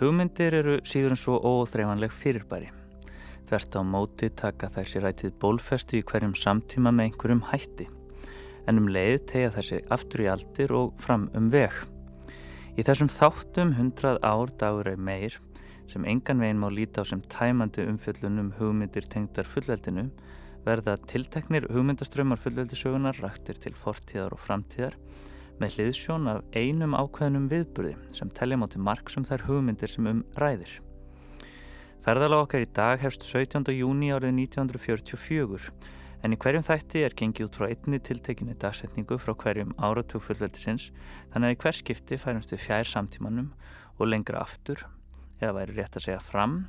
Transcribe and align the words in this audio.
Hugmyndir 0.00 0.54
eru 0.56 0.78
síður 0.88 1.12
en 1.12 1.18
svo 1.20 1.34
óþreifanleg 1.44 2.12
fyrirbæri. 2.16 2.70
Þvert 3.50 3.74
á 3.76 3.80
móti 3.84 4.30
taka 4.32 4.70
sér 4.88 5.04
rætið 5.04 5.34
bólfestu 5.42 5.98
í 5.98 6.06
hverjum 6.08 6.32
samtíma 6.32 6.88
með 6.88 7.10
einhverjum 7.10 7.42
hætti. 7.50 7.84
En 8.64 8.80
um 8.80 8.88
leið 8.88 9.18
tegja 9.28 9.64
sér 9.66 9.92
aftur 9.92 10.22
í 10.24 10.30
aldir 10.32 10.72
og 10.72 10.94
fram 11.04 11.28
um 11.36 11.50
veg. 11.52 11.76
Í 12.80 12.86
þessum 12.88 13.12
þáttum 13.12 13.74
hundrað 13.76 14.22
ár 14.24 14.54
dagur 14.56 14.88
er 14.88 14.96
meir 14.96 15.36
sem 15.90 16.08
engan 16.08 16.40
veginn 16.40 16.62
má 16.62 16.70
líta 16.72 17.02
á 17.02 17.04
sem 17.04 17.20
tæmandi 17.28 17.84
umfjöllunum 17.84 18.54
hugmyndir 18.56 19.04
tengdar 19.04 19.44
fullveldinu 19.52 20.06
verða 20.64 20.96
tilteknir 21.12 21.68
hugmyndaströmmar 21.68 22.40
fullveldisögunar 22.40 23.20
raktir 23.20 23.60
til 23.60 23.76
fortíðar 23.76 24.32
og 24.32 24.40
framtíðar 24.46 24.96
með 25.60 25.76
hliðsjón 25.76 26.28
af 26.32 26.56
einum 26.56 26.96
ákveðnum 26.96 27.48
viðburði 27.52 27.94
sem 28.16 28.30
telja 28.32 28.56
mátti 28.60 28.80
margsum 28.80 29.26
þær 29.28 29.44
hugmyndir 29.48 29.92
sem 29.92 30.08
um 30.08 30.22
ræðir. 30.40 30.72
Ferðalega 32.00 32.46
okkar 32.46 32.64
í 32.64 32.68
dag 32.72 33.02
hefst 33.02 33.26
17. 33.28 33.68
júni 33.76 34.08
árið 34.14 34.32
1944 34.38 35.72
en 36.24 36.34
í 36.34 36.38
hverjum 36.40 36.64
þætti 36.64 37.04
er 37.04 37.16
gengið 37.16 37.48
út 37.48 37.58
frá 37.60 37.66
einni 37.68 38.00
tiltekinni 38.04 38.56
dagsetningu 38.60 39.18
frá 39.20 39.34
hverjum 39.36 39.74
áratug 39.76 40.24
fullveldisins 40.24 40.88
þannig 41.32 41.50
að 41.50 41.54
í 41.54 41.60
hver 41.64 41.78
skipti 41.80 42.20
færumst 42.20 42.54
við 42.54 42.64
fjær 42.64 42.88
samtímanum 42.88 43.52
og 44.00 44.08
lengra 44.08 44.40
aftur, 44.40 44.86
eða 45.40 45.58
væri 45.58 45.76
rétt 45.76 46.00
að 46.00 46.06
segja 46.06 46.22
fram, 46.24 46.62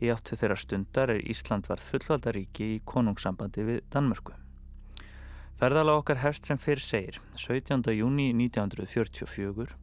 í 0.00 0.08
áttu 0.12 0.36
þeirra 0.40 0.56
stundar 0.60 1.12
er 1.12 1.20
Ísland 1.20 1.68
varð 1.68 1.84
fullvaldaríki 1.92 2.72
í 2.76 2.80
konungssambandi 2.88 3.68
við 3.68 3.84
Danmörku. 3.92 4.34
Ferðala 5.62 5.92
okkar 6.00 6.18
hefst 6.18 6.48
sem 6.48 6.58
fyrir 6.58 6.82
segir 6.82 7.16
17. 7.38 7.92
júni 7.94 8.32
1944 8.34 9.76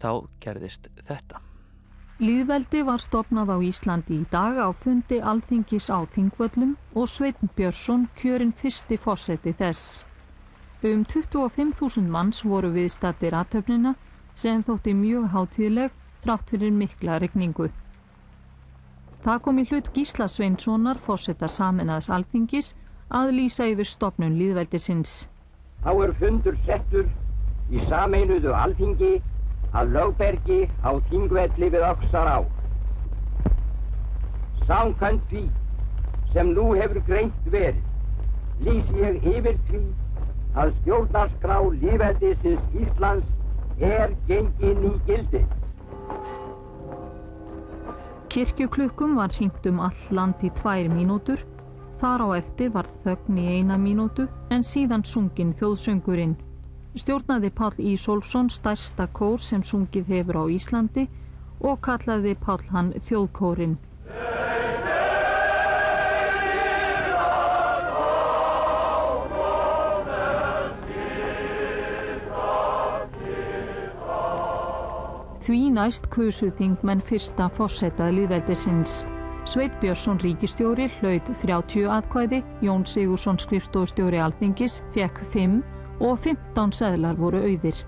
þá 0.00 0.12
gerðist 0.40 0.88
þetta. 1.04 1.42
Líðveldi 2.24 2.80
var 2.88 3.04
stopnað 3.04 3.52
á 3.52 3.56
Íslandi 3.68 4.16
í 4.16 4.24
dag 4.32 4.56
á 4.56 4.72
fundi 4.72 5.18
alþingis 5.20 5.90
á 5.92 6.08
Þingvöllum 6.16 6.72
og 6.96 7.12
Sveitn 7.12 7.52
Björnsson 7.52 8.08
kjörinn 8.16 8.56
fyrsti 8.56 8.96
fósetti 8.96 9.52
þess. 9.60 10.06
Um 10.88 11.04
25.000 11.04 12.08
manns 12.08 12.40
voru 12.40 12.72
viðstattir 12.72 13.36
aðtöfnina 13.36 13.98
sem 14.40 14.64
þótti 14.64 14.96
mjög 14.96 15.28
hátíðleg 15.36 15.92
þrátt 16.24 16.48
fyrir 16.48 16.72
mikla 16.72 17.20
regningu. 17.20 17.68
Það 19.20 19.42
kom 19.44 19.60
í 19.60 19.68
hlut 19.68 19.92
Gísla 19.92 20.32
Sveinssonar 20.32 20.96
fósetta 21.04 21.44
saminnaðs 21.44 22.08
alþingis 22.08 22.72
að 23.10 23.32
lýsa 23.34 23.66
yfir 23.72 23.88
stopnun 23.90 24.36
líðveldisins. 24.38 25.26
Þá 25.82 25.90
er 26.04 26.12
fundur 26.20 26.58
settur 26.66 27.08
í 27.74 27.82
sameinuðu 27.90 28.52
alþingi 28.54 29.12
að 29.74 29.94
lögbergi 29.96 30.60
á 30.86 30.90
þingvelli 31.10 31.70
við 31.74 31.86
Öksar 31.88 32.30
á. 32.30 32.38
Samkvæmt 34.68 35.26
því 35.32 35.44
sem 36.34 36.54
nú 36.54 36.70
hefur 36.78 37.02
greint 37.08 37.50
verið, 37.50 37.82
lýsi 38.62 39.02
ég 39.02 39.28
yfir 39.34 39.58
því 39.70 39.82
að 40.60 40.74
stjórnarskrá 40.80 41.58
líðveldisins 41.82 42.80
Íslands 42.84 43.82
er 43.90 44.14
gengin 44.28 44.86
í 44.86 44.96
gildi. 45.08 45.42
Kirkjuklukkum 48.30 49.16
var 49.18 49.32
hringt 49.34 49.66
um 49.66 49.80
all 49.82 50.04
land 50.14 50.42
í 50.46 50.50
tvær 50.60 50.86
mínútur 50.92 51.42
Þar 52.00 52.22
á 52.24 52.28
eftir 52.38 52.70
var 52.72 52.86
þögn 53.04 53.38
í 53.42 53.42
eina 53.58 53.76
mínútu 53.76 54.24
en 54.54 54.62
síðan 54.64 55.02
sungin 55.04 55.50
þjóðsöngurinn. 55.58 56.32
Stjórnaði 56.96 57.50
Pál 57.52 57.74
Ísólfsson 57.76 58.48
stærsta 58.48 59.04
kór 59.12 59.36
sem 59.44 59.60
sungið 59.60 60.08
hefur 60.14 60.40
á 60.40 60.44
Íslandi 60.48 61.04
og 61.60 61.76
kallaði 61.84 62.32
Pál 62.40 62.58
hann 62.72 62.90
þjóðkórin. 63.04 63.76
Því 75.44 75.62
næst 75.76 76.08
kusu 76.08 76.48
þingmenn 76.56 77.04
fyrsta 77.04 77.52
fósetta 77.52 78.08
liðveldisins. 78.08 79.02
Sveit 79.44 79.72
Björnsson 79.80 80.18
ríkistjóri 80.20 80.90
hlaut 81.00 81.22
30 81.42 81.88
atkvæði, 81.90 82.42
Jón 82.62 82.84
Sigursson 82.86 83.38
skrifstofstjóri 83.40 84.18
alþingis 84.20 84.82
fekk 84.94 85.20
5 85.32 85.62
og 86.00 86.18
15 86.18 86.72
seglar 86.76 87.16
voru 87.16 87.40
auðir. 87.40 87.80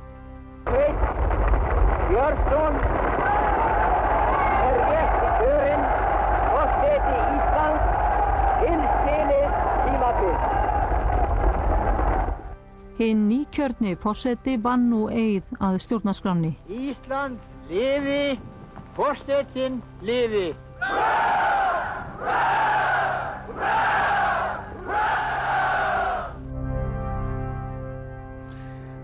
Sveit 0.65 1.03
Björnsson 2.09 2.79
er 4.63 4.81
rétt 4.89 5.21
í 5.21 5.31
kjörin 5.43 5.85
og 6.57 6.67
seti 6.81 7.21
Íslands 7.37 7.85
tilstilið 8.65 9.53
tímabils. 9.85 10.43
Hinn 12.99 13.23
nýkjörni 13.29 13.93
fósetti 14.01 14.57
vann 14.65 14.89
nú 14.89 15.05
eigð 15.13 15.45
að 15.61 15.79
stjórnaskramni. 15.85 16.57
Ísland 16.69 17.37
lifi, 17.69 18.41
fórsetin 18.97 19.83
lifi. 20.01 20.49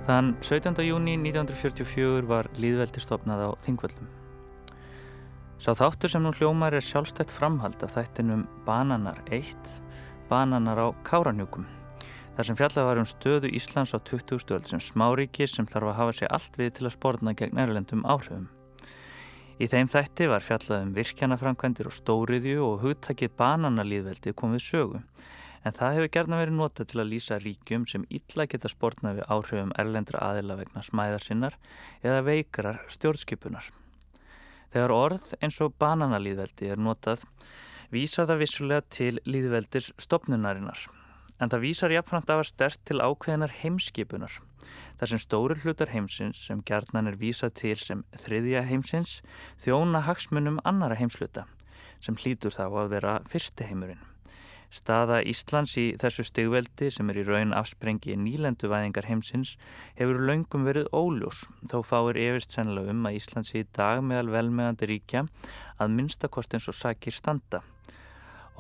Þann 0.09 0.31
17. 0.41 0.79
júni 0.87 1.19
1944 1.21 2.23
var 2.25 2.47
líðveldi 2.57 3.03
stopnað 3.05 3.43
á 3.45 3.51
Þingvöldum. 3.61 4.07
Sá 5.61 5.75
þáttur 5.77 6.09
sem 6.09 6.23
nú 6.25 6.31
hljómar 6.33 6.73
er 6.73 6.87
sjálfstætt 6.87 7.29
framhald 7.29 7.85
af 7.85 7.93
þættinum 7.93 8.47
Bananar 8.65 9.21
1, 9.29 9.53
Bananar 10.31 10.81
á 10.81 10.89
Káranjúkum. 11.05 11.67
þar 12.39 12.47
sem 12.47 12.57
fjallað 12.57 12.89
var 12.89 13.01
um 13.03 13.09
stöðu 13.11 13.53
Íslands 13.53 13.93
á 13.93 14.01
20. 14.01 14.41
stöld 14.41 14.65
sem 14.65 14.81
smáríki 14.81 15.45
sem 15.45 15.67
þarf 15.67 15.93
að 15.93 15.99
hafa 16.01 16.13
sér 16.17 16.33
allt 16.33 16.57
við 16.57 16.73
til 16.73 16.87
að 16.87 16.97
spórna 16.97 17.35
gegn 17.37 17.59
erlendum 17.59 18.07
áhrifum. 18.09 18.49
Í 19.61 19.67
þeim 19.69 19.93
þætti 19.93 20.31
var 20.33 20.41
fjallað 20.41 20.87
um 20.87 20.95
virkjanaframkvæmdir 20.97 21.91
og 21.91 21.99
stóriðju 21.99 22.65
og 22.65 22.81
hugtakið 22.81 23.37
bananalíðveldi 23.37 24.33
komið 24.33 24.65
sögu. 24.65 25.03
En 25.67 25.75
það 25.75 25.97
hefur 25.97 26.13
gerna 26.15 26.41
verið 26.41 26.59
notað 26.59 26.91
til 26.91 27.01
að 27.03 27.11
lýsa 27.13 27.39
ríkjum 27.43 27.87
sem 27.91 28.05
illa 28.15 28.47
geta 28.47 28.71
spórnað 28.71 29.21
við 29.21 29.31
áhrifum 29.35 29.75
erlendra 29.79 30.23
aðila 30.31 30.59
vegna 30.61 30.85
smæðarsinnar 30.87 31.59
eða 32.03 32.25
veikrar 32.29 32.83
stjórnskipunar. 32.95 33.71
Þegar 34.73 34.95
orð 34.95 35.33
eins 35.41 35.59
og 35.65 35.75
bananalíðveldi 35.81 36.71
er 36.73 36.81
notað, 36.81 37.25
vísar 37.91 38.29
það 38.29 38.43
vissulega 38.45 38.87
til 38.93 39.15
líðveldis 39.25 39.93
stopnunarinnar. 39.99 40.85
En 41.39 41.51
það 41.51 41.65
vísar 41.65 41.95
jafnframt 41.95 42.31
af 42.35 42.43
að 42.43 42.51
stert 42.51 42.85
til 42.87 43.01
ákveðinar 43.01 43.55
heimskipunar 43.63 44.41
þar 44.99 45.13
sem 45.13 45.23
stóru 45.23 45.57
hlutar 45.63 45.93
heimsins 45.93 46.41
sem 46.49 46.63
gerðnan 46.67 47.11
er 47.11 47.19
vísað 47.21 47.55
til 47.63 47.77
sem 47.79 48.05
þriðja 48.25 48.65
heimsins 48.67 49.19
þjóna 49.63 50.03
hagsmunum 50.09 50.61
annara 50.67 50.99
heimsluta 50.99 51.47
sem 52.03 52.19
hlýtur 52.19 52.55
þá 52.55 52.65
að 52.67 52.95
vera 52.97 53.19
fyrsti 53.31 53.71
heimurinn. 53.71 54.08
Staða 54.69 55.23
Íslands 55.25 55.73
í 55.81 55.85
þessu 56.01 56.27
stegveldi 56.29 56.91
sem 56.93 57.09
er 57.09 57.21
í 57.23 57.25
raun 57.25 57.55
afsprengi 57.57 58.17
nýlenduvæðingar 58.21 59.09
heimsins 59.09 59.55
hefur 60.01 60.21
löngum 60.29 60.67
verið 60.69 60.91
óljós 60.93 61.47
þó 61.71 61.79
fáir 61.91 62.21
efist 62.21 62.53
sennilega 62.57 62.93
um 62.93 63.07
að 63.09 63.17
Íslands 63.21 63.55
í 63.57 63.65
dag 63.79 64.03
meðal 64.05 64.35
velmegandi 64.35 64.91
ríkja 64.91 65.25
að 65.81 65.95
minnstakost 65.95 66.59
eins 66.59 66.69
og 66.69 66.77
sakir 66.77 67.17
standa. 67.17 67.63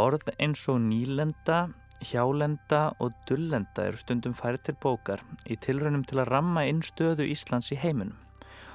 Orð 0.00 0.31
eins 0.38 0.64
og 0.72 0.81
nýlenda 0.87 1.66
Hjálenda 1.99 2.93
og 3.02 3.16
dullenda 3.26 3.88
eru 3.88 3.99
stundum 3.99 4.37
færið 4.38 4.69
til 4.69 4.76
bókar 4.84 5.25
í 5.50 5.56
tilraunum 5.58 6.04
til 6.06 6.20
að 6.22 6.31
ramma 6.31 6.62
inn 6.70 6.84
stöðu 6.87 7.26
Íslands 7.26 7.72
í 7.75 7.81
heiminum 7.82 8.14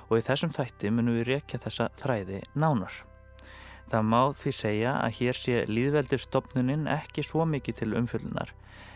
og 0.10 0.20
í 0.20 0.26
þessum 0.28 0.52
þætti 0.54 0.92
munum 0.92 1.22
við 1.22 1.30
rekja 1.32 1.62
þessa 1.64 1.90
þræði 2.04 2.44
nánar. 2.60 2.94
Það 3.94 4.06
má 4.10 4.22
því 4.34 4.52
segja 4.58 4.92
að 5.06 5.12
hér 5.20 5.38
sé 5.38 5.58
líðveldir 5.70 6.22
stopnuninn 6.24 6.88
ekki 6.90 7.22
svo 7.22 7.44
mikið 7.46 7.76
til 7.78 7.92
umfjöldunar, 8.00 8.50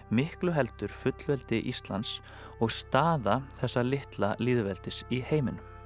miklu 0.09 0.49
heldur 0.55 0.89
fullveldi 1.03 1.59
Íslands 1.69 2.15
og 2.57 2.73
staða 2.73 3.43
þessa 3.61 3.83
litla 3.85 4.33
líðveldis 4.41 5.03
í 5.13 5.21
heiminum. 5.29 5.76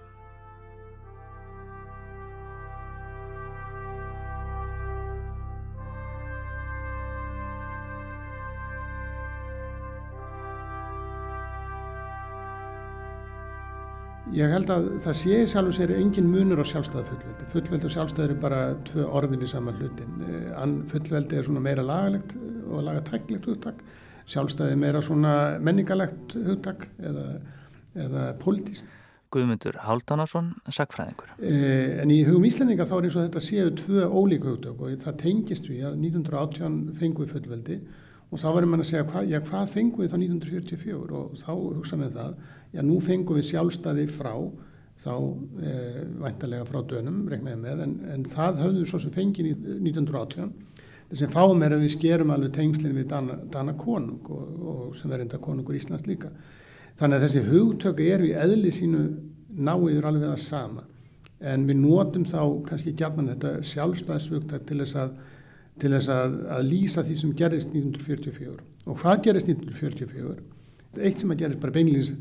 Ég 14.31 14.47
held 14.47 14.69
að 14.71 14.85
það 15.03 15.15
sé 15.19 15.37
sjálf 15.51 15.73
og 15.73 15.75
sér 15.75 15.91
engin 15.91 16.29
munur 16.31 16.61
á 16.63 16.65
sjálfstæðu 16.69 17.01
fullveldi. 17.09 17.47
Fullveldi 17.51 17.87
og 17.89 17.91
sjálfstæðu 17.91 18.27
eru 18.29 18.35
bara 18.39 18.59
tvö 18.87 19.07
orðin 19.19 19.41
í 19.43 19.49
saman 19.51 19.75
hlutin. 19.75 20.21
Eh, 20.23 20.61
fullveldi 20.87 21.35
er 21.35 21.43
svona 21.43 21.63
meira 21.65 21.83
lagalegt 21.83 22.37
og 22.63 22.85
lagatæklegt 22.85 23.49
hugtak. 23.49 23.81
Sjálfstæði 24.31 24.77
meira 24.79 25.01
svona 25.03 25.33
menningalegt 25.59 26.37
hugtak 26.47 26.87
eða, 27.03 27.25
eða 28.05 28.23
politíst. 28.39 28.87
Guðmundur 29.35 29.81
Háldánarsson, 29.83 30.53
sagfræðingur. 30.79 31.35
Eh, 31.43 31.99
en 31.99 32.15
í 32.15 32.21
hugum 32.23 32.47
Íslandinga 32.47 32.87
þá 32.87 32.95
er 33.01 33.09
eins 33.09 33.19
og 33.19 33.27
þetta 33.27 33.43
séu 33.43 33.75
tvö 33.81 34.07
ólík 34.07 34.47
hugtök 34.47 34.79
og 34.79 34.95
það 35.03 35.19
tengist 35.25 35.67
við 35.67 35.89
að 35.91 35.99
1918 36.07 36.79
fengu 37.03 37.25
við 37.25 37.35
fullveldi 37.35 37.81
og 38.31 38.39
þá 38.39 38.47
verður 38.47 38.71
mann 38.71 38.83
að 38.83 38.89
segja 38.93 39.05
hva, 39.11 39.27
já, 39.27 39.39
hvað 39.43 39.71
fengu 39.75 40.03
við 40.05 40.13
þá 40.13 40.17
1944 40.21 41.19
og 41.19 41.39
þá 41.39 41.51
hugsa 41.51 41.99
með 41.99 42.13
það, 42.15 42.35
já 42.71 42.83
nú 42.85 42.99
fengu 43.03 43.37
við 43.37 43.49
sjálfstæði 43.51 44.07
frá 44.11 44.33
þá 45.01 45.13
eh, 45.65 46.01
væntalega 46.21 46.67
frá 46.69 46.81
dönum, 46.87 47.23
regnaði 47.31 47.61
með, 47.63 47.85
en, 47.85 47.95
en 48.13 48.27
það 48.29 48.61
höfðu 48.65 48.83
svo 48.89 48.99
sem 49.01 49.13
fengið 49.15 49.53
1918 49.55 50.51
þess 51.11 51.25
að 51.25 51.33
fáum 51.35 51.65
er 51.65 51.75
að 51.75 51.83
við 51.83 51.93
skerum 51.97 52.31
alveg 52.31 52.53
tengslinn 52.55 52.95
við 52.95 53.09
Dana, 53.11 53.35
Dana 53.51 53.73
konung 53.79 54.29
og, 54.31 54.45
og 54.61 54.95
sem 54.99 55.11
er 55.11 55.25
enda 55.25 55.39
konungur 55.41 55.75
Íslands 55.75 56.07
líka. 56.07 56.31
Þannig 56.99 57.17
að 57.17 57.25
þessi 57.25 57.43
hugtöku 57.49 58.07
eru 58.13 58.29
í 58.29 58.37
eðli 58.37 58.71
sínu 58.75 59.01
náiður 59.51 60.07
alveg 60.07 60.29
það 60.29 60.41
sama. 60.45 60.85
En 61.41 61.65
við 61.67 61.81
notum 61.81 62.23
þá 62.29 62.41
kannski 62.67 62.93
gætnan 62.95 63.31
þetta 63.33 63.53
sjálfstæðsvugtak 63.71 64.67
til 64.69 64.79
þess 64.83 64.99
að, 65.01 65.15
til 65.81 65.91
þess 65.95 66.11
að, 66.13 66.37
að 66.55 66.67
lýsa 66.69 67.03
því 67.07 67.17
sem 67.19 67.33
gerist 67.41 67.73
1944. 67.73 68.67
Og 68.85 69.01
hvað 69.01 69.23
gerist 69.27 69.49
1944? 69.49 70.37
Eitt 71.01 71.23
sem 71.23 71.33
að 71.33 71.41
gerist 71.43 71.63
bara 71.63 71.75
beinleins 71.75 72.13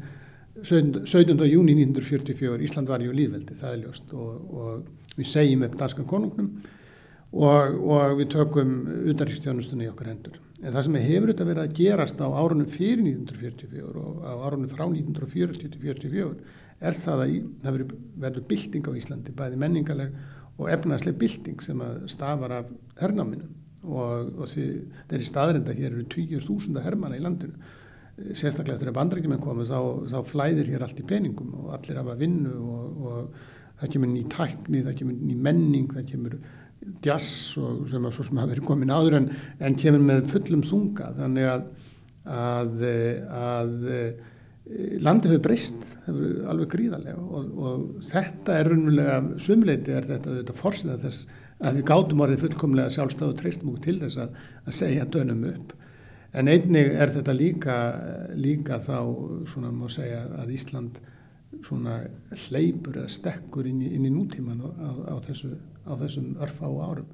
17. 0.58 1.46
júni 1.46 1.76
1944, 1.78 2.58
Ísland 2.66 2.90
var 2.90 3.02
ju 3.04 3.12
líðveldi, 3.14 3.54
það 3.60 3.72
er 3.72 3.82
ljóst 3.84 4.14
og, 4.16 4.30
og 4.50 5.16
við 5.16 5.28
segjum 5.30 5.62
upp 5.66 5.76
danskan 5.78 6.08
konungnum 6.10 6.48
og, 7.30 7.76
og 7.78 8.16
við 8.18 8.32
tökum 8.34 8.72
utanriksstjónustunni 9.12 9.86
í 9.86 9.92
okkar 9.92 10.10
hendur. 10.10 10.40
En 10.60 10.74
það 10.74 10.86
sem 10.88 10.98
hefur 11.04 11.30
þetta 11.30 11.46
verið 11.48 11.62
að 11.62 11.76
gerast 11.78 12.18
á 12.20 12.26
árunum 12.28 12.68
fyrir 12.68 13.04
1944 13.06 14.02
og 14.02 14.26
á 14.26 14.32
árunum 14.42 14.72
frá 14.72 14.84
1940-44 14.88 16.34
er 16.80 16.98
það 16.98 17.24
að 17.24 17.34
það 17.62 17.80
verður 18.20 18.46
bylting 18.50 18.90
á 18.90 18.92
Íslandi, 18.98 19.36
bæði 19.36 19.60
menningarleg 19.60 20.14
og 20.60 20.68
efnarsleg 20.74 21.16
bylting 21.20 21.62
sem 21.64 21.80
stafar 22.10 22.56
af 22.58 22.72
hernáminu 23.00 23.46
og, 23.86 24.34
og 24.34 24.50
þeir 24.50 25.22
í 25.22 25.28
staðrinda 25.28 25.76
hér 25.76 25.94
eru 25.94 26.08
20.000 26.10 26.82
hermana 26.84 27.16
í 27.16 27.22
landinu. 27.24 27.54
Sérstaklega 28.18 28.76
eftir 28.76 28.90
að 28.90 28.96
bandrækjumenn 28.98 29.42
komu 29.42 29.66
þá, 29.68 29.78
þá 30.12 30.18
flæðir 30.28 30.72
hér 30.72 30.84
allt 30.84 30.98
í 31.00 31.06
peningum 31.08 31.54
og 31.62 31.74
allir 31.76 32.00
hafa 32.00 32.16
vinnu 32.20 32.56
og, 32.60 33.04
og 33.10 33.76
það 33.80 33.92
kemur 33.94 34.10
ný 34.12 34.24
tækni, 34.34 34.82
það 34.84 34.98
kemur 34.98 35.20
ný 35.20 35.36
menning, 35.48 35.86
það 35.94 36.08
kemur 36.10 36.40
jazz 37.04 37.56
og 37.60 37.86
sem 37.90 38.08
að 38.08 38.16
svo 38.16 38.26
sem 38.26 38.40
hafa 38.40 38.54
verið 38.54 38.66
komin 38.68 38.92
áður 38.92 39.18
en, 39.20 39.30
en 39.60 39.78
kemur 39.80 40.04
með 40.04 40.26
fullum 40.32 40.64
þunga. 40.68 41.12
Þannig 41.16 41.48
að, 41.48 41.64
að, 42.40 42.84
að 43.40 43.74
landi 45.00 45.30
hefur 45.30 45.44
breyst 45.44 45.94
alveg 46.06 46.70
gríðarlega 46.74 47.18
og, 47.18 47.52
og 47.58 48.06
þetta 48.10 48.56
er 48.56 48.70
raunverulega 48.70 49.20
sumleiti 49.42 49.94
er 49.96 50.08
þetta, 50.08 50.36
þetta 50.40 50.56
fórsida 50.60 50.98
þess 51.02 51.38
að 51.60 51.80
við 51.80 51.86
gátum 51.90 52.22
orðið 52.24 52.44
fullkomlega 52.44 52.94
sjálfstæð 52.94 53.32
og 53.32 53.38
treystum 53.40 53.72
okkur 53.72 53.86
til 53.86 53.96
þess 54.04 54.20
að, 54.22 54.36
að 54.64 54.76
segja 54.78 55.08
dönum 55.16 55.46
upp 55.50 55.74
en 56.32 56.50
einnig 56.50 56.92
er 56.94 57.12
þetta 57.14 57.34
líka 57.34 57.76
líka 58.38 58.78
þá 58.82 58.98
svona 59.50 59.72
má 59.74 59.88
segja 59.92 60.24
að 60.40 60.54
Ísland 60.56 61.00
svona 61.66 62.00
hleypur 62.46 63.00
eða 63.00 63.10
stekkur 63.10 63.66
inn 63.66 63.80
í, 63.82 63.90
inn 63.96 64.06
í 64.06 64.12
nútíman 64.14 64.60
á, 64.62 64.90
á, 65.10 65.14
þessu, 65.26 65.56
á 65.82 65.92
þessum 65.98 66.36
örfa 66.38 66.70
á 66.70 66.72
árum. 66.86 67.08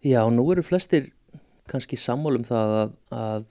Já, 0.00 0.22
nú 0.30 0.46
eru 0.52 0.62
flestir 0.64 1.10
kannski 1.70 1.98
sammálum 1.98 2.46
það 2.46 2.76
að, 2.76 2.94
að 3.10 3.48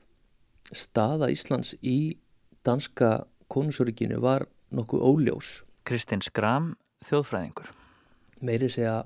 staða 0.75 1.30
Íslands 1.33 1.75
í 1.81 2.18
danska 2.65 3.25
konungsörginu 3.51 4.19
var 4.24 4.48
nokkuð 4.75 5.04
óljós. 5.04 5.51
Kristinn 5.88 6.24
Skram, 6.24 6.74
þjóðfræðingur. 7.10 7.72
Meiri 8.45 8.69
segja 8.72 9.01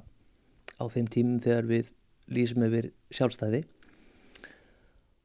á 0.78 0.84
þeim 0.92 1.08
tímum 1.10 1.42
þegar 1.42 1.70
við 1.70 1.92
lýsum 2.34 2.66
yfir 2.68 2.92
sjálfstæði 3.14 3.64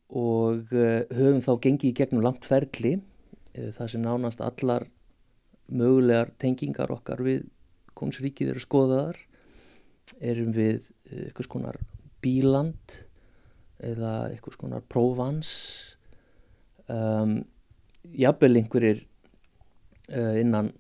og 0.08 0.72
uh, 0.72 1.05
höfum 1.12 1.43
þá 1.44 1.52
gengið 1.66 1.90
í 1.90 1.96
gegnum 1.96 2.25
langt 2.25 2.46
ferli 2.49 2.96
uh, 2.99 3.70
það 3.76 3.93
sem 3.93 4.05
nánast 4.05 4.40
allar 4.44 4.87
mögulegar 5.69 6.32
tengingar 6.40 6.93
okkar 6.93 7.20
við 7.25 7.44
konungsríkið 7.99 8.55
eru 8.55 8.62
skoðaðar. 8.62 9.20
Erum 10.25 10.55
við 10.56 10.87
eh, 11.10 11.26
eitthvað 11.28 11.49
skonar 11.49 11.78
bíland 12.25 12.94
eða 13.84 14.31
eitthvað 14.31 14.56
skonar 14.56 14.84
prófans. 14.88 15.50
Um, 16.88 17.43
jafnvel 18.16 18.56
einhverjir 18.62 19.02
uh, 20.08 20.38
innan 20.40 20.72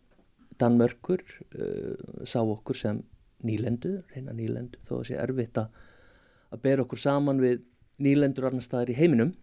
Danmörkur 0.58 1.20
uh, 1.20 2.24
sá 2.24 2.40
okkur 2.40 2.78
sem 2.78 3.02
nýlendu, 3.44 3.98
reyna 4.14 4.32
nýlendu 4.34 4.80
þó 4.88 5.02
að 5.02 5.10
sé 5.10 5.18
erfitt 5.20 5.60
að 5.60 6.62
bera 6.64 6.86
okkur 6.86 7.02
saman 7.02 7.42
við 7.44 7.60
nýlendur 8.02 8.48
annar 8.48 8.64
staðar 8.64 8.92
í 8.92 8.98
heiminum 8.98 9.34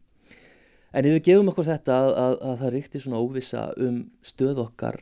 en 0.95 1.07
ef 1.07 1.17
við 1.17 1.25
gefum 1.27 1.51
okkur 1.51 1.67
þetta 1.67 1.99
að, 1.99 2.09
að, 2.21 2.35
að 2.49 2.57
það 2.63 2.73
ríkti 2.75 3.03
svona 3.03 3.21
óvisa 3.21 3.67
um 3.83 4.01
stöð 4.25 4.61
okkar 4.63 4.99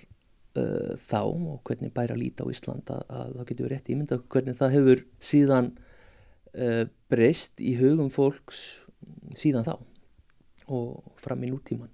uh, 0.58 0.94
þá 1.10 1.22
og 1.24 1.58
hvernig 1.68 1.94
bæra 1.96 2.18
líti 2.18 2.46
á 2.46 2.50
Ísland 2.50 2.90
að, 2.94 3.04
að 3.10 3.34
það 3.38 3.50
getur 3.52 3.74
rétt 3.74 3.92
ímynda 3.94 4.20
hvernig 4.34 4.60
það 4.60 4.78
hefur 4.78 5.04
síðan 5.32 5.74
uh, 6.58 6.86
breyst 7.14 7.62
í 7.62 7.76
hugum 7.82 8.10
fólks 8.14 8.64
síðan 9.38 9.68
þá 9.68 9.76
og 10.74 11.14
fram 11.20 11.44
í 11.44 11.52
nútíman. 11.52 11.92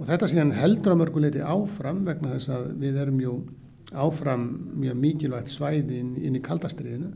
Og 0.00 0.08
þetta 0.08 0.28
síðan 0.32 0.54
heldur 0.56 0.94
að 0.94 1.02
mörguleiti 1.02 1.42
áfram 1.44 2.04
vegna 2.06 2.34
þess 2.34 2.52
að 2.56 2.70
við 2.80 3.02
erum 3.02 3.20
jú 3.22 3.34
áfram 3.90 4.46
mjög 4.80 4.96
mikilvægt 4.96 5.52
svæði 5.52 6.00
inn, 6.00 6.14
inn 6.18 6.38
í 6.38 6.42
kaldastriðinu 6.44 7.10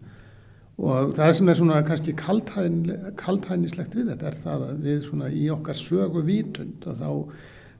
og 0.74 1.14
það 1.14 1.32
sem 1.38 1.48
er 1.48 1.58
svona 1.58 1.82
kannski 1.86 2.14
kaldhænislegt 2.18 3.94
við 3.94 4.08
þetta 4.10 4.30
er 4.30 4.38
það 4.40 4.64
að 4.68 4.86
við 4.88 5.02
svona 5.04 5.28
í 5.30 5.44
okkar 5.54 5.78
sögu 5.78 6.24
vitund 6.26 6.88
að 6.90 7.02
þá 7.02 7.10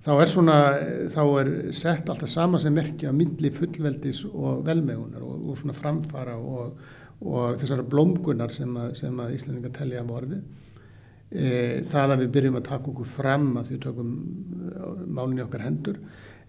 þá 0.05 0.11
er 0.19 0.29
svona, 0.31 0.57
þá 1.15 1.23
er 1.41 1.51
sett 1.77 2.11
alltaf 2.13 2.31
sama 2.31 2.61
sem 2.61 2.75
merkja 2.77 3.13
myndli 3.17 3.51
fullveldis 3.55 4.25
og 4.29 4.65
velmegunar 4.67 5.25
og, 5.25 5.49
og 5.49 5.61
svona 5.61 5.77
framfara 5.77 6.37
og, 6.37 6.83
og 7.25 7.57
þessara 7.61 7.87
blómgunar 7.89 8.53
sem 8.53 8.75
að, 8.77 9.01
að 9.09 9.35
Íslandingar 9.39 9.73
telja 9.79 10.03
af 10.03 10.13
orði. 10.13 10.43
E, 11.33 11.47
það 11.89 12.15
að 12.15 12.25
við 12.25 12.35
byrjum 12.37 12.61
að 12.61 12.69
taka 12.69 12.93
okkur 12.93 13.11
fram 13.17 13.49
að 13.57 13.71
því 13.71 13.81
tökum 13.87 14.13
málunni 15.09 15.45
okkar 15.47 15.65
hendur. 15.65 15.99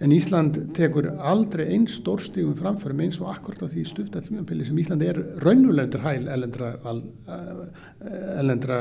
En 0.03 0.11
Ísland 0.11 0.57
tekur 0.75 1.05
aldrei 1.23 1.69
einn 1.71 1.85
stórstígum 1.87 2.55
framförum 2.59 2.99
eins 3.05 3.19
og 3.21 3.29
akkurat 3.31 3.61
á 3.63 3.67
því 3.71 3.83
stufta 3.87 4.19
tímanpili 4.23 4.65
sem 4.67 4.79
Ísland 4.81 5.05
er 5.07 5.21
raunulegur 5.39 6.03
hæl 6.03 6.27
elendra, 6.27 6.73
elendra 8.41 8.79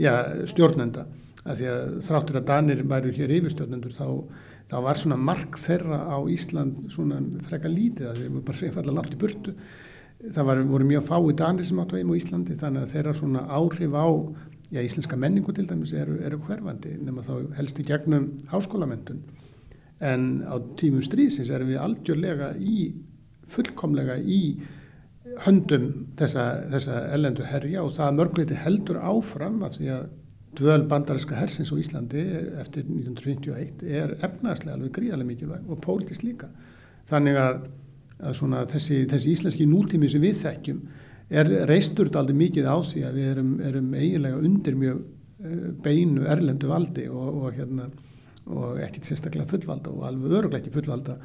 ja, 0.00 0.14
stjórnenda. 0.48 1.04
Að 1.42 1.58
því 1.58 1.68
að 1.68 1.92
þráttur 2.06 2.38
að 2.40 2.48
Danir 2.48 2.80
væru 2.88 3.12
hér 3.12 3.34
yfirstjórnendur 3.36 3.92
þá, 3.92 4.06
þá 4.72 4.76
var 4.86 5.02
svona 5.02 5.20
mark 5.20 5.60
þeirra 5.60 6.00
á 6.08 6.16
Ísland 6.32 6.88
svona 6.94 7.20
freka 7.50 7.68
lítið 7.68 8.08
að 8.08 8.22
þeir 8.22 8.32
voru 8.32 8.46
bara 8.48 8.62
seifallega 8.62 8.96
langt 9.00 9.12
í 9.12 9.20
burtu. 9.20 9.56
Það 10.22 10.48
var, 10.48 10.64
voru 10.70 10.88
mjög 10.88 11.06
fái 11.10 11.36
Danir 11.42 11.68
sem 11.68 11.82
áttu 11.82 12.00
heim 12.00 12.14
á 12.14 12.16
Íslandi 12.16 12.56
þannig 12.56 12.86
að 12.86 12.96
þeirra 12.96 13.16
svona 13.20 13.44
áhrif 13.52 14.00
á 14.00 14.08
já, 14.72 14.80
íslenska 14.80 15.20
menningu 15.20 15.52
til 15.52 15.68
dæmis 15.68 15.92
eru, 15.92 16.16
eru 16.24 16.40
hverfandi 16.46 16.96
nema 17.04 17.24
þá 17.26 17.34
helst 17.58 17.80
í 17.82 17.84
gegnum 17.84 18.30
háskólamendun 18.48 19.20
en 20.02 20.42
á 20.44 20.58
tímum 20.78 21.04
strísins 21.04 21.50
erum 21.50 21.70
við 21.70 21.82
aldjörlega 21.82 22.52
í 22.58 22.92
fullkomlega 23.52 24.18
í 24.20 24.42
höndum 25.44 25.86
þessa, 26.18 26.46
þessa 26.72 26.98
ellendu 27.14 27.46
herja 27.46 27.84
og 27.84 27.94
það 27.96 28.18
mörgleiti 28.18 28.58
heldur 28.58 28.98
áfram 29.00 29.62
af 29.66 29.78
því 29.78 29.92
að 29.94 30.10
dvöl 30.58 30.82
bandarinska 30.88 31.36
hersins 31.38 31.72
á 31.72 31.76
Íslandi 31.80 32.22
eftir 32.60 32.84
1951 32.84 33.86
er 33.88 34.16
efnarslega 34.20 34.76
alveg 34.76 34.92
gríðarlega 34.98 35.30
mikilvæg 35.30 35.70
og 35.70 35.80
pólitist 35.84 36.26
líka. 36.26 36.50
Þannig 37.08 37.38
að, 37.40 37.62
að 38.20 38.74
þessi, 38.74 38.98
þessi 39.08 39.32
íslenski 39.32 39.68
nútími 39.68 40.10
sem 40.12 40.22
við 40.22 40.42
þekkjum 40.42 40.82
er 41.32 41.50
reisturt 41.70 42.16
aldrei 42.18 42.36
mikið 42.42 42.68
á 42.68 42.76
því 42.84 43.04
að 43.08 43.18
við 43.18 43.28
erum, 43.30 43.52
erum 43.64 43.92
eiginlega 43.96 44.40
undir 44.44 44.78
mjög 44.78 44.98
uh, 45.00 45.68
beinu 45.84 46.26
erlendu 46.28 46.68
valdi 46.68 47.06
og, 47.08 47.28
og, 47.46 47.48
hérna, 47.56 47.88
og 48.46 48.80
ekkert 48.82 49.08
sérstaklega 49.08 49.50
fullvalda 49.50 49.92
og 49.92 50.06
alveg 50.08 50.36
öruglega 50.38 50.62
ekki 50.62 50.74
fullvalda 50.74 51.18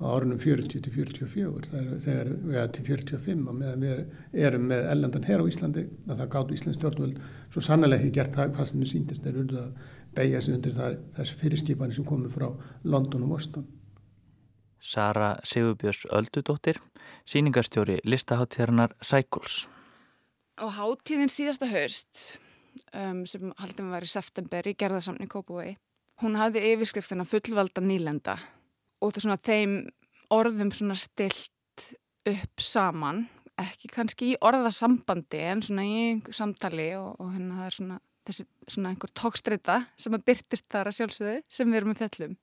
á 0.00 0.04
árunum 0.10 0.38
40 0.42 0.82
til 0.82 0.92
44 0.92 1.68
þegar 2.02 2.30
við 2.32 2.56
erum 2.58 2.72
til 2.74 2.86
45 2.88 3.44
og 3.48 3.58
meðan 3.60 3.84
við 3.84 4.40
erum 4.46 4.64
með 4.72 4.88
ellendan 4.90 5.26
hér 5.28 5.44
á 5.46 5.50
Íslandi 5.50 5.84
að 6.08 6.18
það 6.18 6.32
gáttu 6.32 6.56
Íslands 6.56 6.78
stjórnvöld 6.80 7.20
svo 7.54 7.62
sannlega 7.62 8.02
ekki 8.02 8.16
gert 8.18 8.34
það 8.34 8.56
hvað 8.56 8.70
sem 8.70 8.82
við 8.82 8.90
síndist 8.90 9.22
þeir 9.22 9.38
eru 9.44 9.60
að 9.60 9.92
beigja 10.14 10.40
sig 10.42 10.56
undir 10.56 10.74
þessi 11.14 11.38
fyrirskipanir 11.38 11.94
sem 11.94 12.08
komið 12.08 12.34
frá 12.34 12.48
London 12.82 13.26
og 13.26 13.34
Boston. 13.36 13.68
Sara 14.84 15.36
Sigurbjörns 15.46 16.04
Öldudóttir 16.12 16.82
síningarstjóri 17.30 18.00
listaháttíðarnar 18.04 18.98
Cycles. 19.00 19.64
Á 20.58 20.66
háttíðin 20.68 21.30
síðasta 21.30 21.70
haust 21.70 22.40
um, 22.92 23.24
sem 23.26 23.54
haldum 23.62 23.88
að 23.90 23.96
vera 23.96 24.10
í 24.10 24.12
september 24.12 24.68
í 24.68 24.74
gerðarsamni 24.78 25.30
Kópavói 25.30 25.76
hún 26.22 26.38
hafði 26.38 26.62
yfirskriftina 26.74 27.26
fullvalda 27.26 27.82
nýlenda 27.82 28.36
og 29.02 29.16
svona 29.18 29.38
þeim 29.40 29.82
orðum 30.32 30.72
stilt 30.74 31.50
upp 32.24 32.62
saman, 32.62 33.24
ekki 33.60 33.90
kannski 33.92 34.32
í 34.32 34.38
orðasambandi 34.42 35.40
en 35.50 35.62
svona 35.62 35.84
í 35.86 36.04
samtali 36.34 36.94
og, 36.98 37.18
og 37.20 37.34
hérna 37.34 37.58
það 37.58 37.66
er 37.66 37.76
svona, 37.76 37.98
þessi, 38.26 38.46
svona 38.68 38.92
einhver 38.92 39.12
tókstreita 39.20 39.80
sem 40.00 40.16
að 40.16 40.26
byrtist 40.30 40.66
þar 40.72 40.90
að 40.90 40.98
sjálfsögðu 40.98 41.36
sem 41.48 41.70
við 41.70 41.80
erum 41.80 41.92
með 41.92 42.02
fellum. 42.04 42.36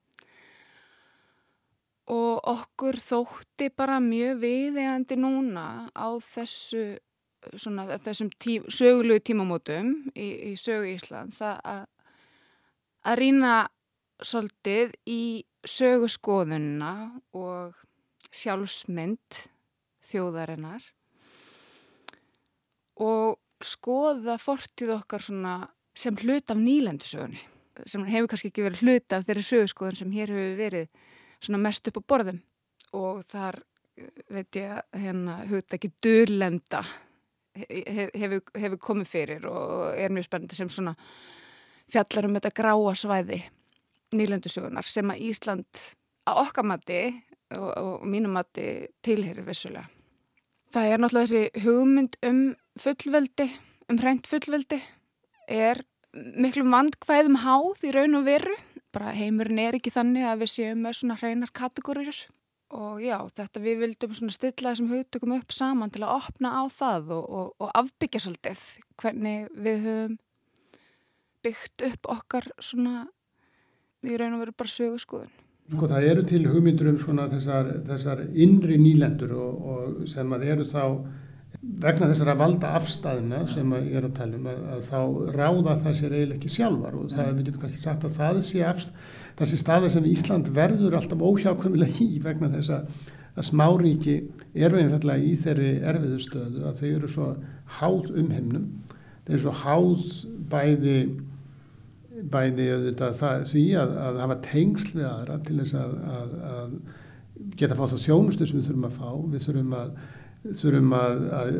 Og 2.11 2.41
okkur 2.51 2.99
þótti 2.99 3.69
bara 3.77 4.01
mjög 4.03 4.41
viðegandi 4.41 5.17
núna 5.19 5.65
á 5.95 6.09
þessu, 6.25 6.85
svona, 7.55 7.87
þessum 8.03 8.31
tí, 8.37 8.59
sögulegu 8.67 9.23
tímamótum 9.31 9.93
í, 10.13 10.27
í 10.51 10.53
sögu 10.59 10.91
Íslands 10.91 11.41
að 11.45 11.87
að 13.07 13.19
rýna 13.21 13.53
svolítið 14.21 14.95
í 15.09 15.21
söguskoðunna 15.67 16.93
og 17.37 17.77
sjálfsmynd 18.31 19.39
þjóðarinnar 20.05 20.83
og 23.01 23.39
skoða 23.61 24.37
fortið 24.41 24.95
okkar 24.97 25.25
sem 25.25 26.21
hlut 26.21 26.53
af 26.53 26.61
nýlendusögunni 26.61 27.41
sem 27.89 28.05
hefur 28.05 28.31
kannski 28.31 28.51
ekki 28.51 28.65
verið 28.65 28.83
hlut 28.85 29.15
af 29.15 29.25
þeirri 29.27 29.43
sögurskoðun 29.45 29.99
sem 29.99 30.15
hér 30.15 30.33
hefur 30.33 30.57
verið 30.59 31.59
mest 31.61 31.87
upp 31.89 32.01
á 32.01 32.09
borðum. 32.13 32.41
Og 32.97 33.21
þar 33.31 33.61
veit 34.31 34.57
ég 34.59 34.73
að 34.75 35.01
hérna 35.03 35.37
hugta 35.49 35.77
ekki 35.77 35.91
dörlenda 36.03 36.81
hefur, 37.55 38.41
hefur 38.55 38.79
komið 38.81 39.09
fyrir 39.09 39.47
og 39.49 39.91
er 39.95 40.13
mjög 40.13 40.27
spennandi 40.27 40.57
sem 40.57 40.71
svona 40.71 40.95
fjallar 41.91 42.27
um 42.27 42.37
þetta 42.37 42.55
gráa 42.61 42.93
svæði 42.97 43.41
nýlendusögunar 44.15 44.87
sem 44.87 45.11
að 45.11 45.23
Ísland 45.29 45.83
að 46.27 46.41
okkamatti 46.45 47.01
og, 47.57 47.69
og 47.69 48.07
mínumatti 48.07 48.65
tilherir 49.03 49.45
vissulega. 49.47 49.87
Það 50.71 50.87
er 50.87 51.01
náttúrulega 51.03 51.29
þessi 51.31 51.63
hugmynd 51.65 52.17
um 52.27 52.41
fullveldi, 52.79 53.47
um 53.91 53.97
hreint 53.99 54.27
fullveldi, 54.29 54.79
er 55.51 55.81
miklu 56.11 56.63
vandkvæðum 56.71 57.41
háð 57.43 57.87
í 57.87 57.95
raun 57.95 58.19
og 58.19 58.27
veru. 58.27 58.55
Bara 58.91 59.15
heimurinn 59.15 59.59
er 59.63 59.77
ekki 59.77 59.91
þannig 59.93 60.27
að 60.27 60.43
við 60.43 60.53
séum 60.53 60.85
með 60.85 60.97
svona 60.99 61.17
hreinar 61.19 61.51
kategóriur. 61.55 62.21
Og 62.75 63.01
já, 63.03 63.17
þetta 63.35 63.59
við 63.63 63.81
vildum 63.83 64.15
svona 64.15 64.35
stilla 64.35 64.71
þessum 64.71 64.91
hugtökum 64.93 65.35
upp 65.35 65.51
saman 65.55 65.91
til 65.91 66.05
að 66.05 66.13
opna 66.21 66.53
á 66.55 66.63
það 66.71 67.11
og, 67.17 67.25
og, 67.27 67.47
og 67.59 67.71
afbyggja 67.75 68.21
svolítið 68.23 68.61
hvernig 69.01 69.49
við 69.59 69.87
höfum 69.87 70.19
byggt 71.45 71.85
upp 71.87 72.11
okkar 72.15 72.49
svona 72.61 73.05
í 74.01 74.17
raun 74.17 74.37
og 74.37 74.45
veru 74.45 74.57
bara 74.57 74.73
sögurskoðun. 74.75 75.33
Sko 75.71 75.87
það 75.87 76.05
eru 76.09 76.23
til 76.27 76.41
hugmyndur 76.49 76.89
um 76.91 76.99
svona 76.99 77.27
þessar, 77.31 77.69
þessar 77.87 78.23
innri 78.33 78.79
nýlendur 78.81 79.35
og, 79.37 79.67
og 79.73 80.07
sem 80.09 80.33
að 80.35 80.47
eru 80.51 80.65
þá 80.67 80.83
vegna 81.61 82.09
þessara 82.09 82.35
valda 82.39 82.73
afstæðina 82.79 83.41
sem 83.51 83.71
að 83.75 83.87
ég 83.91 83.99
er 83.99 84.07
að 84.07 84.17
tala 84.17 84.37
um 84.39 84.49
að, 84.49 84.61
að 84.73 84.83
þá 84.87 84.99
ráða 85.35 85.77
það 85.85 85.97
sér 85.99 86.15
eiginlega 86.15 86.37
ekki 86.39 86.51
sjálfar 86.55 86.97
og 86.97 87.09
það, 87.11 87.31
við 87.31 87.47
getum 87.47 87.63
kannski 87.63 87.81
sagt 87.83 88.05
að 88.07 88.15
það 88.17 88.39
sé 88.47 88.61
afst, 88.65 89.01
þessi 89.39 89.59
staði 89.61 89.91
sem 89.93 90.07
Ísland 90.11 90.51
verður 90.55 90.97
alltaf 90.99 91.25
óhjákvæmulega 91.27 92.05
í 92.07 92.21
vegna 92.23 92.51
þess 92.55 92.73
að, 92.77 93.09
að 93.35 93.49
smáríki 93.51 94.15
eru 94.67 94.79
einfallega 94.81 95.27
í 95.27 95.35
þeirri 95.43 95.73
erfiðu 95.91 96.21
stöðu 96.25 96.65
að 96.67 96.81
þau 96.81 96.87
eru 96.91 97.11
svo 97.15 97.27
háð 97.79 98.09
um 98.11 98.31
heimnum, 98.35 98.65
þeir 99.27 99.37
eru 99.37 99.43
svo 99.45 99.57
háð 99.61 100.07
bæði 100.51 100.97
bæði 102.31 102.67
auðvitað 102.75 103.19
það, 103.19 103.45
því 103.51 103.65
að, 103.81 103.93
að 104.05 104.17
hafa 104.23 104.39
tengsl 104.47 104.89
við 104.95 105.05
aðra 105.07 105.37
til 105.45 105.59
þess 105.61 105.77
að, 105.79 105.93
að, 106.15 106.33
að 106.55 106.73
geta 107.59 107.77
fátt 107.77 107.95
á 107.95 108.03
þjónustu 108.05 108.47
sem 108.47 108.59
við 108.59 108.67
þurfum 108.69 108.89
að 108.89 108.97
fá, 108.97 109.07
við 109.31 109.45
þurfum 109.45 109.77
að 109.77 109.93
þurfum 110.57 110.93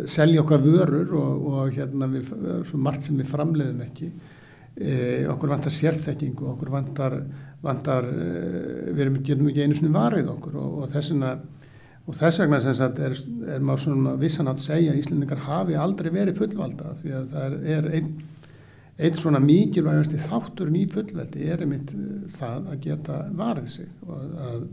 selja 0.09 0.41
okkar 0.41 0.63
vörur 0.65 1.15
og, 1.19 1.47
og 1.51 1.73
hérna 1.75 2.09
við, 2.11 2.31
svo 2.69 2.81
margt 2.81 3.07
sem 3.07 3.19
við 3.19 3.29
framleiðum 3.29 3.83
ekki. 3.85 4.09
E, 4.81 4.93
okkur 5.29 5.51
vantar 5.51 5.73
sérþekking 5.75 6.37
og 6.41 6.53
okkur 6.55 6.71
vantar, 6.73 7.17
vantar 7.61 8.07
e, 8.07 8.27
við 8.89 9.01
erum, 9.03 9.17
getum 9.27 9.49
ekki 9.51 9.65
einu 9.65 9.77
svona 9.77 9.97
varið 9.99 10.31
okkur 10.31 10.55
og, 10.57 10.77
og 10.81 10.93
þessina 10.93 11.35
og 12.07 12.17
þess 12.17 12.41
vegna 12.41 12.59
sagt 12.63 13.01
er, 13.03 13.17
er 13.53 13.61
maður 13.61 13.83
svona 13.85 14.13
vissan 14.19 14.49
að 14.49 14.63
segja 14.63 14.93
að 14.93 15.01
Íslandingar 15.03 15.43
hafi 15.45 15.75
aldrei 15.77 16.09
verið 16.15 16.39
fullvalda 16.39 16.95
því 17.01 17.13
að 17.19 17.27
það 17.35 17.57
er 17.75 17.89
einn 17.99 18.13
einn 19.01 19.17
svona 19.17 19.41
mikilvægast 19.41 20.13
í 20.13 20.21
þátturinn 20.21 20.77
í 20.81 20.85
fullveldi 20.91 21.47
er 21.49 21.63
einmitt 21.63 21.93
eh, 21.95 22.27
það 22.35 22.69
að 22.73 22.83
geta 22.85 23.17
varðið 23.37 23.71
sig 23.75 23.89
og 24.05 24.19
að, 24.47 24.67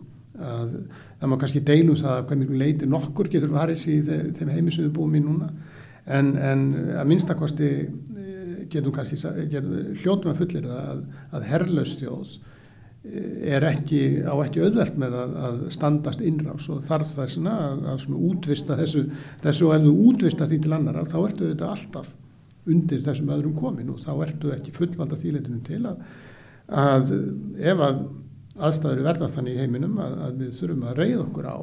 að 0.49 0.75
það 1.21 1.33
má 1.33 1.37
kannski 1.41 1.65
deilum 1.71 1.99
það 2.01 2.15
að 2.15 2.27
hvað 2.29 2.43
mjög 2.43 2.61
leiti 2.63 2.91
nokkur 2.91 3.33
getur 3.33 3.55
varðið 3.55 3.81
sig 3.85 3.97
í 4.03 4.19
þeim 4.39 4.53
heimisöðu 4.57 4.93
búum 4.99 5.17
í 5.17 5.25
núna. 5.25 5.49
En, 6.09 6.35
en 6.41 6.69
að 6.99 7.09
minnstakosti 7.09 7.73
eh, 7.87 8.53
getum 8.73 8.95
kannski 8.97 9.19
getum, 9.53 9.97
hljótum 10.03 10.35
að 10.35 10.45
fullir 10.45 10.71
að, 10.77 11.03
að 11.33 11.49
herrlaustjóðs 11.55 12.37
eh, 13.09 13.51
er 13.57 13.69
ekki, 13.73 14.05
á 14.29 14.35
ekki 14.45 14.65
auðvelt 14.67 15.01
með 15.01 15.19
að, 15.25 15.37
að 15.49 15.61
standast 15.79 16.25
innrás 16.25 16.69
og 16.73 16.85
þarf 16.89 17.17
þessuna 17.17 17.59
að, 17.73 17.85
að 17.95 18.23
útvista 18.29 18.77
þessu, 18.77 19.09
þessu 19.45 19.69
og 19.69 19.77
ef 19.79 19.85
þú 19.89 19.99
útvista 20.13 20.49
því 20.49 20.65
til 20.65 20.77
annar 20.77 21.05
þá 21.09 21.21
ertu 21.25 21.53
þetta 21.53 21.77
alltaf 21.77 22.17
undir 22.69 23.03
þessum 23.05 23.33
öðrum 23.35 23.57
komin 23.59 23.93
og 23.93 24.01
þá 24.05 24.13
ertu 24.27 24.55
ekki 24.55 24.75
fullvalda 24.77 25.19
þýleitunum 25.21 25.65
til 25.67 25.83
að, 25.89 26.01
að 26.69 27.13
ef 27.73 27.85
að 27.89 28.01
aðstæður 28.59 29.05
verða 29.07 29.29
þannig 29.35 29.55
í 29.55 29.63
heiminum 29.63 30.01
að, 30.03 30.17
að 30.27 30.41
við 30.43 30.57
þurfum 30.59 30.89
að 30.89 30.99
reyða 31.03 31.21
okkur 31.27 31.49
á 31.49 31.59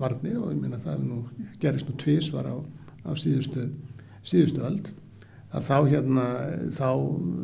varnir 0.00 0.40
og 0.40 0.50
ég 0.52 0.58
minna 0.62 0.80
það 0.82 1.04
nú, 1.06 1.20
gerist 1.62 1.88
nú 1.88 1.96
tvísvar 1.98 2.50
á, 2.50 2.56
á 3.06 3.10
síðustu, 3.18 3.68
síðustu 4.26 4.64
öld 4.66 4.92
að 5.50 5.66
þá 5.66 5.76
hérna 5.90 6.26
þá, 6.70 6.90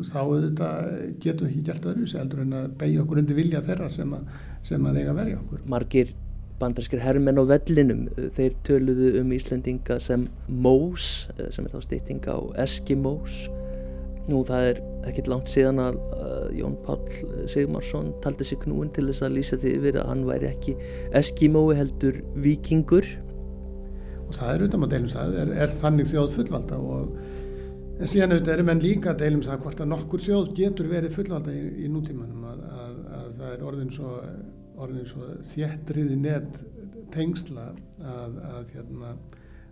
þá 0.06 0.20
auðvitað 0.20 0.92
getum 1.22 1.48
við 1.48 1.50
ekki 1.50 1.64
gert 1.66 1.88
öðru 1.90 2.10
heldur 2.12 2.44
en 2.44 2.54
að 2.60 2.68
beigja 2.82 3.02
okkur 3.02 3.22
undir 3.22 3.38
vilja 3.40 3.64
þeirra 3.66 3.88
sem 3.90 4.14
að, 4.14 4.28
sem 4.66 4.86
að 4.86 5.00
eiga 5.00 5.16
verja 5.16 5.40
okkur. 5.40 5.64
Margir 5.70 6.12
bandarskir 6.60 7.02
herrmenn 7.04 7.40
á 7.40 7.44
vellinum. 7.48 8.06
Þeir 8.36 8.56
töluðu 8.66 9.12
um 9.20 9.32
Íslendinga 9.36 10.00
sem 10.00 10.28
Mós, 10.48 11.28
eh, 11.36 11.50
sem 11.50 11.66
er 11.66 11.74
þá 11.74 11.80
stýtting 11.84 12.26
á 12.28 12.38
Eskimós 12.64 13.46
nú 14.26 14.42
það 14.46 14.68
er 14.70 14.80
ekkert 15.06 15.28
langt 15.30 15.50
síðan 15.50 15.78
að 15.82 15.98
uh, 16.16 16.48
Jón 16.56 16.74
Pál 16.82 16.98
Sigmarsson 17.50 18.10
taldi 18.24 18.46
sig 18.46 18.58
knúin 18.64 18.90
til 18.94 19.06
þess 19.10 19.22
að 19.26 19.36
lýsa 19.36 19.58
því 19.62 19.74
yfir 19.78 20.00
að 20.00 20.10
hann 20.10 20.24
væri 20.26 20.48
ekki 20.50 20.74
Eskimói 21.20 21.76
heldur 21.78 22.18
vikingur 22.42 23.06
og 24.26 24.34
það 24.34 24.50
er 24.50 24.64
auðvitað 24.64 24.82
maður 24.82 24.94
deilum 24.96 25.12
það 25.14 25.38
er, 25.42 25.54
er 25.62 25.74
þannig 25.82 26.10
þjóð 26.10 26.34
fullvalda 26.40 26.80
og 26.82 27.16
en 27.96 28.10
síðan 28.10 28.34
auðvitað 28.34 28.54
eru 28.56 28.66
menn 28.66 28.82
líka 28.82 29.14
deilum 29.20 29.46
það 29.46 29.62
hvort 29.62 29.82
að 29.84 29.92
nokkur 29.92 30.26
þjóð 30.26 30.52
getur 30.58 30.90
verið 30.90 31.16
fullvalda 31.20 31.54
í, 31.54 31.64
í 31.86 31.92
nútímanum 31.92 32.48
að, 32.50 32.64
að, 32.66 32.96
að 33.20 33.28
það 33.38 33.52
er 33.52 33.66
orðin 33.70 33.94
svo 33.94 34.16
orðin 34.82 35.10
svo 35.10 35.32
þjettriði 35.50 36.16
net 36.20 36.62
tengsla 37.14 37.70
að, 38.02 38.38
að, 38.50 38.72
hérna, 38.74 39.12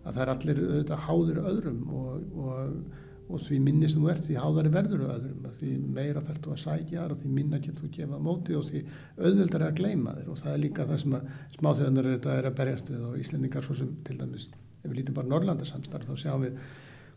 að 0.05 0.13
það 0.13 0.21
er 0.25 0.33
allir 0.35 0.61
auðvitað 0.65 1.07
háður 1.09 1.41
öðrum 1.45 1.81
og, 2.01 2.37
og, 2.45 2.77
og 3.25 3.45
því 3.47 3.61
minni 3.65 3.91
sem 3.91 4.05
þú 4.05 4.11
ert 4.13 4.27
því 4.27 4.37
háðari 4.41 4.75
verður 4.75 5.07
öðrum. 5.15 5.49
Því 5.59 5.71
meira 5.97 6.25
þarf 6.25 6.43
þú 6.45 6.55
að 6.55 6.63
sækja 6.65 7.07
og 7.09 7.17
því 7.23 7.33
minna 7.39 7.61
getur 7.63 7.81
þú 7.83 7.91
að 7.91 7.97
gefa 7.99 8.21
móti 8.29 8.59
og 8.59 8.69
því 8.69 8.85
auðvöldar 9.19 9.63
er 9.63 9.71
að 9.71 9.81
gleima 9.81 10.17
þér. 10.19 10.29
Og 10.33 10.43
það 10.43 10.53
er 10.53 10.63
líka 10.65 10.89
það 10.91 11.03
sem 11.05 11.19
að 11.19 11.33
smáþjóðanar 11.59 12.13
er 12.15 12.51
að 12.51 12.59
berjast 12.61 12.93
við 12.93 13.09
og 13.09 13.19
Íslendingar 13.23 13.67
svo 13.67 13.79
sem 13.81 13.97
til 14.07 14.21
dæmis 14.21 14.51
ef 14.85 14.91
við 14.91 14.99
lítum 15.01 15.17
bara 15.17 15.31
Norrlandarsamstarf 15.33 16.11
þá 16.11 16.17
sjáum 16.21 16.45
við 16.45 16.59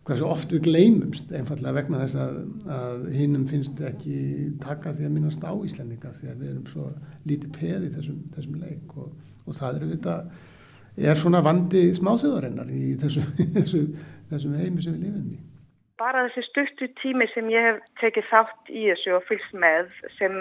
hvað 0.08 0.22
svo 0.22 0.28
oft 0.32 0.54
við 0.56 0.64
gleymumst 0.70 1.32
einfallega 1.36 1.76
vegna 1.76 2.00
þess 2.06 2.20
að, 2.24 2.36
að 2.72 3.08
hinnum 3.18 3.48
finnst 3.50 3.80
ekki 3.84 4.20
taka 4.64 4.94
því 4.96 5.08
að 5.08 5.16
minnast 5.18 5.44
á 5.44 5.52
Íslendinga 5.52 6.14
því 6.16 6.30
að 6.32 6.44
við 6.44 6.52
erum 6.54 6.70
svo 6.72 6.92
lítið 7.28 7.50
peð 7.58 7.88
í 7.90 7.90
þessum, 7.98 8.22
þessum 8.38 8.62
leik 8.62 8.94
og, 8.96 9.10
og 9.44 9.58
það 9.58 9.82
eru 9.82 9.90
þetta 9.92 10.16
er 11.12 11.20
svona 11.20 11.44
vandi 11.44 11.84
smáþjóðarinnar 11.98 12.72
í 12.72 12.96
þessu, 13.04 13.26
þessu, 13.58 13.84
þessum 14.32 14.56
heimi 14.62 14.86
sem 14.86 14.96
við 14.96 15.10
lifum 15.10 15.36
í. 15.36 15.42
Bara 16.00 16.24
þessi 16.30 16.46
stuttu 16.46 16.90
tími 17.02 17.28
sem 17.34 17.52
ég 17.52 17.68
hef 17.72 17.84
tekið 18.00 18.32
þátt 18.32 18.72
í 18.72 18.88
þessu 18.88 19.18
og 19.18 19.28
fylgst 19.28 19.60
með 19.60 19.92
sem 20.16 20.40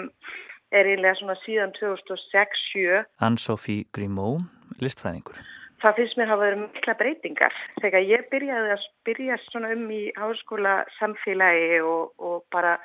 er 0.71 0.87
eiginlega 0.87 1.19
svona 1.19 1.37
síðan 1.43 1.75
2006-07 1.75 3.03
Ann-Sofí 3.27 3.81
Grimó, 3.95 4.37
listfræðingur 4.79 5.43
það 5.81 5.99
finnst 5.99 6.17
mér 6.17 6.31
hafa 6.31 6.45
verið 6.45 6.63
mikla 6.63 6.95
breytingar. 7.01 7.57
Þegar 7.81 8.07
ég 8.09 8.29
byrjaði 8.31 8.73
að 8.75 8.85
spyrja 8.85 9.39
svona 9.47 9.73
um 9.75 9.85
í 9.93 10.03
háskóla 10.17 10.77
samfélagi 10.97 11.81
og, 11.85 12.13
og 12.17 12.45
bara 12.53 12.77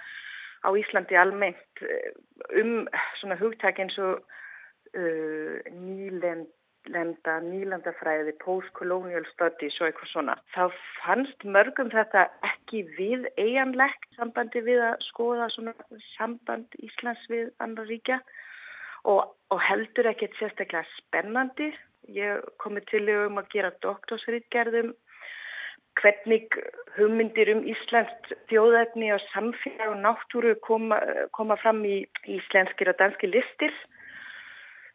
á 0.62 0.68
Íslandi 0.78 1.18
almennt 1.18 1.82
eh, 1.82 2.10
um 2.60 2.86
svona 3.20 3.38
hugtæk 3.40 3.80
eins 3.82 3.98
og 3.98 4.20
uh, 4.94 5.56
nýlenda, 5.72 7.34
nýlandafræði, 7.46 8.34
post-colonial 8.42 9.26
studies 9.32 9.78
og 9.80 9.88
eitthvað 9.88 10.12
svona. 10.12 10.36
Þá 10.54 10.64
fannst 11.00 11.46
mörgum 11.46 11.90
þetta 11.94 12.28
ekki 12.46 12.84
við 12.98 13.28
eiganlegt 13.40 14.08
sambandi 14.18 14.62
við 14.64 14.84
að 14.90 15.06
skoða 15.08 15.48
svona 15.54 15.74
samband 16.12 16.78
Íslands 16.82 17.24
við 17.32 17.50
andra 17.64 17.86
ríkja 17.88 18.20
og, 19.08 19.32
og 19.50 19.64
heldur 19.66 20.10
ekkert 20.12 20.36
sérstaklega 20.38 20.86
spennandi. 20.98 21.72
Ég 22.10 22.42
komi 22.58 22.80
til 22.90 23.06
um 23.14 23.38
að 23.38 23.50
gera 23.54 23.70
doktorsritgerðum 23.84 24.92
hvernig 26.00 26.48
hugmyndir 26.96 27.50
um 27.52 27.62
Íslands 27.68 28.32
þjóðæfni 28.50 29.12
og 29.14 29.20
samfélag 29.30 29.92
og 29.92 30.00
náttúru 30.02 30.54
koma, 30.66 30.98
koma 31.36 31.56
fram 31.60 31.84
í 31.84 32.02
íslenskir 32.26 32.90
og 32.92 32.98
danski 32.98 33.30
listir. 33.30 33.74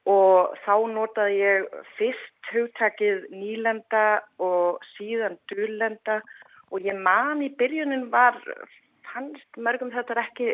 Og 0.07 0.55
þá 0.63 0.73
notaði 0.91 1.39
ég 1.41 1.79
fyrst 1.97 2.51
hugtakið 2.53 3.27
nýlenda 3.35 4.23
og 4.39 4.83
síðan 4.95 5.35
dúlenda 5.51 6.21
og 6.71 6.83
ég 6.83 6.95
man 6.95 7.43
í 7.43 7.51
byrjunin 7.59 8.07
var 8.11 8.39
fannst 9.17 9.61
mörgum 9.65 9.91
þetta 9.93 10.21
ekki 10.21 10.53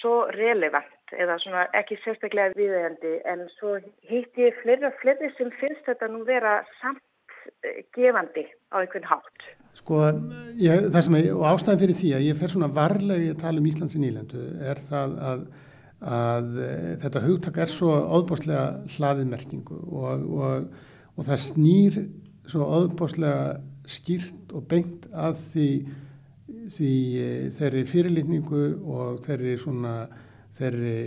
svo 0.00 0.26
relevant 0.34 1.14
eða 1.14 1.38
svona 1.42 1.64
ekki 1.78 1.98
sérstaklega 2.02 2.54
viðeigandi 2.58 3.16
en 3.30 3.46
svo 3.58 3.76
hitt 4.10 4.40
ég 4.40 4.56
fleiri 4.62 4.88
og 4.88 4.96
fleiri 5.02 5.30
sem 5.38 5.52
finnst 5.60 5.86
þetta 5.86 6.10
nú 6.10 6.24
vera 6.26 6.62
samt 6.80 7.02
gefandi 7.94 8.46
á 8.72 8.80
einhvern 8.80 9.06
hátt. 9.08 9.46
Sko, 9.76 10.00
ég, 10.60 10.88
það 10.94 11.04
sem 11.06 11.18
ég, 11.18 11.30
og 11.34 11.44
ástæðan 11.50 11.82
fyrir 11.82 11.98
því 11.98 12.10
að 12.16 12.26
ég 12.28 12.40
fer 12.40 12.52
svona 12.52 12.70
varlegi 12.72 13.30
að 13.32 13.40
tala 13.42 13.60
um 13.60 13.68
Íslands 13.68 13.96
í 13.96 14.02
nýlendu 14.02 14.42
er 14.64 14.80
það 14.80 15.16
að, 15.30 15.44
að 16.16 16.58
e, 16.62 16.70
þetta 17.04 17.24
hugtak 17.26 17.60
er 17.64 17.72
svo 17.72 17.92
óðbóstlega 18.18 18.66
hlaðið 18.96 19.30
merkingu 19.32 19.80
og, 19.90 20.24
og, 20.38 20.86
og 21.18 21.28
það 21.28 21.44
snýr 21.48 22.00
svo 22.50 22.68
óðbóstlega 22.78 23.58
skýrt 23.90 24.54
og 24.56 24.64
beint 24.70 25.08
að 25.12 25.36
því, 25.50 25.68
því 26.72 26.92
e, 27.20 27.30
þeirri 27.58 27.84
fyrirlitningu 27.90 28.64
og 28.84 29.22
þeirri 29.26 29.56
svona 29.60 29.94
þeirri, 30.54 30.98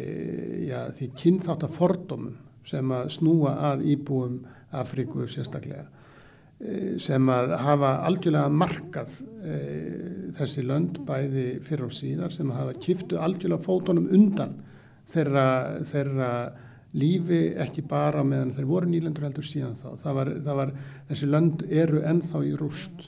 já, 0.68 0.80
því 0.98 1.12
kynþátt 1.22 1.68
að 1.68 1.78
fordómum 1.78 2.38
sem 2.68 2.92
að 2.92 3.14
snúa 3.16 3.58
að 3.72 3.86
íbúum 3.94 4.42
Afríku 4.76 5.24
sérstaklega 5.32 5.86
Eh, 6.58 6.96
sem 6.98 7.28
að 7.30 7.52
hafa 7.62 7.90
algjörlega 8.08 8.50
markað 8.50 9.12
e, 9.46 9.58
þessi 10.40 10.64
lönd 10.66 10.96
bæði 11.06 11.60
fyrir 11.62 11.84
og 11.86 11.92
síðar 11.94 12.34
sem 12.34 12.50
hafa 12.50 12.74
kiftu 12.82 13.20
algjörlega 13.22 13.62
fótonum 13.62 14.08
undan 14.10 14.56
þeirra, 15.14 15.44
þeirra 15.86 16.32
lífi 16.98 17.44
ekki 17.62 17.84
bara 17.86 18.24
meðan 18.26 18.56
þeir 18.56 18.70
voru 18.72 18.90
nýlendur 18.90 19.28
heldur 19.28 19.46
síðan 19.46 19.78
þá. 19.78 20.02
Það 20.02 20.18
var, 20.18 20.32
það 20.48 20.60
var, 20.64 20.74
þessi 21.12 21.30
lönd 21.36 21.64
eru 21.70 22.02
ennþá 22.10 22.42
í 22.48 22.56
rúst 22.58 23.06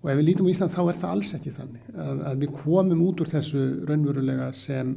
og 0.00 0.10
ef 0.10 0.16
við 0.16 0.26
lítum 0.30 0.48
í 0.48 0.52
Ísland 0.54 0.72
þá 0.72 0.82
er 0.82 1.00
það 1.00 1.14
alls 1.14 1.32
ekki 1.36 1.54
þannig 1.56 1.88
að, 1.94 2.20
að 2.30 2.44
við 2.44 2.52
komum 2.62 3.02
út 3.04 3.20
úr 3.20 3.30
þessu 3.30 3.64
raunverulega 3.88 4.52
sem, 4.56 4.94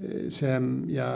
eh, 0.00 0.28
sem 0.32 0.70
já, 0.92 1.08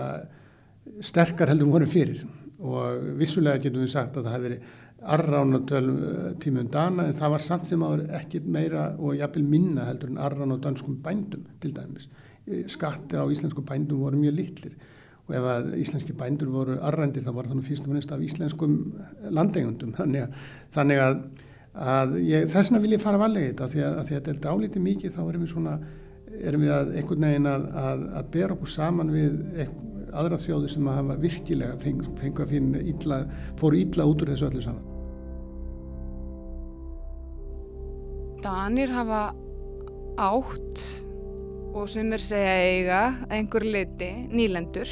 sterkar 1.01 1.53
heldur 1.53 1.73
voru 1.73 1.89
fyrir. 1.89 2.27
Og 2.57 3.17
vissulega 3.21 3.61
getum 3.61 3.85
við 3.85 3.93
sagt 3.93 4.17
að 4.17 4.29
það 4.29 4.37
hefur 4.37 4.47
verið 4.49 4.75
arránatölum 5.17 6.03
eh, 6.11 6.29
tímum 6.43 6.69
dana 6.73 7.07
en 7.07 7.17
það 7.17 7.33
var 7.37 7.45
samt 7.47 7.69
sem 7.69 7.87
áður 7.87 8.05
ekkit 8.19 8.47
meira 8.53 8.91
og 8.99 9.17
jafnvel 9.17 9.47
minna 9.49 9.89
heldur 9.89 10.13
en 10.13 10.21
arrán 10.29 10.53
á 10.53 10.59
danskum 10.67 11.01
bændum 11.05 11.49
til 11.63 11.73
dæmis. 11.77 12.09
Eh, 12.47 12.67
skattir 12.69 13.23
á 13.23 13.27
íslensku 13.33 13.65
bændum 13.65 14.05
voru 14.05 14.21
mjög 14.21 14.37
litlir. 14.41 14.77
Og 15.27 15.35
ef 15.35 15.49
að 15.51 15.73
íslenski 15.81 16.15
bændur 16.15 16.53
voru 16.53 16.77
arrændir 16.85 17.25
þá 17.27 17.33
var 17.35 17.49
það 17.51 17.65
fyrst 17.67 17.89
og 17.89 17.97
finnst 17.97 18.13
af 18.15 18.23
íslenskum 18.23 18.77
landegundum 19.31 19.97
þannig 19.97 20.27
að, 20.29 20.37
þannig 20.77 21.03
að 21.03 21.17
ég, 21.77 22.49
þess 22.49 22.71
vegna 22.71 22.83
vil 22.83 22.97
ég 22.97 23.03
fara 23.03 23.21
valega 23.21 23.53
þetta 23.53 23.71
því 23.73 23.85
að, 23.85 23.97
að 24.01 24.11
þetta 24.13 24.33
er 24.33 24.43
dálítið 24.47 24.85
mikið 24.87 25.17
þá 25.17 25.23
erum 25.27 25.45
við 25.45 25.53
svona 25.53 25.79
erum 26.37 26.65
við 26.65 26.73
að 26.75 26.93
einhvern 27.01 27.27
veginn 27.27 27.49
að, 27.51 27.67
að 28.21 28.31
bera 28.35 28.57
okkur 28.57 28.73
saman 28.73 29.13
við 29.13 29.37
aðra 30.17 30.39
þjóði 30.41 30.71
sem 30.73 30.89
að 30.89 30.99
hafa 31.01 31.17
virkilega 31.23 31.79
fengu 31.81 32.13
feng 32.21 32.43
að 32.43 32.53
finna 32.53 32.83
illa, 32.93 33.23
fóru 33.61 33.81
illa 33.81 34.07
út 34.09 34.23
úr 34.25 34.33
þessu 34.33 34.49
öllu 34.49 34.63
saman. 34.65 34.93
Danir 38.45 38.93
hafa 38.95 39.21
átt 40.17 40.85
og 41.77 41.89
sem 41.93 42.13
er 42.15 42.23
segja 42.23 42.57
eiga 42.65 43.01
einhver 43.33 43.67
liti 43.67 44.11
nýlendur 44.33 44.89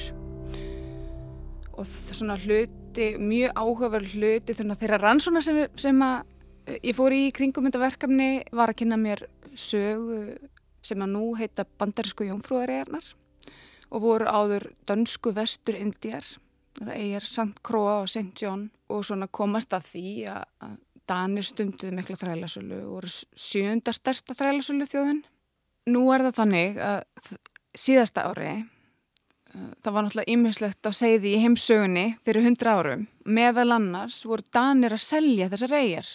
og 1.75 1.87
svona 1.89 2.37
hluti, 2.39 3.15
mjög 3.19 3.55
áhugaverð 3.57 4.17
hluti 4.19 4.55
þeirra 4.55 5.01
rannsóna 5.01 5.43
sem, 5.43 5.65
sem 5.81 6.03
að 6.05 6.34
ég 6.67 6.95
fór 6.97 7.15
í 7.15 7.29
kringum 7.35 7.67
þetta 7.69 7.83
verkefni 7.83 8.29
var 8.53 8.73
að 8.73 8.81
kynna 8.83 8.99
mér 9.01 9.27
sögu 9.55 10.37
sem 10.85 11.01
að 11.01 11.13
nú 11.15 11.35
heita 11.39 11.67
bandarísku 11.79 12.27
jónfrúðaregarnar 12.29 13.11
og 13.95 14.03
voru 14.03 14.27
áður 14.29 14.71
dönsku 14.89 15.33
vestur 15.37 15.79
indjar, 15.79 16.25
eigir 16.91 17.25
St. 17.25 17.61
Croix 17.63 18.03
og 18.03 18.11
St. 18.11 18.33
John 18.41 18.67
og 18.91 19.05
svona 19.07 19.29
komast 19.31 19.77
að 19.77 19.93
því 19.93 20.09
að 20.35 20.81
Danir 21.05 21.45
stunduði 21.45 21.93
mikla 21.93 22.17
þrælasölu 22.17 22.79
og 22.81 22.93
voru 22.95 23.11
sjönda 23.37 23.93
stærsta 23.93 24.33
þrælasölu 24.39 24.87
þjóðin. 24.89 25.19
Nú 25.93 26.07
er 26.15 26.25
það 26.25 26.39
þannig 26.39 26.79
að 26.81 27.35
síðasta 27.77 28.25
ári 28.31 28.55
það 29.55 29.93
var 29.93 30.07
náttúrulega 30.07 30.33
ymmislegt 30.35 30.89
á 30.89 30.91
segði 30.95 31.35
í 31.35 31.43
heimsögunni 31.45 32.07
fyrir 32.25 32.47
hundra 32.47 32.79
árum 32.79 33.05
meðal 33.25 33.71
annars 33.77 34.23
voru 34.27 34.47
Danir 34.55 34.97
að 34.97 35.05
selja 35.05 35.51
þessar 35.53 35.77
eigjar 35.79 36.11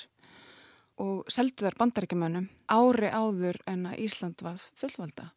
og 1.00 1.32
seldu 1.32 1.66
þar 1.66 1.78
bandaríkjumönnum 1.80 2.48
ári 2.72 3.10
áður 3.12 3.60
en 3.70 3.88
að 3.90 4.00
Ísland 4.06 4.44
var 4.44 4.62
fullvalda. 4.78 5.30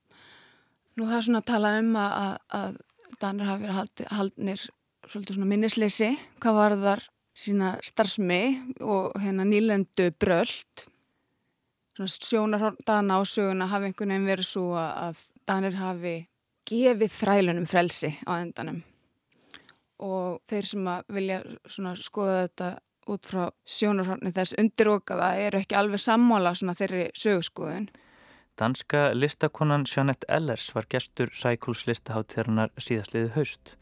Nú 0.99 1.07
það 1.09 1.17
er 1.19 1.27
svona 1.27 1.43
að 1.43 1.51
tala 1.53 1.75
um 1.81 1.93
að, 1.97 2.39
að, 2.59 2.81
Danir 3.23 3.47
hafi 3.47 3.63
verið 3.63 3.77
hald, 3.77 4.01
haldnir 4.19 4.63
svolítið 5.07 5.37
svona 5.37 5.51
minnisleysi 5.51 6.09
hvað 6.43 6.57
var 6.59 6.75
þar 6.81 7.03
sína 7.39 7.69
starfsmi 7.85 8.41
og 8.83 9.15
hérna 9.23 9.47
nýlendu 9.47 10.09
bröld 10.21 10.87
svona 11.97 12.13
sjónar 12.13 12.77
Dana 12.87 13.21
á 13.21 13.23
söguna 13.29 13.69
hafi 13.71 13.91
einhvern 13.91 14.15
veginn 14.15 14.31
verið 14.33 14.49
svo 14.49 14.73
að 14.79 15.21
Danir 15.49 15.77
hafi 15.79 16.17
gefið 16.69 17.15
þrælunum 17.15 17.69
frelsi 17.71 18.13
á 18.27 18.33
endanum 18.41 18.83
og 20.03 20.41
þeir 20.51 20.69
sem 20.73 20.89
að 20.91 21.15
vilja 21.15 21.39
skoða 22.01 22.43
þetta 22.47 22.71
út 23.11 23.27
frá 23.27 23.49
sjónarhorni 23.67 24.31
þess 24.35 24.55
undirókaða 24.61 25.35
eru 25.47 25.63
ekki 25.63 25.79
alveg 25.79 26.03
sammála 26.03 26.55
svona 26.55 26.77
þeirri 26.79 27.09
sögurskoðun 27.19 27.91
Danska 28.59 29.11
listakonan 29.15 29.85
Jeanette 29.89 30.27
Ellers 30.29 30.69
var 30.75 30.85
gestur 30.91 31.31
Sækuls 31.33 31.87
listaháttíðarnar 31.89 32.71
síðastliði 32.77 33.33
haust 33.37 33.73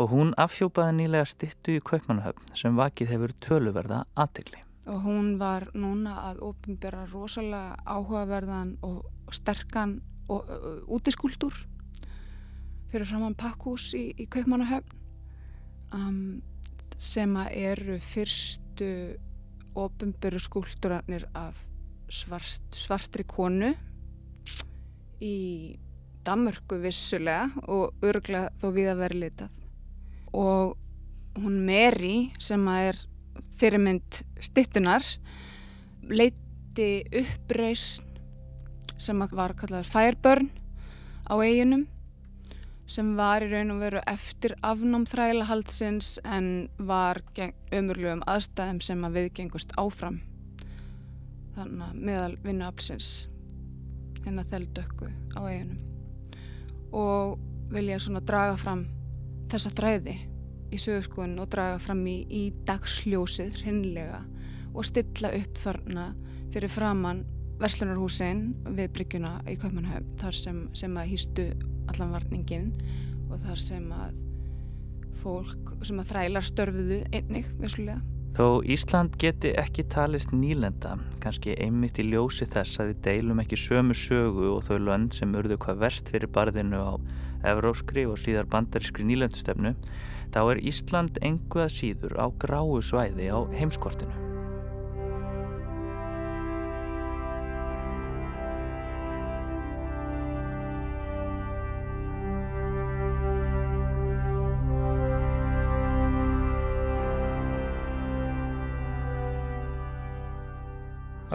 og 0.00 0.10
hún 0.12 0.32
afhjópaði 0.40 0.94
nýlega 0.96 1.28
stittu 1.28 1.76
í 1.76 1.82
Kaupmannahöfn 1.84 2.56
sem 2.56 2.76
vakið 2.76 3.12
hefur 3.12 3.34
töluverða 3.44 4.02
aðtegli. 4.16 4.62
Og 4.88 5.04
hún 5.04 5.30
var 5.40 5.68
núna 5.74 6.16
að 6.30 6.42
ofinbera 6.48 7.04
rosalega 7.12 7.76
áhugaverðan 7.84 8.76
og 8.86 9.32
sterkan 9.34 9.98
og 10.32 10.48
útiskúldur 10.96 11.54
fyrir 12.90 13.08
framann 13.08 13.36
pakkús 13.36 13.92
í, 13.98 14.08
í 14.16 14.28
Kaupmannahöfn 14.32 15.00
um, 15.92 16.20
sem 16.96 17.32
að 17.36 17.56
eru 17.70 17.98
fyrstu 18.00 18.90
ofinberu 19.76 20.40
skúldurarnir 20.40 21.26
af 21.36 21.58
svart, 22.08 22.64
svartri 22.72 23.26
konu 23.28 23.74
í 25.20 25.36
Damörku 26.26 26.80
vissulega 26.82 27.50
og 27.70 27.94
örgla 28.04 28.48
þó 28.58 28.70
við 28.74 28.90
að 28.90 29.02
vera 29.04 29.20
litað 29.20 29.60
og 30.36 30.74
hún 31.38 31.60
Mary 31.68 32.16
sem 32.42 32.64
að 32.70 32.88
er 32.90 33.02
fyrirmynd 33.56 34.20
stittunar 34.42 35.04
leiti 36.08 37.04
uppreysn 37.20 38.04
sem 38.96 39.20
var 39.36 39.54
kallað 39.58 39.88
Fireburn 39.90 40.48
á 41.28 41.34
eiginum 41.44 41.84
sem 42.96 43.12
var 43.18 43.44
í 43.44 43.50
raun 43.50 43.74
og 43.74 43.82
veru 43.82 44.00
eftir 44.08 44.54
afnám 44.64 45.04
þrælahaldsins 45.10 46.16
en 46.24 46.68
var 46.78 47.20
ömurlegum 47.36 48.24
aðstæðum 48.24 48.80
sem 48.84 49.04
að 49.04 49.18
viðgengust 49.18 49.74
áfram. 49.76 50.22
Þannig 51.56 51.84
að 51.86 51.98
meðal 52.08 52.36
vinnuapsins 52.44 53.10
hérna 54.22 54.44
þeldökku 54.48 55.10
á 55.36 55.40
eiginum 55.44 55.82
og 56.96 57.36
vilja 57.72 57.98
svona 58.00 58.22
draga 58.24 58.56
fram 58.58 58.86
þessa 59.50 59.72
þræði 59.76 60.16
í 60.72 60.80
sögurskóðun 60.80 61.40
og 61.42 61.50
draga 61.52 61.78
fram 61.82 62.02
í, 62.08 62.18
í 62.26 62.42
dagsljósið 62.66 63.60
hrinnlega 63.60 64.22
og 64.72 64.86
stilla 64.86 65.32
upp 65.36 65.60
þarna 65.60 66.08
fyrir 66.54 66.72
framann 66.72 67.24
verslunarhúsin 67.60 68.42
við 68.76 68.90
bryggjuna 68.96 69.38
í 69.48 69.56
Kaupmannhöfn 69.60 70.16
þar 70.20 70.40
sem, 70.40 70.64
sem 70.76 70.98
að 70.98 71.12
hýstu 71.12 71.46
allan 71.92 72.12
varningin 72.16 72.72
og 73.30 73.40
þar 73.42 73.62
sem 73.62 73.86
að 73.94 74.20
fólk 75.16 75.72
sem 75.86 76.02
að 76.02 76.12
þrælar 76.12 76.44
störfuðu 76.44 77.00
einnig 77.16 77.48
vissulega 77.62 78.02
Þó 78.36 78.60
Ísland 78.68 79.14
geti 79.16 79.54
ekki 79.56 79.86
talist 79.88 80.28
nýlenda, 80.36 80.98
kannski 81.24 81.54
einmitt 81.56 81.96
í 82.02 82.04
ljósi 82.10 82.44
þess 82.52 82.82
að 82.82 82.90
við 82.90 82.98
deilum 83.06 83.40
ekki 83.40 83.56
sömu 83.56 83.96
sögu 83.96 84.50
og 84.50 84.60
þau 84.66 84.76
lönd 84.90 85.16
sem 85.16 85.32
urðu 85.40 85.56
hvað 85.62 85.80
verst 85.86 86.12
fyrir 86.12 86.28
barðinu 86.36 86.82
á 86.84 86.92
evróskri 87.48 88.04
og 88.04 88.20
síðar 88.20 88.52
bandarískri 88.52 89.08
nýlendustefnu, 89.08 89.72
þá 90.36 90.40
er 90.42 90.64
Ísland 90.68 91.16
enguða 91.24 91.72
síður 91.72 92.18
á 92.20 92.28
gráu 92.36 92.76
svæði 92.84 93.32
á 93.32 93.40
heimskortinu. 93.56 94.35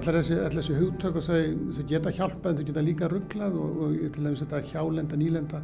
Allar 0.01 0.15
þessi, 0.17 0.35
þessi 0.55 0.75
hugtök 0.79 1.17
og 1.19 1.25
þau, 1.27 1.41
þau 1.75 1.83
geta 1.91 2.11
hjálpað 2.17 2.47
en 2.51 2.55
þau 2.57 2.67
geta 2.71 2.81
líka 2.81 3.07
rugglað 3.11 3.57
og, 3.61 3.73
og 3.85 3.91
til 4.15 4.23
dæmis 4.25 4.39
þetta 4.41 4.61
hjálenda, 4.71 5.19
nýlenda, 5.19 5.59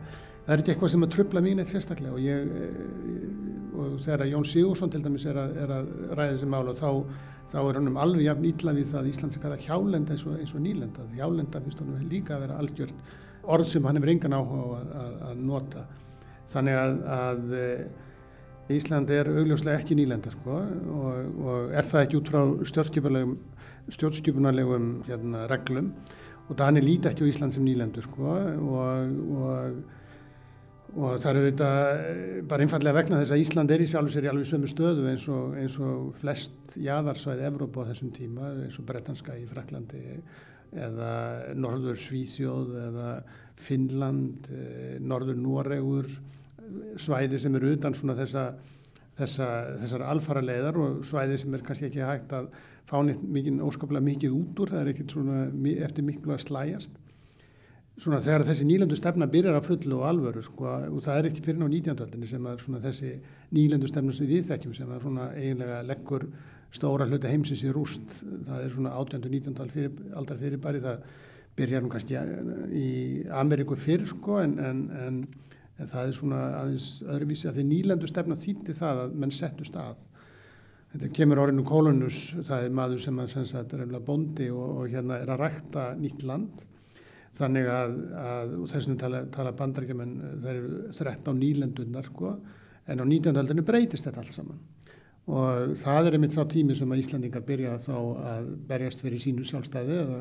það 0.45 0.53
er 0.53 0.61
ekki 0.61 0.73
eitthvað 0.73 0.91
sem 0.93 1.05
að 1.07 1.15
trubla 1.15 1.41
mín 1.41 1.61
eitt 1.63 1.71
sérstaklega 1.71 2.13
og 2.13 2.21
ég, 2.21 2.51
eh, 2.61 3.71
og 3.73 3.95
þegar 4.05 4.29
Jón 4.29 4.45
Sigursson 4.45 4.93
til 4.93 5.01
dæmis 5.07 5.25
er 5.25 5.39
að, 5.41 5.57
er 5.63 5.73
að 5.79 5.89
ræða 6.11 6.35
þessi 6.35 6.51
mál 6.53 6.69
og 6.69 6.77
þá, 6.77 7.25
þá 7.49 7.57
er 7.63 7.79
hann 7.79 7.91
um 7.95 7.99
alveg 8.03 8.27
jafn 8.27 8.47
ítla 8.51 8.75
við 8.77 8.93
það 8.93 9.01
að 9.01 9.09
Íslands 9.15 9.39
er 9.39 9.45
kallað 9.47 9.65
hjálenda 9.65 10.13
eins 10.13 10.27
og, 10.27 10.37
eins 10.37 10.53
og 10.53 10.65
nýlenda. 10.67 11.09
Hjálenda 11.17 11.63
finnst 11.65 11.81
hann 11.81 12.07
líka 12.13 12.37
að 12.37 12.45
vera 12.45 12.61
algjört 12.61 13.17
orð 13.57 13.73
sem 13.73 13.89
hann 13.89 13.97
hefur 13.97 14.13
engan 14.13 14.37
áhuga 14.37 14.63
að, 14.83 14.95
að, 15.01 15.19
að 15.31 15.45
nota. 15.49 15.87
Þannig 16.53 16.81
að, 16.83 16.97
að 17.17 17.57
eh, 17.57 18.77
Ísland 18.77 19.09
er 19.17 19.33
augljóslega 19.33 19.81
ekki 19.81 19.97
nýlenda 19.97 20.29
sko 20.37 20.61
og, 20.61 21.37
og 21.41 21.71
er 21.73 21.89
það 21.89 22.05
ekki 22.05 22.21
út 22.21 22.35
frá 22.35 22.41
stjórnskipulegum 22.69 23.37
stjórnskipunarlegum 23.93 24.89
hérna, 25.07 25.45
reglum. 25.51 25.93
Og 26.47 26.57
Dani 26.59 26.81
líti 26.83 27.09
ekki 27.09 27.27
á 27.27 27.29
Ísland 27.31 27.55
sem 27.55 27.65
nýlendur 27.65 28.05
sko 28.05 28.31
og, 28.31 29.15
og, 29.35 29.79
og 30.95 31.17
það 31.19 31.29
eru 31.33 31.41
þetta 31.49 31.71
bara 32.47 32.63
einfallega 32.63 32.95
vegna 33.01 33.19
þess 33.19 33.35
að 33.35 33.41
Ísland 33.43 33.73
er 33.75 33.83
í 33.83 33.87
sjálf 33.91 34.13
sér 34.13 34.29
í 34.29 34.31
alveg 34.31 34.47
sömu 34.47 34.69
stöðu 34.71 35.09
eins 35.11 35.25
og, 35.27 35.57
eins 35.59 35.75
og 35.83 36.13
flest 36.21 36.77
jæðarsvæði 36.79 37.49
Evrópa 37.49 37.83
á 37.83 37.89
þessum 37.89 38.13
tíma 38.15 38.53
eins 38.63 38.79
og 38.79 38.87
Bretanska 38.87 39.35
í 39.35 39.43
Fraklandi 39.49 40.05
eða 40.75 41.11
Norður 41.59 41.99
Svíþjóð 41.99 42.73
eða 42.85 43.11
Finnland, 43.57 44.49
eh, 44.53 44.97
Norður 45.03 45.39
Noregur 45.41 46.09
svæði 46.99 47.39
sem 47.41 47.55
eru 47.57 47.73
utan 47.75 47.95
svona 47.95 48.15
þessa, 48.17 48.47
þessa, 49.17 49.47
þessar 49.81 50.07
alfara 50.11 50.43
leiðar 50.43 50.79
og 50.81 51.05
svæði 51.07 51.39
sem 51.41 51.55
er 51.55 51.63
kannski 51.65 51.89
ekki 51.89 52.03
hægt 52.05 52.35
að 52.35 52.49
fá 52.87 53.01
neitt 53.03 53.23
mikið, 53.23 53.59
óskaplega 53.67 54.05
mikið 54.05 54.37
út 54.37 54.63
úr, 54.63 54.71
það 54.71 54.81
er 54.83 54.93
ekkert 54.93 55.13
svona 55.15 55.43
eftir 55.87 56.07
miklu 56.07 56.35
að 56.35 56.43
slæjast. 56.45 56.97
Svona 57.97 58.19
þegar 58.21 58.45
þessi 58.45 58.67
nýlendu 58.69 58.97
stefna 58.97 59.25
byrjar 59.31 59.57
að 59.57 59.71
fullu 59.71 59.97
og 59.97 60.05
alvöru 60.05 60.43
sko 60.45 60.67
og 60.69 60.99
það 61.01 61.15
er 61.19 61.29
ekkert 61.31 61.47
fyrir 61.49 61.63
ná 61.63 61.65
19. 61.65 62.03
öldinni 62.05 62.27
sem 62.29 62.45
að 62.45 62.83
þessi 62.83 63.15
nýlendu 63.57 63.89
stefna 63.89 64.13
sem 64.13 64.29
við 64.29 64.51
þekkjum 64.51 64.75
sem 64.77 64.91
að 64.93 65.07
svona 65.07 65.31
eiginlega 65.33 65.79
leggur 65.87 66.27
stóra 66.77 67.07
hluti 67.09 67.31
heimsins 67.31 67.63
í 67.65 67.73
rúst. 67.73 68.19
Það 68.45 68.61
er 68.61 68.75
svona 68.75 68.93
18. 69.01 69.25
og 69.25 69.33
19. 69.33 69.73
Fyrir, 69.73 69.97
aldar 70.19 70.39
fyrirbæri, 70.43 70.83
það 70.83 71.07
byrjar 71.57 71.83
nú 71.83 71.91
kannski 71.91 72.21
í 72.77 72.89
Ameríku 73.33 73.77
fyrr 73.81 74.05
sko 74.07 74.37
en, 74.43 74.53
en, 74.61 74.83
en 75.79 75.89
það 75.89 76.03
er 76.03 76.15
svona 76.19 76.43
aðeins 76.59 76.91
öðruvísi 77.01 77.49
að 77.49 77.57
því 77.57 77.67
nýlendu 77.71 78.09
stefna 78.11 78.37
þýtti 78.37 78.77
það 78.77 79.03
að 79.07 79.17
menn 79.23 79.33
settu 79.33 79.65
stað 79.65 80.05
Þetta 80.97 81.13
kemur 81.13 81.43
orðinu 81.43 81.63
kolonus, 81.67 82.19
það 82.47 82.63
er 82.65 82.71
maður 82.73 83.01
sem 83.03 83.17
að 83.21 83.33
sagt, 83.45 83.73
er 83.77 83.99
bondi 84.01 84.47
og, 84.49 84.69
og 84.81 84.87
hérna 84.89 85.19
er 85.21 85.29
að 85.29 85.43
rækta 85.43 85.83
nýtt 85.99 86.23
land. 86.25 86.63
Þannig 87.37 87.67
að, 87.69 87.91
að 88.17 88.53
þessum 88.71 88.95
tala, 88.97 89.19
tala 89.29 89.51
bandarækjumenn, 89.59 90.15
það 90.41 90.47
eru 90.55 90.79
13 90.95 91.37
nýlendunar 91.37 92.07
sko, 92.09 92.31
en 92.89 93.03
á 93.03 93.05
19. 93.05 93.37
aldinu 93.37 93.65
breytist 93.67 94.07
þetta 94.07 94.23
allt 94.23 94.33
saman. 94.33 94.63
Og 95.29 95.75
það 95.77 96.09
er 96.09 96.17
einmitt 96.17 96.33
þá 96.33 96.47
tími 96.49 96.77
sem 96.79 96.95
að 96.95 97.03
Íslandingar 97.03 97.43
byrja 97.45 97.75
þá 97.83 97.97
að 98.31 98.47
berjast 98.71 99.03
fyrir 99.05 99.21
sínu 99.21 99.45
sjálfstæði 99.45 99.99
eða, 100.01 100.17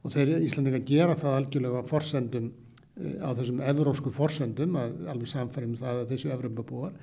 og 0.00 0.14
þeir 0.14 0.32
Íslandingar 0.46 0.86
gera 0.88 1.18
það 1.20 1.36
algjörlega 1.40 1.82
á 1.84 1.90
forsendum, 1.90 2.46
eh, 2.96 3.18
á 3.20 3.28
þessum 3.36 3.60
evrósku 3.74 4.14
forsendum, 4.14 4.80
að, 4.80 4.96
alveg 5.12 5.32
samfærum 5.34 5.76
það 5.82 6.00
að 6.00 6.14
þessu 6.14 6.32
evrópabúar. 6.32 6.96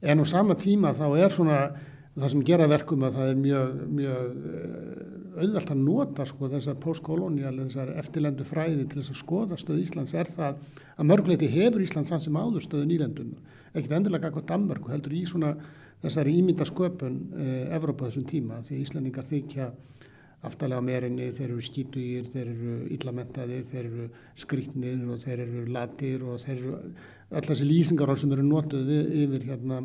En 0.00 0.24
á 0.24 0.24
sama 0.24 0.56
tíma 0.56 0.94
þá 0.96 1.04
er 1.18 1.36
svona 1.36 1.60
það 2.16 2.32
sem 2.32 2.44
gera 2.48 2.66
verkum 2.70 3.04
að 3.04 3.18
það 3.18 3.30
er 3.30 3.40
mjög, 3.40 3.80
mjög 3.98 4.36
eh, 4.50 5.16
auðvelt 5.36 5.72
að 5.72 5.80
nota 5.82 6.26
sko, 6.28 6.48
þessar 6.52 6.78
postkolónial, 6.80 7.54
þessar 7.66 7.92
eftirlendu 8.00 8.46
fræði 8.48 8.86
til 8.86 9.02
þess 9.02 9.12
að 9.12 9.18
skoða 9.20 9.58
stöð 9.60 9.82
Íslands 9.82 10.14
er 10.16 10.30
það 10.32 10.62
að 10.96 11.10
mörgleiti 11.10 11.50
hefur 11.52 11.84
Íslands 11.84 12.12
sann 12.12 12.22
sem 12.24 12.38
áður 12.38 12.64
stöðu 12.64 12.88
nýlendun, 12.88 13.34
ekkert 13.74 13.98
endilega 13.98 14.30
eitthvað 14.30 14.48
Danmark 14.52 14.88
heldur 14.92 15.16
í 15.16 15.26
svona 15.28 15.52
þessari 16.04 16.38
ímynda 16.40 16.68
sköpun 16.68 17.18
eh, 17.36 17.76
Evrópa 17.76 18.08
þessum 18.08 18.24
tíma 18.30 18.62
því 18.64 18.80
Íslandingar 18.86 19.28
þykja 19.28 19.68
aftalega 20.46 20.80
á 20.80 20.88
merinni, 20.88 21.28
þeir 21.34 21.50
eru 21.50 21.62
skítugir, 21.64 22.26
þeir 22.32 22.48
eru 22.52 22.78
illamentaðir, 22.96 23.68
þeir 23.68 23.84
eru 23.84 24.08
skrítnir 24.38 25.04
og 25.10 25.20
þeir 25.24 25.44
eru 25.46 25.66
latir 25.74 26.24
og 26.24 26.40
þeir 26.40 26.56
eru 26.56 26.74
öll 27.36 27.46
þessi 27.48 27.66
lýsingar 27.66 28.12
sem 28.20 28.32
eru 28.32 28.44
notuð 28.46 28.92
yfir 28.94 29.46
hérna 29.48 29.80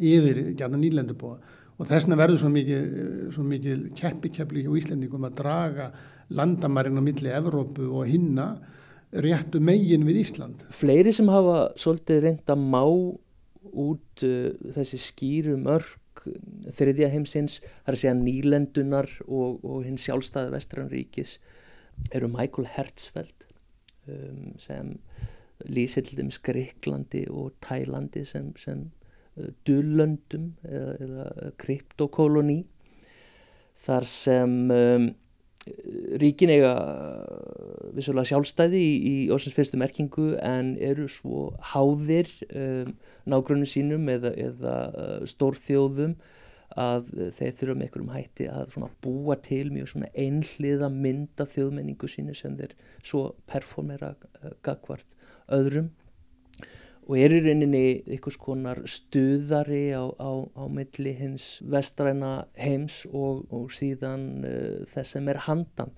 yfir 0.00 0.42
gæna 0.58 0.80
nýlendubóa 0.80 1.38
og 1.80 1.88
þessna 1.88 2.18
verður 2.20 2.42
svo 2.42 2.50
mikið, 2.52 3.38
mikið 3.52 3.86
keppikepli 3.96 4.64
hjá 4.66 4.74
Íslandingum 4.80 5.24
að 5.28 5.38
draga 5.40 5.88
landamarinn 6.36 7.00
á 7.00 7.02
milli 7.04 7.32
Evrópu 7.32 7.88
og 7.88 8.10
hinna 8.10 8.50
réttu 9.10 9.58
megin 9.64 10.04
við 10.06 10.20
Ísland. 10.22 10.66
Fleiri 10.76 11.12
sem 11.14 11.30
hafa 11.32 11.70
svolítið 11.80 12.20
reynd 12.26 12.52
að 12.52 12.66
má 12.74 12.84
út 12.84 14.24
uh, 14.26 14.52
þessi 14.76 15.00
skýru 15.02 15.56
mörg 15.60 15.96
þriðja 16.76 17.08
heimsins, 17.14 17.58
það 17.80 17.88
er 17.88 17.96
að 17.96 18.00
segja 18.02 18.14
nýlendunar 18.18 19.10
og, 19.24 19.62
og 19.64 19.84
hinn 19.86 19.98
sjálfstæði 20.00 20.52
vestranríkis 20.52 21.38
eru 22.14 22.28
Michael 22.32 22.68
Hertzfeld 22.74 23.46
um, 24.10 24.52
sem 24.60 24.98
þeim 25.60 26.32
Skriklandi 26.32 27.26
og 27.28 27.54
Tælandi 27.64 28.24
sem, 28.28 28.52
sem 28.60 28.88
dullöndum 29.68 30.52
eða, 30.66 30.92
eða 31.06 31.50
kryptokoloni 31.60 32.60
þar 33.84 34.06
sem 34.08 34.56
um, 34.74 35.10
ríkin 36.20 36.52
eiga 36.52 36.72
vissulega 37.94 38.30
sjálfstæði 38.30 38.80
í, 38.80 38.92
í 38.96 39.14
ósins 39.32 39.56
fyrstu 39.56 39.80
merkingu 39.80 40.32
en 40.40 40.74
eru 40.80 41.08
svo 41.10 41.50
háðir 41.72 42.30
um, 42.48 42.94
nágrunum 43.28 43.68
sínum 43.68 44.08
eða, 44.12 44.32
eða 44.48 44.76
uh, 44.90 45.16
stórþjóðum 45.28 46.16
að 46.80 47.08
þeir 47.34 47.54
þurfa 47.58 47.74
með 47.74 47.86
einhverjum 47.86 48.12
hætti 48.14 48.44
að 48.46 48.76
búa 49.02 49.34
til 49.42 49.72
mjög 49.74 50.04
einhliða 50.14 50.90
mynda 50.94 51.48
þjóðmenningu 51.50 52.08
sínu 52.08 52.36
sem 52.38 52.54
þeir 52.60 52.76
svo 53.02 53.24
performera 53.50 54.14
uh, 54.14 54.52
gagvart 54.64 55.18
öðrum 55.50 55.90
og 57.10 57.18
er 57.18 57.32
í 57.34 57.40
rauninni 57.42 57.84
einhvers 58.06 58.38
konar 58.38 58.84
stuðari 58.86 59.90
á, 59.90 60.06
á, 60.14 60.30
á 60.46 60.64
milli 60.70 61.12
hins 61.18 61.56
vestræna 61.66 62.44
heims 62.54 63.02
og, 63.10 63.48
og 63.50 63.72
síðan 63.74 64.44
uh, 64.46 64.82
þess 64.92 65.16
sem 65.16 65.30
er 65.32 65.40
handan 65.48 65.90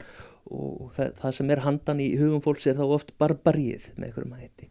og 0.49 0.95
það, 0.97 1.11
það 1.21 1.35
sem 1.37 1.51
er 1.53 1.65
handan 1.67 2.01
í 2.01 2.07
hugum 2.17 2.41
fólks 2.45 2.69
er 2.69 2.79
þá 2.79 2.87
oft 2.97 3.13
barbarið 3.21 3.91
með 3.97 4.09
einhverjum 4.09 4.39
hætti. 4.41 4.69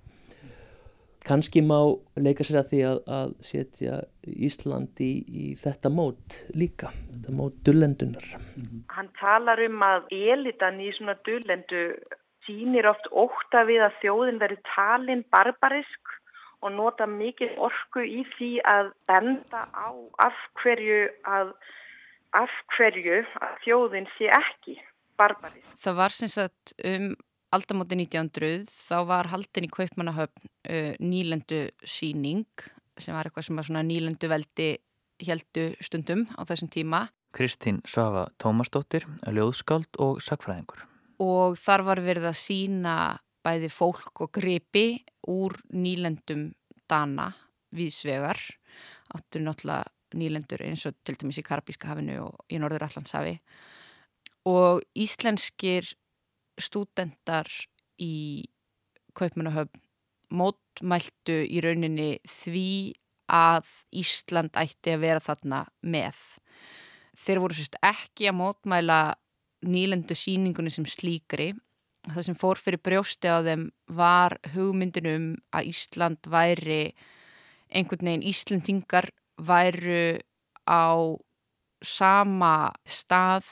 Kanski 1.22 1.62
má 1.62 1.78
leika 2.18 2.42
sér 2.46 2.64
að 2.64 2.72
því 2.72 2.80
að, 2.90 3.00
að 3.14 3.34
setja 3.46 4.00
Íslandi 4.26 5.06
í, 5.06 5.20
í 5.22 5.52
þetta 5.62 5.92
mót 5.94 6.40
líka, 6.58 6.90
þetta 7.12 7.36
mót 7.38 7.60
dullendunar. 7.68 8.26
Hann 8.90 9.12
talar 9.20 9.62
um 9.68 9.86
að 9.86 10.10
elitan 10.18 10.82
í 10.82 10.90
svona 10.98 11.14
dullendu 11.28 11.84
sínir 12.48 12.90
oft 12.90 13.06
óta 13.14 13.62
við 13.70 13.86
að 13.86 14.00
þjóðin 14.02 14.42
veri 14.42 14.58
talin 14.74 15.22
barbarisk 15.30 16.18
og 16.62 16.74
nota 16.76 17.08
mikið 17.10 17.58
orku 17.58 18.04
í 18.06 18.24
því 18.36 18.52
að 18.68 18.92
benda 19.10 19.66
á 19.74 19.90
af 20.26 20.38
hverju 20.62 21.02
að, 21.26 21.54
af 22.38 22.54
hverju 22.76 23.24
að 23.42 23.58
þjóðin 23.66 24.10
sé 24.18 24.30
ekki 24.38 24.78
barbarið. 25.20 25.66
Það 25.82 26.00
var 26.02 26.16
sem 26.16 26.32
sagt 26.32 26.76
um 26.86 27.12
aldamóti 27.52 27.98
1900 28.00 28.70
þá 28.70 28.98
var 29.10 29.32
haldin 29.32 29.68
í 29.68 29.72
Kaupmannahöfn 29.74 30.46
uh, 30.48 30.94
nýlendu 31.04 31.66
síning 31.84 32.48
sem 33.02 33.16
var 33.16 33.28
eitthvað 33.28 33.50
sem 33.50 33.60
var 33.60 33.68
svona 33.68 33.84
nýlendu 33.88 34.30
veldi 34.32 34.70
heldu 35.22 35.72
stundum 35.84 36.26
á 36.38 36.42
þessum 36.50 36.72
tíma. 36.72 37.08
Kristín 37.36 37.80
Svafa 37.88 38.28
Tómasdóttir, 38.42 39.06
ljóðskáld 39.24 40.00
og 40.04 40.20
sakfræðingur. 40.24 40.82
Og 41.22 41.56
þar 41.60 41.86
var 41.88 42.02
verið 42.04 42.28
að 42.32 42.40
sína 42.40 42.96
bæði 43.46 43.70
fólk 43.74 44.24
og 44.26 44.32
gripi 44.36 45.02
úr 45.32 45.56
nýlendum 45.74 46.52
dana 46.90 47.32
viðsvegar 47.76 48.40
áttur 49.16 49.44
náttúrulega 49.46 49.90
nýlendur 50.18 50.64
eins 50.66 50.84
og 50.90 50.98
til 51.08 51.16
dæmis 51.20 51.40
í 51.40 51.46
Karabíska 51.46 51.92
hafinu 51.92 52.18
og 52.26 52.52
í 52.52 52.60
Norður 52.60 52.88
Allandshafi 52.88 53.38
og 54.50 54.82
íslenskir 54.98 55.88
stúdendar 56.60 57.48
í 58.02 58.48
Kaupmannahöfn 59.16 59.80
mótmæltu 60.32 61.42
í 61.44 61.62
rauninni 61.64 62.16
því 62.28 62.68
að 63.32 63.68
Ísland 64.02 64.56
ætti 64.60 64.96
að 64.96 65.04
vera 65.06 65.24
þarna 65.24 65.64
með. 65.84 66.18
Þeir 67.20 67.42
voru 67.44 67.58
sérst 67.58 67.78
ekki 67.84 68.30
að 68.32 68.38
mótmæla 68.40 69.02
nýlendu 69.68 70.16
síningunni 70.18 70.74
sem 70.74 70.88
slíkri. 70.90 71.52
Það 72.10 72.24
sem 72.26 72.38
fór 72.38 72.58
fyrir 72.58 72.82
brjósti 72.82 73.30
á 73.30 73.46
þeim 73.46 73.68
var 73.94 74.38
hugmyndinum 74.56 75.36
að 75.54 75.68
Ísland 75.70 76.30
væri 76.34 76.96
einhvern 77.70 78.08
veginn 78.08 78.26
Íslandingar 78.32 79.12
væru 79.38 80.18
á 80.66 80.90
sama 81.82 82.72
stað 82.86 83.46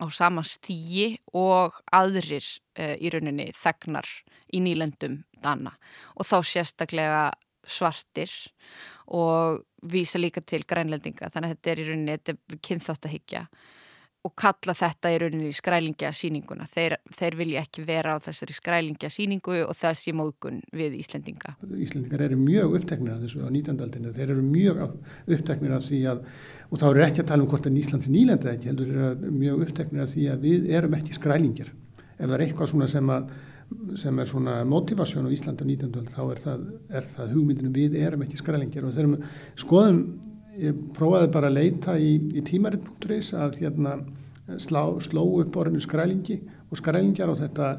á 0.00 0.06
sama 0.12 0.44
stíi 0.44 1.18
og 1.36 1.76
aðrir 1.92 2.44
uh, 2.80 2.96
í 2.96 3.12
rauninni 3.12 3.50
þegnar 3.56 4.08
í 4.52 4.60
nýlendum 4.64 5.20
dana. 5.40 5.74
Og 6.16 6.28
þá 6.28 6.40
sérstaklega 6.44 7.24
svartir 7.64 8.32
og 9.06 9.64
vísa 9.92 10.20
líka 10.20 10.42
til 10.44 10.64
grænlendinga. 10.68 11.28
Þannig 11.32 11.50
að 11.50 11.56
þetta 11.56 11.72
er 11.72 11.82
í 11.82 11.88
rauninni, 11.88 12.58
kynþátt 12.64 13.08
að 13.08 13.14
higgja 13.16 13.44
og 14.26 14.34
kalla 14.36 14.74
þetta 14.76 15.10
í 15.14 15.18
rauninni 15.22 15.50
skrælingja 15.56 16.10
síninguna. 16.12 16.66
Þeir, 16.68 16.98
þeir 17.16 17.36
vilja 17.38 17.62
ekki 17.64 17.84
vera 17.88 18.16
á 18.16 18.18
þessari 18.20 18.56
skrælingja 18.56 19.08
síningu 19.12 19.62
og 19.64 19.72
það 19.78 19.96
sé 19.96 20.12
móðgun 20.16 20.58
við 20.76 20.98
Íslendinga. 21.00 21.54
Íslendingar 21.64 22.26
eru 22.26 22.36
mjög 22.40 22.76
uppteknir 22.80 23.14
af 23.14 23.22
þessu 23.24 23.40
á 23.40 23.48
19. 23.48 23.80
aldinu. 23.86 24.12
Þeir 24.16 24.34
eru 24.36 24.44
mjög 24.44 24.82
uppteknir 25.38 25.76
af 25.76 25.86
því 25.88 26.00
að, 26.12 26.24
og 26.68 26.82
þá 26.82 26.86
eru 26.90 27.04
ekki 27.06 27.24
að 27.24 27.30
tala 27.32 27.46
um 27.46 27.52
hvort 27.54 27.68
að 27.70 27.78
Íslands 27.80 28.10
nýlenda 28.12 28.52
ekki, 28.52 28.72
heldur 28.72 28.90
eru 28.92 29.36
mjög 29.40 29.64
uppteknir 29.66 30.04
af 30.04 30.12
því 30.12 30.26
að 30.34 30.48
við 30.48 30.72
erum 30.76 30.98
ekki 31.00 31.16
skrælingjar. 31.16 31.70
Ef 32.18 32.26
það 32.26 32.36
er 32.36 32.44
eitthvað 32.44 32.72
svona 32.74 32.90
sem, 32.92 33.14
að, 33.14 33.30
sem 34.02 34.20
er 34.20 34.28
svona 34.28 34.58
motivasjón 34.68 35.30
á 35.32 35.32
Íslanda 35.32 35.64
á 35.64 35.70
19. 35.70 35.94
aldinu, 35.94 36.12
þá 36.12 36.24
er 36.26 36.44
það, 36.44 36.66
er 36.92 37.12
það 37.14 37.38
hugmyndinu 37.38 37.72
við 37.72 37.96
erum 38.04 38.26
ekki 38.26 38.42
skrælingjar 38.42 38.84
og 38.84 38.98
þeir 38.98 39.08
eru 39.08 39.30
skoðum 39.64 40.02
ég 40.60 40.82
prófaði 40.96 41.30
bara 41.34 41.50
að 41.50 41.58
leita 41.58 41.96
í, 41.98 42.16
í 42.36 42.44
tímaritt.is 42.46 43.32
að 43.38 43.60
hérna 43.62 43.98
slá, 44.58 44.82
sló 45.04 45.24
upp 45.40 45.56
orðinu 45.60 45.82
skrælingi 45.84 46.40
og 46.70 46.78
skrælingjar 46.80 47.32
og 47.32 47.40
þetta 47.40 47.70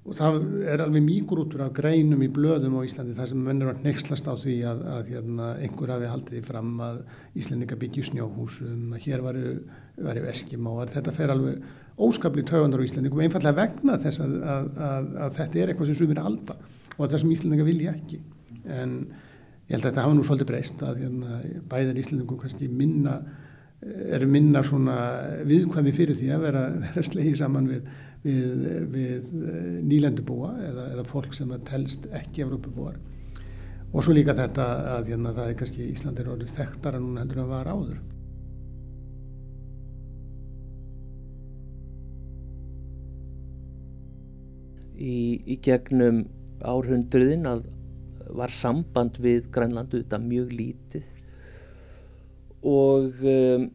og 0.00 0.16
það 0.16 0.36
er 0.72 0.80
alveg 0.80 1.04
mýgur 1.04 1.42
útur 1.42 1.66
af 1.66 1.74
greinum 1.76 2.22
í 2.24 2.30
blöðum 2.32 2.78
á 2.80 2.86
Íslandi 2.86 3.12
þar 3.18 3.28
sem 3.30 3.42
mennur 3.44 3.68
var 3.68 3.82
nexlast 3.84 4.26
á 4.26 4.32
því 4.32 4.54
að, 4.70 4.80
að 4.94 5.10
hérna, 5.12 5.48
einhver 5.60 5.92
hafi 5.92 6.08
haldið 6.08 6.46
fram 6.48 6.70
að 6.86 7.02
Íslandika 7.36 7.76
byggju 7.78 8.06
snjóhúsum, 8.08 8.94
að 8.96 9.04
hér 9.04 9.24
varu, 9.26 9.52
varu 10.00 10.24
eskimóar, 10.32 10.90
þetta 10.94 11.14
fer 11.14 11.34
alveg 11.34 12.00
óskapli 12.00 12.46
tögundar 12.48 12.80
á 12.80 12.88
Íslandikum, 12.88 13.20
einfallega 13.20 13.60
vegna 13.60 13.98
þess 14.00 14.24
að, 14.24 14.38
að, 14.40 15.10
að 15.26 15.36
þetta 15.36 15.60
er 15.60 15.72
eitthvað 15.74 15.92
sem 15.92 16.00
sumir 16.00 16.22
alda 16.24 16.56
og 16.96 17.04
það 17.04 17.18
sem 17.20 17.34
Íslandika 17.36 17.68
vilja 17.68 17.92
ekki. 17.92 18.22
En 18.72 18.96
ég 19.70 19.76
held 19.76 19.84
að 19.84 19.92
þetta 19.92 20.02
hafa 20.02 20.14
nú 20.18 20.24
svolítið 20.26 20.48
breyst 20.48 20.80
að 20.82 21.04
hérna, 21.04 21.36
bæðir 21.70 21.98
Íslandingum 22.02 22.38
kannski 22.40 22.66
minna 22.74 23.20
eru 23.80 24.26
minna 24.26 24.64
svona 24.66 24.96
viðkvæmi 25.46 25.92
fyrir 25.94 26.18
því 26.18 26.32
að 26.34 26.42
vera, 26.48 26.64
vera 26.84 27.04
slegið 27.06 27.36
saman 27.38 27.68
við, 27.70 27.86
við, 28.24 28.66
við 28.92 29.30
eh, 29.38 29.78
nýlendubúa 29.86 30.50
eða, 30.66 30.88
eða 30.96 31.06
fólk 31.08 31.36
sem 31.38 31.54
telst 31.68 32.10
ekki 32.10 32.44
Evrópubúar. 32.44 32.98
Og 33.90 34.02
svo 34.02 34.14
líka 34.14 34.34
þetta 34.38 34.66
að 34.98 35.12
hérna, 35.14 35.34
það 35.38 35.52
er 35.52 35.58
kannski 35.62 35.88
Íslandir 35.94 36.30
orðið 36.34 36.56
þekktara 36.58 37.00
núna 37.02 37.24
heldur 37.24 37.44
að 37.44 37.54
var 37.54 37.70
áður. 37.70 38.00
Í, 45.00 45.16
í 45.48 45.56
gegnum 45.64 46.26
árhundruðin 46.60 47.46
að 47.48 47.62
var 48.36 48.54
samband 48.54 49.18
við 49.22 49.50
Grænlandu 49.54 50.02
þetta 50.02 50.20
mjög 50.22 50.54
lítið. 50.56 51.10
Og 52.66 53.22
um, 53.24 53.68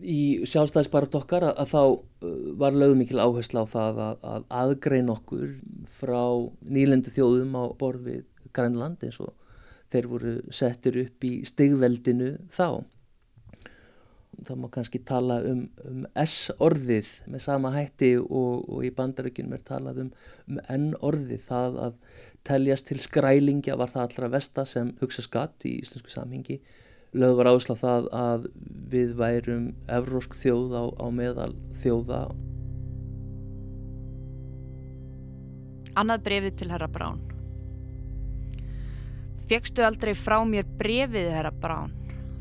í 0.00 0.20
sjálfstæðisbarat 0.48 1.16
okkar 1.18 1.48
að, 1.50 1.54
að 1.62 1.72
þá 1.72 1.82
uh, 1.84 2.36
var 2.60 2.76
lögum 2.76 3.02
mikil 3.02 3.20
áhersla 3.22 3.64
á 3.64 3.72
það 3.72 4.02
að, 4.04 4.22
að 4.32 4.46
aðgrein 4.60 5.12
okkur 5.12 5.48
frá 6.00 6.22
nýlendu 6.68 7.12
þjóðum 7.14 7.56
á 7.56 7.64
borð 7.80 8.06
við 8.08 8.22
Grænland 8.56 9.04
eins 9.04 9.20
og 9.22 9.34
þeir 9.92 10.08
voru 10.10 10.36
settir 10.52 11.00
upp 11.04 11.24
í 11.24 11.32
stigveldinu 11.48 12.36
þá. 12.52 12.84
Það 14.38 14.60
má 14.62 14.68
kannski 14.70 15.00
tala 15.02 15.40
um, 15.50 15.64
um 15.88 16.04
S-orðið 16.22 17.08
með 17.26 17.42
sama 17.42 17.72
hætti 17.74 18.12
og, 18.20 18.68
og 18.68 18.84
í 18.86 18.92
bandaríkunum 18.94 19.56
er 19.56 19.64
talað 19.66 20.04
um, 20.04 20.12
um 20.46 20.60
N-orðið 20.76 21.42
það 21.48 21.80
að 21.88 21.96
teljast 22.46 22.88
til 22.90 23.00
skrælingja 23.02 23.76
var 23.78 23.92
það 23.92 24.04
allra 24.04 24.28
vesta 24.36 24.64
sem 24.68 24.92
hugsa 25.00 25.24
skatt 25.24 25.66
í 25.68 25.78
íslensku 25.82 26.12
samhengi. 26.12 26.58
Lögð 27.16 27.40
var 27.40 27.50
áslað 27.54 27.80
það 27.82 28.10
að 28.12 28.46
við 28.92 29.14
værum 29.16 29.70
evrósk 29.88 30.36
þjóð 30.36 30.76
á, 30.76 30.84
á 31.00 31.06
meðal 31.08 31.54
þjóða. 31.82 32.20
Annað 35.98 36.24
brefið 36.28 36.58
til 36.60 36.70
herra 36.70 36.86
Brán 36.92 37.22
Fegstu 39.48 39.82
aldrei 39.82 40.12
frá 40.14 40.36
mér 40.46 40.68
brefið 40.78 41.32
herra 41.32 41.50
Brán 41.50 41.94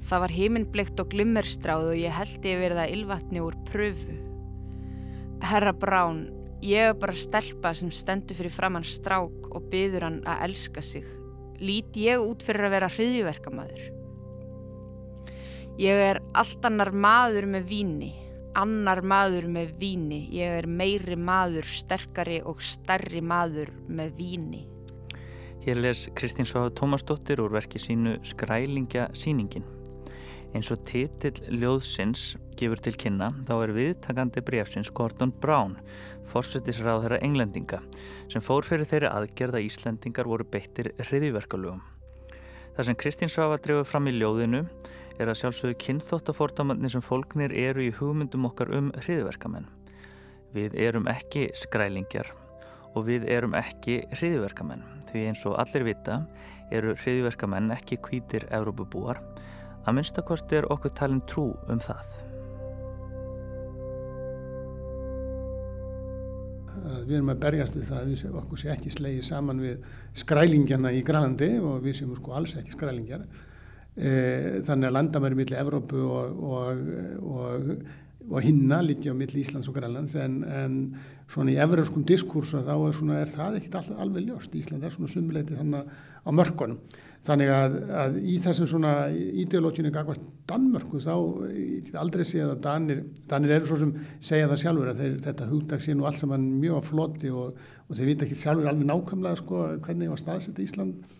Það 0.08 0.22
var 0.24 0.34
heiminblikt 0.36 1.02
og 1.02 1.10
glimmerstráð 1.12 1.90
og 1.90 1.98
ég 2.00 2.14
held 2.16 2.46
ég 2.48 2.62
verið 2.62 2.82
að 2.84 2.94
ylvatni 2.96 3.42
úr 3.44 3.58
pröfu 3.68 4.14
Herra 5.44 5.74
Brán 5.76 6.22
Ég 6.68 6.90
er 6.90 6.98
bara 7.00 7.16
stelpa 7.16 7.72
sem 7.78 7.88
stendur 7.96 8.36
fyrir 8.36 8.52
framann 8.52 8.84
strák 8.84 9.46
og 9.56 9.70
byður 9.72 10.04
hann 10.04 10.18
að 10.28 10.42
elska 10.50 10.82
sig. 10.84 11.06
Lít 11.64 11.96
ég 11.96 12.20
út 12.20 12.44
fyrir 12.44 12.68
að 12.68 12.74
vera 12.76 12.90
hriðjuverkamæður. 12.92 13.86
Ég 15.80 16.02
er 16.10 16.20
allt 16.36 16.68
annar 16.68 16.92
maður 16.92 17.48
með 17.54 17.70
víni, 17.70 18.10
annar 18.60 19.00
maður 19.00 19.48
með 19.54 19.72
víni. 19.80 20.20
Ég 20.36 20.58
er 20.60 20.68
meiri 20.68 21.16
maður, 21.16 21.64
sterkari 21.72 22.42
og 22.44 22.60
stærri 22.60 23.24
maður 23.24 23.72
með 23.88 24.18
víni. 24.20 24.66
Hér 25.64 25.80
les 25.86 26.04
Kristín 26.20 26.50
Sváð 26.50 26.74
Tómasdóttir 26.82 27.40
úr 27.44 27.56
verki 27.56 27.80
sínu 27.80 28.18
Skrælingja 28.28 29.08
síningin. 29.16 29.64
Eins 30.56 30.70
og 30.72 30.84
titill 30.88 31.42
ljóðsins 31.52 32.36
gefur 32.58 32.80
til 32.82 32.96
kynna 32.98 33.32
þá 33.48 33.54
er 33.58 33.74
viðtakandi 33.76 34.44
brefsins 34.48 34.92
Gordon 34.96 35.34
Brown 35.44 35.76
fórsetisráð 36.32 37.04
þeirra 37.06 37.20
englendinga 37.26 37.82
sem 38.32 38.44
fór 38.44 38.66
fyrir 38.68 38.88
þeirri 38.90 39.12
aðgerða 39.12 39.64
Íslendingar 39.66 40.30
voru 40.30 40.48
beittir 40.52 40.92
hriðiverkalögum. 41.08 41.82
Það 42.76 42.90
sem 42.90 42.98
Kristín 43.02 43.32
Svafa 43.34 43.60
drefur 43.62 43.88
fram 43.90 44.10
í 44.10 44.16
ljóðinu 44.16 44.64
er 45.18 45.32
að 45.32 45.40
sjálfsögðu 45.42 45.78
kynþóttafórtamanni 45.84 46.92
sem 46.94 47.02
fólknir 47.02 47.56
eru 47.58 47.88
í 47.88 47.94
hugmyndum 47.98 48.46
okkar 48.52 48.70
um 48.78 48.92
hriðiverkamenn. 49.02 49.66
Við 50.54 50.78
erum 50.80 51.10
ekki 51.10 51.48
skrælingjar 51.58 52.30
og 52.94 53.08
við 53.10 53.26
erum 53.34 53.58
ekki 53.58 54.04
hriðiverkamenn 54.14 54.86
því 55.10 55.26
eins 55.30 55.44
og 55.48 55.58
allir 55.62 55.88
vita 55.88 56.22
eru 56.74 56.94
hriðiverkamenn 57.00 57.74
ekki 57.76 58.00
kvítir 58.04 58.46
Európubúar 58.54 59.22
að 59.88 60.00
minnstakosti 60.00 60.60
er 60.60 60.72
okkur 60.74 60.96
talin 60.98 61.24
trú 61.30 61.52
um 61.72 61.80
það. 61.84 62.18
við 67.08 67.18
erum 67.18 67.32
að 67.32 67.44
berjast 67.44 67.76
við 67.78 67.86
það 67.88 68.00
að 68.00 68.10
við 68.12 68.40
okkur 68.42 68.62
sé 68.62 68.72
ekki 68.74 68.92
slegið 68.92 69.28
saman 69.28 69.62
við 69.64 69.86
skrælingjana 70.22 70.94
í 70.96 71.04
Grænlandi 71.08 71.52
og 71.64 71.86
við 71.86 72.02
séum 72.02 72.16
sko 72.18 72.34
alls 72.36 72.56
ekki 72.60 72.76
skrælingjar. 72.76 73.24
E, 73.98 74.12
þannig 74.68 74.90
að 74.90 74.96
landamæri 74.98 75.40
millir 75.40 75.62
Evrópu 75.62 76.04
og, 76.04 76.42
og, 76.52 76.82
og, 77.24 77.70
og 78.28 78.44
hinna 78.46 78.82
líkja 78.86 79.16
á 79.16 79.20
millir 79.20 79.42
Íslands 79.42 79.70
og 79.72 79.78
Grænlands 79.78 80.16
en, 80.20 80.42
en 80.44 80.78
svona 81.32 81.56
í 81.56 81.58
evróskum 81.64 82.06
diskursa 82.08 82.62
þá 82.68 82.76
er, 82.76 82.98
svona, 83.00 83.22
er 83.24 83.34
það 83.34 83.60
ekkit 83.62 83.80
alveg 83.98 84.28
ljóst. 84.28 84.56
Ísland 84.60 84.86
er 84.86 84.96
svona 84.96 85.12
sumuleiti 85.12 85.58
þannig 85.58 85.88
á 86.28 86.30
mörkunum 86.36 86.82
Þannig 87.28 87.50
að, 87.52 87.74
að 87.92 88.18
í 88.24 88.38
þessum 88.40 88.70
svona 88.72 88.92
ídeológinu 89.12 89.90
gagvart 89.92 90.24
Danmörku 90.48 91.02
þá 91.04 91.16
aldrei 92.00 92.24
séð 92.28 92.54
að 92.54 92.62
Danir, 92.64 93.02
Danir 93.28 93.56
eru 93.58 93.68
svo 93.68 93.80
sem 93.82 93.92
segja 94.24 94.48
það 94.48 94.62
sjálfur 94.62 94.92
að 94.94 95.02
þeir, 95.02 95.18
þetta 95.26 95.48
hugdag 95.50 95.84
sé 95.84 95.96
nú 95.96 96.08
allt 96.08 96.22
saman 96.22 96.46
mjög 96.62 96.80
á 96.80 96.88
floti 96.88 97.32
og, 97.36 97.58
og 97.88 97.98
þeir 97.98 98.10
vita 98.14 98.28
ekki 98.28 98.40
sjálfur 98.40 98.70
alveg 98.72 98.88
nákvæmlega 98.88 99.42
sko 99.42 99.64
hvernig 99.84 100.14
var 100.14 100.22
staðsett 100.22 100.62
í 100.62 100.68
Ísland. 100.70 101.18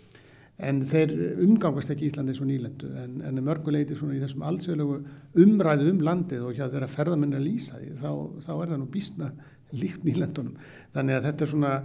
En 0.70 0.80
þeir 0.90 1.12
umgangast 1.44 1.92
ekki 1.94 2.08
Íslandi 2.08 2.38
og 2.40 2.48
nýlendu 2.50 2.94
en, 3.04 3.20
en 3.28 3.44
mörguleiti 3.46 3.98
svona 3.98 4.16
í 4.16 4.24
þessum 4.24 4.48
alþjóðlegu 4.48 4.96
umræðu 5.44 5.92
um 5.92 6.02
landið 6.08 6.48
og 6.48 6.56
hjá 6.56 6.66
þeirra 6.72 6.90
ferðamenn 6.96 7.38
að 7.38 7.46
lýsa 7.50 7.82
því 7.82 7.92
þá, 8.00 8.10
þá 8.48 8.50
er 8.56 8.72
það 8.72 8.80
nú 8.80 8.88
bísna 8.96 9.30
líkt 9.76 10.08
nýlendunum. 10.08 10.56
Þannig 10.96 11.20
að 11.20 11.30
þetta 11.30 11.46
er 11.46 11.54
svona, 11.54 11.76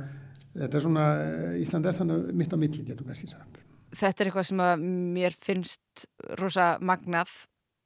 þetta 0.55 0.79
er 0.79 0.87
svona 0.87 1.11
Ísland 1.67 1.91
er 1.91 2.01
þannig 2.01 2.33
mitt 2.39 2.57
á 2.57 2.63
milli 2.63 2.87
getur 2.87 3.11
kannski 3.11 3.29
sagt 3.35 3.67
þetta 3.93 4.23
er 4.23 4.31
eitthvað 4.31 4.49
sem 4.49 4.65
að 4.65 4.87
mér 5.17 5.37
finnst 5.37 6.07
rosa 6.41 6.75
magnað 6.81 7.33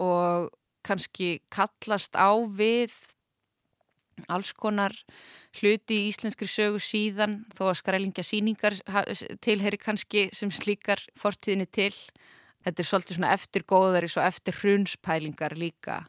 og 0.03 0.51
kannski 0.87 1.41
kallast 1.51 2.15
á 2.15 2.31
við 2.47 2.95
alls 4.33 4.53
konar 4.57 4.95
hluti 5.59 5.99
í 5.99 6.07
íslenskri 6.11 6.49
sögu 6.49 6.81
síðan 6.81 7.43
þó 7.53 7.67
að 7.69 7.79
skrælingja 7.83 8.25
síningar 8.25 8.79
tilheri 9.45 9.81
kannski 9.81 10.29
sem 10.37 10.53
slíkar 10.55 11.03
fortíðinni 11.19 11.69
til. 11.69 11.93
Þetta 12.65 12.83
er 12.83 12.89
svolítið 12.89 13.19
svona 13.19 13.35
eftirgóðari 13.37 14.09
svo 14.11 14.25
eftir 14.25 14.57
hrunspælingar 14.63 15.55
líka. 15.59 16.01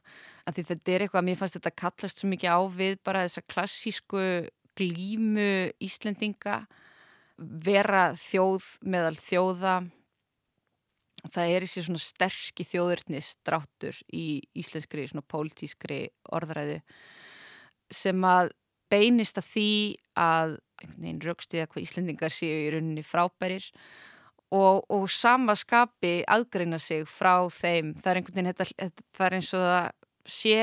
Því 0.47 0.63
þetta 0.69 0.93
er 0.93 1.03
eitthvað 1.03 1.21
að 1.21 1.27
mér 1.27 1.39
fannst 1.41 1.57
þetta 1.60 1.75
kallast 1.83 2.21
svo 2.21 2.29
mikið 2.31 2.55
á 2.55 2.60
við 2.71 2.99
bara 3.05 3.25
þessa 3.27 3.43
klassísku 3.51 4.23
glímu 4.77 5.51
Íslendinga 5.83 6.62
vera 7.38 8.12
þjóð 8.17 8.65
meðal 8.89 9.15
þjóða. 9.19 9.76
Það 11.28 11.54
er 11.54 11.65
þessi 11.65 11.84
svona 11.88 12.02
sterk 12.02 12.62
í 12.62 12.65
þjóðurnis 12.67 13.32
dráttur 13.45 13.97
í 14.15 14.28
íslenskri 14.58 15.08
svona 15.10 15.26
pólitískri 15.28 16.06
orðræðu 16.34 16.78
sem 17.93 18.28
að 18.28 18.52
beinist 18.91 19.39
að 19.39 19.50
því 19.52 19.71
að 20.19 20.54
einn 21.04 21.23
raukstuða 21.23 21.67
hvað 21.71 21.84
Íslendingar 21.84 22.34
séu 22.34 22.67
í 22.67 22.69
rauninni 22.73 23.04
frábærir 23.06 23.65
og, 24.54 24.86
og 24.93 25.08
samaskapi 25.12 26.21
aðgreina 26.30 26.80
sig 26.80 27.08
frá 27.10 27.47
þeim. 27.52 27.95
Það 28.00 28.12
er 28.12 28.19
einhvern 28.21 28.38
veginn 28.38 28.54
þetta, 28.54 28.89
það 29.17 29.28
er 29.28 29.38
eins 29.39 29.52
og 29.58 29.65
það 29.65 29.89
sé 30.38 30.60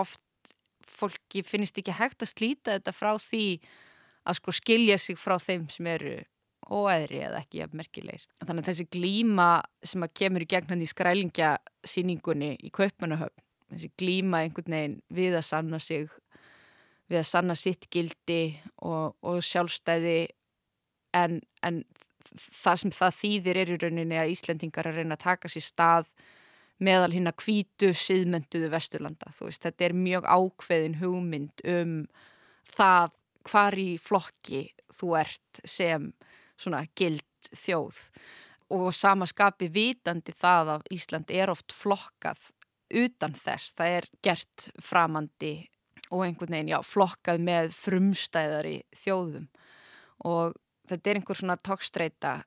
oft 0.00 0.56
fólki 0.90 1.44
finnist 1.46 1.78
ekki 1.78 1.94
hægt 1.96 2.24
að 2.24 2.32
slíta 2.32 2.76
þetta 2.76 2.94
frá 2.94 3.12
því 3.20 3.44
að 4.28 4.38
sko 4.40 4.54
skilja 4.54 4.98
sig 5.00 5.18
frá 5.18 5.36
þeim 5.40 5.68
sem 5.72 5.88
eru 5.90 6.16
óæðri 6.70 7.22
eða 7.26 7.40
ekki 7.42 7.62
að 7.64 7.76
merkilegir. 7.80 8.26
Þannig 8.42 8.62
að 8.62 8.68
þessi 8.70 8.88
glíma 8.94 9.48
sem 9.82 10.04
að 10.06 10.16
kemur 10.20 10.44
í 10.44 10.48
gegn 10.50 10.68
hann 10.70 10.84
í 10.84 10.90
skrælingja 10.90 11.54
síningunni 11.86 12.52
í 12.62 12.72
Kaupanahöfn, 12.74 13.46
þessi 13.72 13.90
glíma 13.98 14.44
einhvern 14.44 14.76
veginn 14.76 14.98
við 15.14 15.38
að 15.38 15.46
sanna 15.48 15.80
sig, 15.82 16.10
við 17.10 17.22
að 17.22 17.30
sanna 17.30 17.56
sitt 17.58 17.88
gildi 17.90 18.42
og, 18.86 19.16
og 19.26 19.40
sjálfstæði 19.42 20.18
en, 21.16 21.40
en 21.66 21.82
það 22.38 22.82
sem 22.84 22.92
það 22.94 23.16
þýðir 23.18 23.62
er 23.62 23.72
í 23.72 23.78
rauninni 23.80 24.20
að 24.20 24.34
Íslendingar 24.36 24.90
að 24.90 25.00
reyna 25.00 25.16
að 25.18 25.24
taka 25.24 25.50
sér 25.50 25.66
stað 25.66 26.12
meðal 26.80 27.10
hinn 27.12 27.28
að 27.28 27.40
kvítu 27.42 27.90
síðmentuðu 27.96 28.70
Vesturlanda. 28.72 29.32
Veist, 29.40 29.64
þetta 29.64 29.88
er 29.88 29.96
mjög 29.96 30.28
ákveðin 30.28 31.00
hugmynd 31.00 31.64
um 31.68 31.96
það 32.70 33.16
hvar 33.48 33.76
í 33.78 33.94
flokki 34.00 34.66
þú 34.92 35.14
ert 35.20 35.62
sem 35.64 36.10
svona 36.60 36.84
gild 36.98 37.50
þjóð. 37.56 37.98
Og 38.76 38.90
samaskapi 38.94 39.70
vitandi 39.72 40.34
það 40.36 40.76
að 40.76 40.88
Ísland 40.94 41.32
er 41.34 41.50
oft 41.50 41.74
flokkað 41.74 42.50
utan 43.00 43.34
þess, 43.38 43.74
það 43.78 43.96
er 43.96 44.08
gert 44.22 44.70
framandi 44.82 45.54
og 46.10 46.24
einhvern 46.26 46.56
veginn, 46.56 46.72
já, 46.72 46.80
flokkað 46.82 47.42
með 47.46 47.70
frumstæðari 47.76 48.80
þjóðum. 48.98 49.46
Og 50.26 50.56
þetta 50.90 51.10
er 51.10 51.20
einhver 51.20 51.38
svona 51.38 51.56
tókstreita 51.58 52.40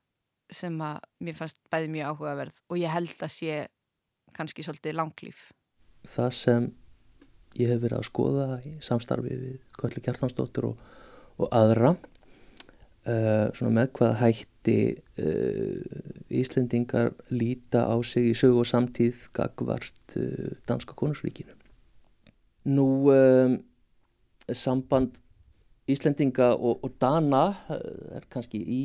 sem 0.52 0.76
að 0.84 1.00
mér 1.24 1.38
fannst 1.38 1.62
bæði 1.72 1.90
mjög 1.94 2.10
áhugaverð 2.12 2.58
og 2.68 2.80
ég 2.80 2.92
held 2.92 3.14
að 3.24 3.32
sé 3.32 3.60
kannski 4.36 4.64
svolítið 4.66 4.98
langlýf. 4.98 5.46
Það 6.04 6.30
sem 6.36 6.68
ég 7.60 7.70
hef 7.70 7.82
verið 7.82 8.00
að 8.00 8.08
skoða 8.08 8.48
í 8.66 8.74
samstarfi 8.84 9.36
við 9.36 9.56
Köllu 9.78 10.02
Kjartansdóttur 10.04 10.72
og, 10.72 10.90
og 11.38 11.54
aðra 11.54 11.94
Uh, 13.04 13.52
með 13.68 13.90
hvaða 13.98 14.14
hætti 14.16 14.74
uh, 15.20 15.80
Íslendingar 16.32 17.10
líta 17.28 17.82
á 17.84 18.00
sig 18.00 18.30
í 18.30 18.32
sögu 18.32 18.62
og 18.62 18.68
samtíð 18.70 19.26
gagvart 19.36 20.14
uh, 20.16 20.54
Danska 20.64 20.96
konusríkinu. 20.96 21.52
Nú 22.64 23.12
samband 24.48 25.18
Íslendinga 25.84 26.54
og, 26.56 26.80
og 26.80 26.94
Dana 26.96 27.42
er 27.68 28.24
kannski 28.32 28.62
í 28.64 28.80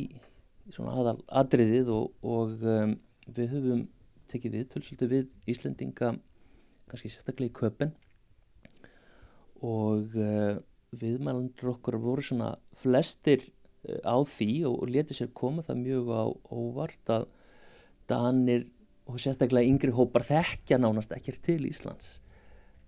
aðal 0.75 1.21
adriðið 1.31 1.93
og, 1.95 2.11
og 2.19 2.59
um, 2.59 2.97
við 3.31 3.53
höfum 3.53 3.85
tekið 4.27 4.57
við 4.57 4.67
tölsöldu 4.73 5.09
við 5.13 5.29
Íslendinga 5.47 6.11
kannski 6.91 7.13
sérstaklega 7.13 7.53
í 7.53 7.55
köpen 7.55 7.95
og 9.65 10.15
viðmælandur 10.99 11.73
okkur 11.75 11.99
voru 12.01 12.23
svona 12.25 12.53
flestir 12.81 13.43
á 14.03 14.17
því 14.27 14.51
og, 14.67 14.75
og 14.83 14.91
letur 14.91 15.17
sér 15.17 15.31
koma 15.35 15.63
það 15.65 15.83
mjög 15.83 16.11
á 16.11 16.25
óvart 16.51 17.13
að 17.13 17.27
Danir 18.09 18.65
og 19.09 19.19
sérstaklega 19.21 19.69
yngri 19.69 19.93
hópar 19.93 20.25
þekkja 20.25 20.79
nánast 20.81 21.13
ekkert 21.13 21.43
til 21.45 21.61
Íslands. 21.69 22.17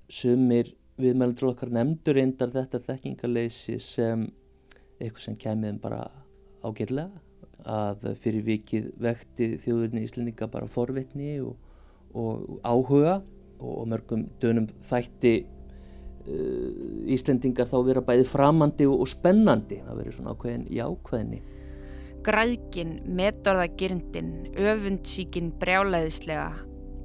Sumir 0.10 0.74
viðmælendur 1.02 1.52
okkar 1.52 1.72
nefndur 1.74 2.18
reyndar 2.18 2.52
þetta 2.54 2.82
þekkingaleysi 2.88 3.78
sem 3.82 4.28
eitthvað 5.00 5.26
sem 5.26 5.38
kemur 5.40 5.78
bara 5.82 6.02
ágjörlega 6.66 7.22
að 7.62 8.08
fyrir 8.22 8.46
vikið 8.46 8.92
vekti 9.02 9.52
þjóðurni 9.62 10.06
Íslandinga 10.08 10.50
bara 10.50 10.70
forvitni 10.70 11.36
og, 11.46 11.56
og 12.18 12.60
áhuga 12.66 13.20
og 13.62 13.86
mörgum 13.90 14.26
dönum 14.42 14.70
þætti 14.90 15.36
Uh, 15.42 15.61
Íslendingar 17.12 17.70
þá 17.70 17.78
vera 17.88 18.04
bæði 18.06 18.28
framandi 18.30 18.88
og 18.90 19.08
spennandi. 19.10 19.82
Það 19.86 19.98
verður 20.00 20.18
svona 20.18 20.36
ákveðin 20.36 20.68
í 20.70 20.80
ákveðinni 20.84 21.42
Græðkin, 22.22 23.00
metorðagirndin 23.18 24.32
öfundsíkin 24.54 25.48
brjálæðislega 25.58 26.52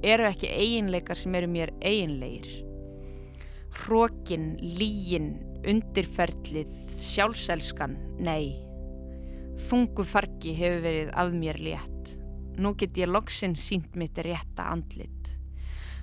eru 0.05 0.27
ekki 0.29 0.51
eiginleikar 0.53 1.17
sem 1.17 1.33
eru 1.39 1.49
mér 1.49 1.71
eiginleir 1.81 2.45
Hrókin, 3.77 4.51
lígin 4.77 5.35
undirferlið, 5.67 6.69
sjálfselskan 6.93 7.97
nei. 8.21 8.55
Þungu 9.67 10.05
fargi 10.05 10.53
hefur 10.57 10.83
verið 10.85 11.11
af 11.17 11.33
mér 11.33 11.59
létt. 11.61 12.15
Nú 12.61 12.73
get 12.77 12.97
ég 12.97 13.09
loksinn 13.09 13.57
sínt 13.57 13.97
mitt 13.97 14.17
rétta 14.25 14.69
andlit 14.73 15.16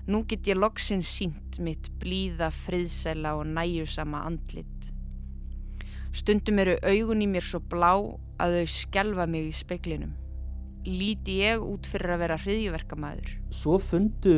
Nú 0.05 0.21
get 0.29 0.45
ég 0.51 0.59
loksins 0.59 1.09
sínt 1.09 1.57
mitt 1.65 1.89
blíða, 2.03 2.51
friðsæla 2.53 3.39
og 3.39 3.47
næjusama 3.49 4.21
andlit. 4.29 4.91
Stundum 6.15 6.61
eru 6.61 6.75
augun 6.85 7.23
í 7.25 7.29
mér 7.31 7.47
svo 7.47 7.63
blá 7.73 7.95
að 8.39 8.59
þau 8.59 8.67
skjelfa 8.75 9.25
mig 9.31 9.49
í 9.49 9.55
speklinum. 9.57 10.13
Líti 10.85 11.39
ég 11.41 11.65
út 11.65 11.89
fyrir 11.89 12.13
að 12.15 12.21
vera 12.21 12.37
hriðjuverkamæður. 12.43 13.31
Svo 13.49 13.79
fundu 13.81 14.35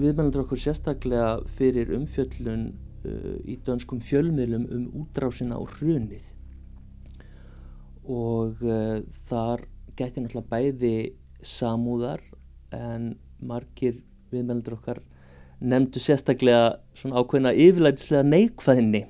viðmælandur 0.00 0.42
okkur 0.42 0.60
sérstaklega 0.64 1.28
fyrir 1.54 1.92
umfjöllun 1.94 2.64
uh, 3.06 3.36
í 3.46 3.54
dönskum 3.62 4.00
fjölmiðlum 4.02 4.64
um 4.66 4.88
útrásina 5.04 5.60
og 5.62 5.70
hrunið. 5.76 6.26
Og 8.10 8.58
uh, 8.66 8.98
þar 9.30 9.62
gæti 9.94 10.24
náttúrulega 10.24 10.50
bæði 10.50 10.96
samúðar 11.46 12.26
en 12.74 13.14
margir 13.38 14.02
viðmældur 14.34 14.78
okkar 14.78 15.00
nefndu 15.64 16.02
sérstaklega 16.02 16.76
svona 16.98 17.22
ákveðna 17.22 17.54
yfirlætislega 17.54 18.26
neikvæðinni 18.28 19.04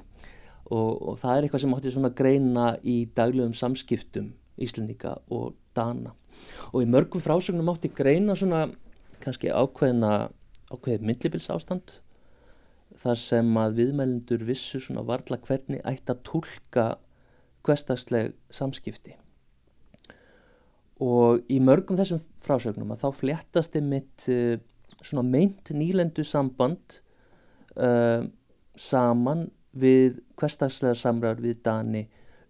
og, 0.70 0.90
og 0.94 1.18
það 1.22 1.36
er 1.36 1.46
eitthvað 1.46 1.64
sem 1.64 1.76
átti 1.76 1.94
svona 1.94 2.12
greina 2.16 2.68
í 2.80 2.96
daglegum 3.16 3.54
samskiptum 3.56 4.32
Íslendinga 4.60 5.16
og 5.34 5.56
Dana. 5.74 6.12
Og 6.70 6.84
í 6.84 6.88
mörgum 6.90 7.22
frásögnum 7.22 7.72
átti 7.72 7.90
greina 7.90 8.36
svona 8.38 8.68
kannski 9.24 9.50
ákveðna 9.50 10.28
ákveðið 10.70 11.06
myndlibils 11.08 11.50
ástand 11.52 11.98
þar 13.02 13.18
sem 13.18 13.58
að 13.58 13.80
viðmælendur 13.80 14.44
vissu 14.46 14.80
svona 14.80 15.04
varla 15.06 15.40
hvernig 15.42 15.82
ætti 15.82 16.14
að 16.14 16.22
tólka 16.28 16.86
hverstagsleg 17.64 18.34
samskipti. 18.52 19.16
Og 21.02 21.42
í 21.50 21.58
mörgum 21.64 21.98
þessum 21.98 22.22
frásögnum 22.44 22.92
að 22.94 23.02
þá 23.02 23.18
fléttast 23.18 23.74
einmitt 23.76 24.28
uh, 24.30 24.60
svona 25.04 25.24
meint 25.26 25.72
nýlendu 25.74 26.24
samband 26.26 26.98
uh, 27.76 28.24
saman 28.76 29.48
við 29.74 30.20
hverstagslega 30.38 30.96
samræður 30.98 31.44
við 31.44 31.60
Dani 31.66 32.04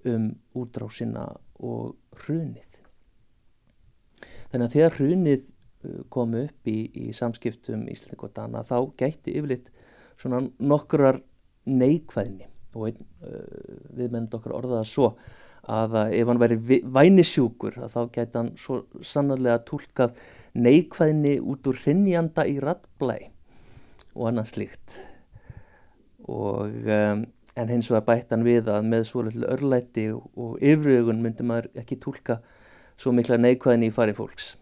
um 0.09 0.31
útrásina 0.61 1.27
og 1.65 1.95
hrunið. 2.25 2.81
Þannig 4.53 4.67
að 4.67 4.75
þegar 4.77 4.99
hrunið 4.99 5.45
uh, 5.45 6.03
kom 6.13 6.37
upp 6.39 6.71
í, 6.71 6.79
í 7.09 7.15
samskiptum 7.17 7.87
Íslanding 7.93 8.27
og 8.27 8.35
Dana 8.37 8.65
þá 8.67 8.77
gætti 9.01 9.37
yfirleitt 9.39 9.73
svona 10.21 10.45
nokkrar 10.63 11.23
neikvæðni 11.65 12.51
og 12.75 12.91
einn 12.91 13.01
uh, 13.25 13.83
viðmennend 13.95 14.37
okkur 14.37 14.57
orðaða 14.61 14.87
svo 14.89 15.11
að 15.65 15.95
ef 16.13 16.29
hann 16.29 16.41
væri 16.43 16.81
vænisjúkur 16.93 17.79
þá 17.89 18.01
gæti 18.13 18.37
hann 18.37 18.51
svo 18.61 18.83
sannarlega 19.01 19.63
tólkað 19.65 20.19
neikvæðni 20.55 21.39
út 21.43 21.67
úr 21.67 21.79
hrinnjanda 21.83 22.47
í 22.47 22.59
rattblæ 22.63 23.17
og 24.15 24.29
annað 24.31 24.53
slíkt. 24.53 24.99
Og 26.31 26.71
um, 26.71 27.25
en 27.59 27.71
hins 27.71 27.91
vegar 27.91 28.07
bættan 28.07 28.47
við 28.47 28.71
að 28.71 28.87
með 28.91 29.09
svolítið 29.11 29.49
örlæti 29.51 30.05
og, 30.15 30.59
yfirögun 30.63 31.23
myndi 31.23 31.47
maður 31.47 31.71
ekki 31.83 31.99
tólka 32.03 32.39
svo 32.97 33.13
mikla 33.15 33.39
neikvæðni 33.41 33.91
í 33.91 33.95
fari 33.95 34.15
fólks. 34.15 34.55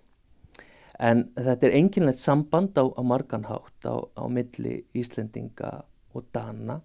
En 1.03 1.27
þetta 1.37 1.69
er 1.69 1.77
enginlegt 1.77 2.21
samband 2.23 2.79
á, 2.79 2.85
á 2.89 3.03
marganhátt 3.05 3.89
á, 3.89 3.97
á 4.17 4.25
milli 4.33 4.83
Íslendinga 4.97 5.83
og 6.17 6.29
Dana 6.33 6.81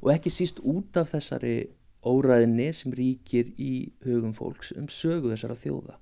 og 0.00 0.12
ekki 0.14 0.32
síst 0.32 0.60
út 0.62 0.96
af 1.00 1.12
þessari 1.12 1.70
óræðinni 2.06 2.70
sem 2.76 2.92
ríkir 2.94 3.50
í 3.58 3.90
hugum 4.06 4.32
fólks 4.36 4.70
um 4.76 4.86
sögu 4.92 5.32
þessara 5.32 5.56
þjóða 5.58 5.98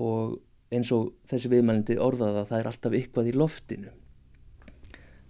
og 0.00 0.38
eins 0.72 0.92
og 0.94 1.12
þessi 1.28 1.50
viðmælindi 1.52 1.98
orðaða 2.00 2.46
það 2.48 2.60
er 2.60 2.70
alltaf 2.70 2.96
ykkvað 2.96 3.28
í 3.28 3.34
loftinu. 3.36 3.92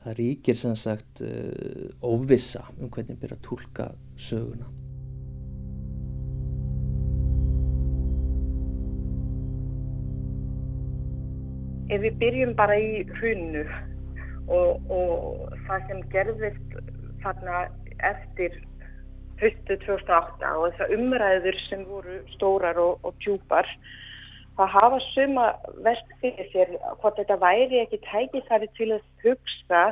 Það 0.03 0.17
ríkir 0.19 0.59
sem 0.59 0.77
sagt 0.79 1.23
uh, 1.23 1.91
óvissa 2.03 2.65
um 2.79 2.91
hvernig 2.91 3.19
byrja 3.23 3.39
að 3.39 3.45
tólka 3.47 3.89
söguna. 4.19 4.71
Ef 11.93 12.01
við 12.01 12.19
byrjum 12.23 12.55
bara 12.57 12.79
í 12.81 13.03
hrunnu 13.19 13.63
og, 14.49 14.91
og 14.91 15.57
það 15.67 15.89
sem 15.91 16.05
gerðist 16.15 16.77
þarna 17.23 17.65
eftir 18.03 18.55
höstu 19.43 19.77
2008 19.85 20.53
og 20.57 20.71
þessar 20.71 20.95
umræður 20.97 21.59
sem 21.67 21.85
voru 21.89 22.17
stórar 22.37 22.79
og, 22.81 23.03
og 23.07 23.15
djúpar 23.23 23.69
það 24.59 24.73
hafa 24.77 25.01
suma 25.13 25.47
vest 25.87 26.15
fyrir 26.21 26.49
sér 26.53 26.73
hvort 27.01 27.19
þetta 27.19 27.39
væri 27.41 27.83
ekki 27.83 28.01
tækifæri 28.07 28.69
til 28.79 28.91
að 28.97 29.05
hugsa 29.25 29.83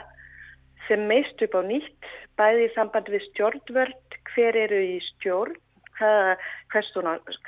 sem 0.88 1.06
meist 1.10 1.42
upp 1.46 1.56
á 1.56 1.62
nýtt 1.64 2.10
bæði 2.40 2.66
í 2.68 2.72
samband 2.74 3.10
við 3.12 3.24
stjórnvöld 3.30 4.18
hver 4.32 4.58
eru 4.64 4.80
í 4.84 4.98
stjórn 5.12 5.56
hvað, 6.00 6.42
hvers, 6.72 6.90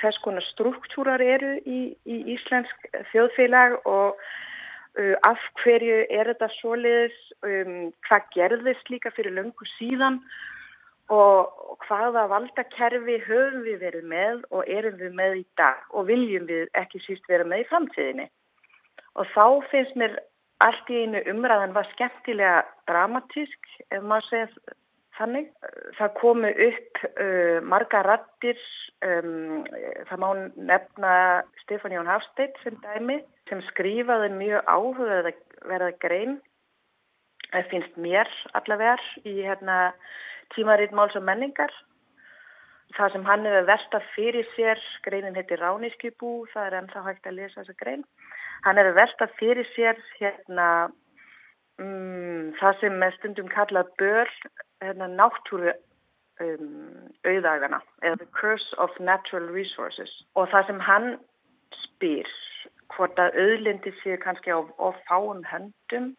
hvers 0.00 0.22
konar 0.24 0.46
struktúrar 0.52 1.22
eru 1.24 1.56
í, 1.64 1.80
í 2.04 2.16
Íslensk 2.36 2.88
þjóðfélag 3.12 3.78
og 3.88 4.16
uh, 4.16 5.14
af 5.28 5.40
hverju 5.62 6.02
er 6.08 6.32
þetta 6.32 6.50
svoleiðis 6.58 7.20
um, 7.44 7.92
hvað 8.08 8.28
gerðist 8.36 8.92
líka 8.92 9.12
fyrir 9.16 9.36
löngu 9.38 9.68
síðan. 9.78 10.20
og 10.20 10.52
hvaða 11.10 12.26
valdakerfi 12.30 13.18
höfum 13.26 13.64
við 13.66 13.80
verið 13.80 14.04
með 14.08 14.44
og 14.50 14.68
erum 14.68 14.98
við 15.00 15.16
með 15.18 15.40
í 15.40 15.46
dag 15.56 15.80
og 15.90 16.06
viljum 16.06 16.46
við 16.46 16.68
ekki 16.78 17.02
síst 17.06 17.26
vera 17.28 17.44
með 17.44 17.64
í 17.64 17.68
framtíðinni. 17.70 18.28
Og 19.18 19.26
þá 19.34 19.44
finnst 19.70 19.96
mér 20.00 20.16
allt 20.62 20.92
í 20.92 21.02
einu 21.04 21.22
umræðan 21.32 21.74
var 21.74 21.88
skemmtilega 21.92 22.62
dramatísk, 22.88 23.68
ef 23.90 24.02
maður 24.02 24.28
segja 24.30 24.76
þannig. 25.18 25.50
Það 25.98 26.14
komu 26.20 26.52
upp 26.68 27.02
uh, 27.10 27.58
marga 27.66 28.02
rattir, 28.06 28.62
um, 29.04 29.66
það 30.08 30.22
má 30.22 30.28
nefna 30.70 31.14
Stefán 31.64 31.96
Jón 31.96 32.10
Hafsteit 32.10 32.56
sem 32.62 32.78
dæmi, 32.84 33.20
sem 33.50 33.60
skrifaði 33.72 34.32
mjög 34.38 34.70
áhugaði 34.70 35.34
verða 35.68 35.92
grein, 36.02 36.38
það 37.52 37.70
finnst 37.72 37.98
mér 38.00 38.30
allavega 38.56 38.96
í 39.28 39.42
hérna 39.42 39.78
tímaritt 40.54 40.94
máls 40.96 41.16
og 41.18 41.24
menningar. 41.26 41.72
Það 42.96 43.14
sem 43.14 43.24
hann 43.24 43.46
hefur 43.48 43.68
verstað 43.68 44.08
fyrir 44.14 44.48
sér, 44.56 44.80
greinin 45.04 45.36
heitir 45.38 45.62
Ránískjubú, 45.62 46.32
það 46.52 46.66
er 46.66 46.76
ennþá 46.80 47.04
hægt 47.06 47.28
að 47.28 47.38
lesa 47.38 47.60
þessa 47.62 47.78
grein. 47.80 48.02
Hann 48.66 48.80
hefur 48.80 48.98
verstað 48.98 49.32
fyrir 49.38 49.68
sér 49.72 50.02
hérna, 50.18 50.66
um, 51.80 52.52
það 52.60 52.82
sem 52.82 52.98
með 53.00 53.16
stundum 53.16 53.48
kallað 53.52 53.94
börl 54.02 54.34
hérna, 54.84 55.08
náttúru 55.08 55.72
um, 55.72 57.08
auðagana, 57.24 57.80
eða 58.04 58.20
The 58.20 58.28
Curse 58.36 58.76
of 58.76 58.98
Natural 59.00 59.48
Resources. 59.56 60.12
Og 60.36 60.50
það 60.52 60.68
sem 60.68 60.82
hann 60.84 61.08
spyr, 61.80 62.28
hvort 62.92 63.16
að 63.20 63.38
auðlindi 63.40 63.94
séu 64.02 64.18
kannski 64.20 64.52
á, 64.52 64.60
á 64.60 64.88
fáum 65.08 65.40
höndum, 65.48 66.12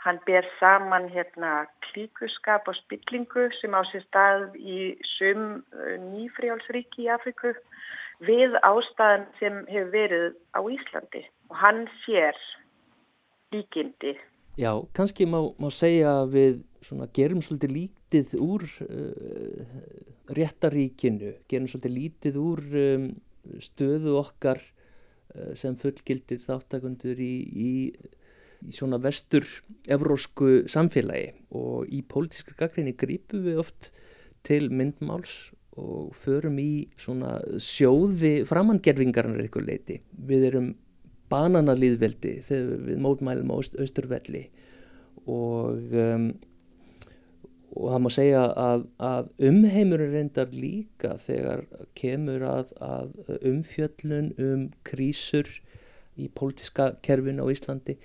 Hann 0.00 0.20
ber 0.24 0.46
saman 0.58 1.10
hérna 1.12 1.66
klíkuskap 1.84 2.68
og 2.68 2.76
spillingu 2.78 3.50
sem 3.58 3.74
á 3.76 3.84
sér 3.90 4.04
stað 4.06 4.56
í 4.56 4.96
sum 5.18 5.60
uh, 5.60 5.96
nýfrjálsríki 6.06 7.04
í 7.04 7.10
Afriku 7.12 7.52
við 8.24 8.56
ástæðan 8.64 9.26
sem 9.40 9.60
hefur 9.68 9.92
verið 9.92 10.26
á 10.56 10.60
Íslandi 10.64 11.24
og 11.50 11.60
hann 11.60 11.86
sér 12.04 12.36
líkindi. 13.52 14.16
Já, 14.60 14.72
kannski 14.96 15.26
má, 15.28 15.40
má 15.60 15.68
segja 15.72 16.24
við 16.28 16.60
svona, 16.84 17.08
gerum 17.16 17.40
svolítið 17.44 17.76
lítið 17.76 18.34
úr 18.40 18.64
uh, 18.86 19.64
réttaríkinu, 20.36 21.34
gerum 21.50 21.68
svolítið 21.70 21.96
lítið 21.96 22.40
úr 22.40 22.64
um, 22.84 23.06
stöðu 23.62 24.16
okkar 24.20 24.60
uh, 24.62 25.52
sem 25.58 25.76
fullgildir 25.80 26.42
þáttakundur 26.44 27.20
í, 27.20 27.34
í 27.50 27.72
í 28.66 28.74
svona 28.74 29.00
vestur 29.02 29.46
evrósku 29.90 30.66
samfélagi 30.70 31.32
og 31.56 31.88
í 31.88 32.02
pólitískri 32.06 32.56
gaggrinni 32.58 32.94
grípum 32.98 33.46
við 33.46 33.62
oft 33.64 33.90
til 34.46 34.68
myndmáls 34.72 35.50
og 35.80 36.14
förum 36.20 36.58
í 36.60 36.90
svona 37.00 37.38
sjóði 37.62 38.40
framangerfingarnar 38.48 39.44
eitthvað 39.44 39.68
leiti. 39.68 39.98
Við 40.12 40.46
erum 40.50 40.70
bananalýðveldi 41.30 42.36
þegar 42.48 42.86
við 42.88 43.02
mótmælum 43.04 43.52
á 43.54 43.56
austurvelli 43.60 44.44
og, 45.30 45.94
um, 45.94 46.26
og 47.76 47.86
það 47.92 48.02
má 48.02 48.10
segja 48.14 48.44
að, 48.58 48.86
að 48.98 49.30
umheimurinn 49.50 50.14
reyndar 50.16 50.54
líka 50.54 51.14
þegar 51.26 51.64
kemur 51.98 52.46
að, 52.50 52.74
að 52.82 53.36
umfjöllun 53.52 54.32
um 54.42 54.66
krísur 54.86 55.52
í 56.20 56.26
pólitíska 56.34 56.94
kerfin 57.04 57.40
á 57.40 57.46
Íslandi 57.46 57.96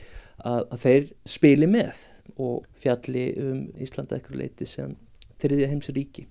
að, 0.44 0.62
að 0.72 0.80
þeir 0.86 1.10
spili 1.30 1.70
með 1.70 2.02
og 2.42 2.66
fjalli 2.82 3.28
um 3.40 3.60
Íslanda 3.82 4.18
ekkur 4.20 4.40
leiti 4.40 4.68
sem 4.68 4.96
þriðja 5.42 5.70
heims 5.72 5.92
ríki. 5.96 6.26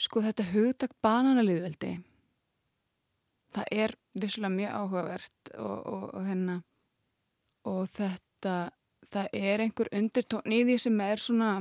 Sko 0.00 0.22
þetta 0.24 0.46
hugtak 0.54 0.94
bananaliðveldi 1.04 1.98
það 3.54 3.72
er 3.74 3.94
vissulega 4.20 4.54
mjög 4.54 4.74
áhugavert 4.78 5.52
og, 5.58 5.78
og, 5.78 6.04
og, 6.14 6.26
hérna, 6.26 6.58
og 7.68 7.88
þetta 7.94 8.58
það 9.10 9.38
er 9.40 9.64
einhver 9.64 9.90
undirtón 9.96 10.54
í 10.54 10.60
því 10.68 10.76
sem 10.84 11.00
er 11.02 11.22
svona 11.22 11.54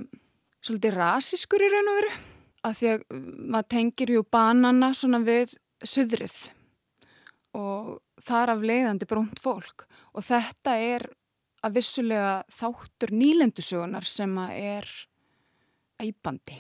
svolítið 0.62 0.98
rasískur 1.00 1.64
í 1.66 1.70
raun 1.72 1.92
og 1.92 2.00
veru 2.00 2.12
að 2.68 2.78
því 2.80 2.92
að 2.92 3.04
maður 3.56 3.70
tengir 3.74 4.14
ju 4.14 4.24
banana 4.32 4.92
svona 4.94 5.22
við 5.24 5.56
söðrið 5.88 6.38
og 7.58 7.96
þar 8.22 8.54
af 8.54 8.66
leiðandi 8.70 9.08
brónt 9.10 9.42
fólk 9.42 9.88
og 10.14 10.26
þetta 10.28 10.76
er 10.84 11.08
að 11.66 11.80
vissulega 11.80 12.34
þáttur 12.54 13.14
nýlendusögunar 13.16 14.08
sem 14.08 14.36
að 14.40 14.54
er 14.60 14.92
æbandi 16.00 16.60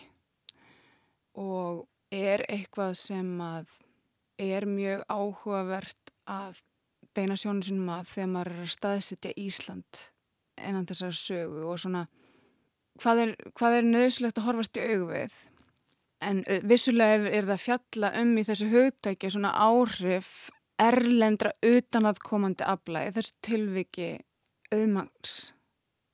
og 1.39 1.86
er 2.12 2.43
eitthvað 2.50 2.95
sem 3.00 3.30
að 3.43 3.78
er 4.39 4.66
mjög 4.68 5.04
áhugavert 5.12 6.14
að 6.30 6.62
beina 7.16 7.36
sjónu 7.39 7.66
sinum 7.66 7.91
að 7.93 8.10
þegar 8.14 8.32
maður 8.34 8.56
er 8.56 8.64
að 8.64 8.74
staðsetja 8.76 9.36
Ísland 9.39 10.04
enn 10.60 10.88
þessar 10.88 11.16
sögu 11.16 11.64
og 11.72 11.80
svona 11.80 12.06
hvað 13.00 13.24
er, 13.24 13.34
hvað 13.56 13.78
er 13.78 13.88
nöðslegt 13.88 14.39
að 14.39 14.47
horfast 14.50 14.80
í 14.80 14.86
augvið 14.93 15.38
en 16.30 16.41
vissulega 16.68 17.32
er 17.32 17.47
það 17.47 17.66
fjalla 17.66 18.14
um 18.20 18.34
í 18.39 18.45
þessu 18.47 18.70
hugtæki 18.74 19.32
svona 19.32 19.54
áhrif 19.56 20.50
erlendra 20.80 21.54
utanaðkomandi 21.66 22.68
afla 22.68 23.06
í 23.08 23.14
þessu 23.16 23.38
tilviki 23.45 24.10
auðmanns 24.74 25.53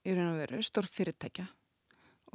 í 0.06 0.14
raun 0.16 0.34
og 0.34 0.42
veru, 0.44 0.62
stórfyrirtækja 0.64 1.48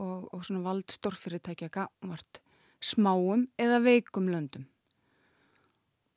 og, 0.00 0.28
og 0.34 0.44
svona 0.44 0.64
vald 0.64 0.90
stórfyrirtækja 0.92 1.70
gafnvart 1.72 2.40
smáum 2.80 3.46
eða 3.60 3.80
veikum 3.84 4.28
löndum 4.32 4.66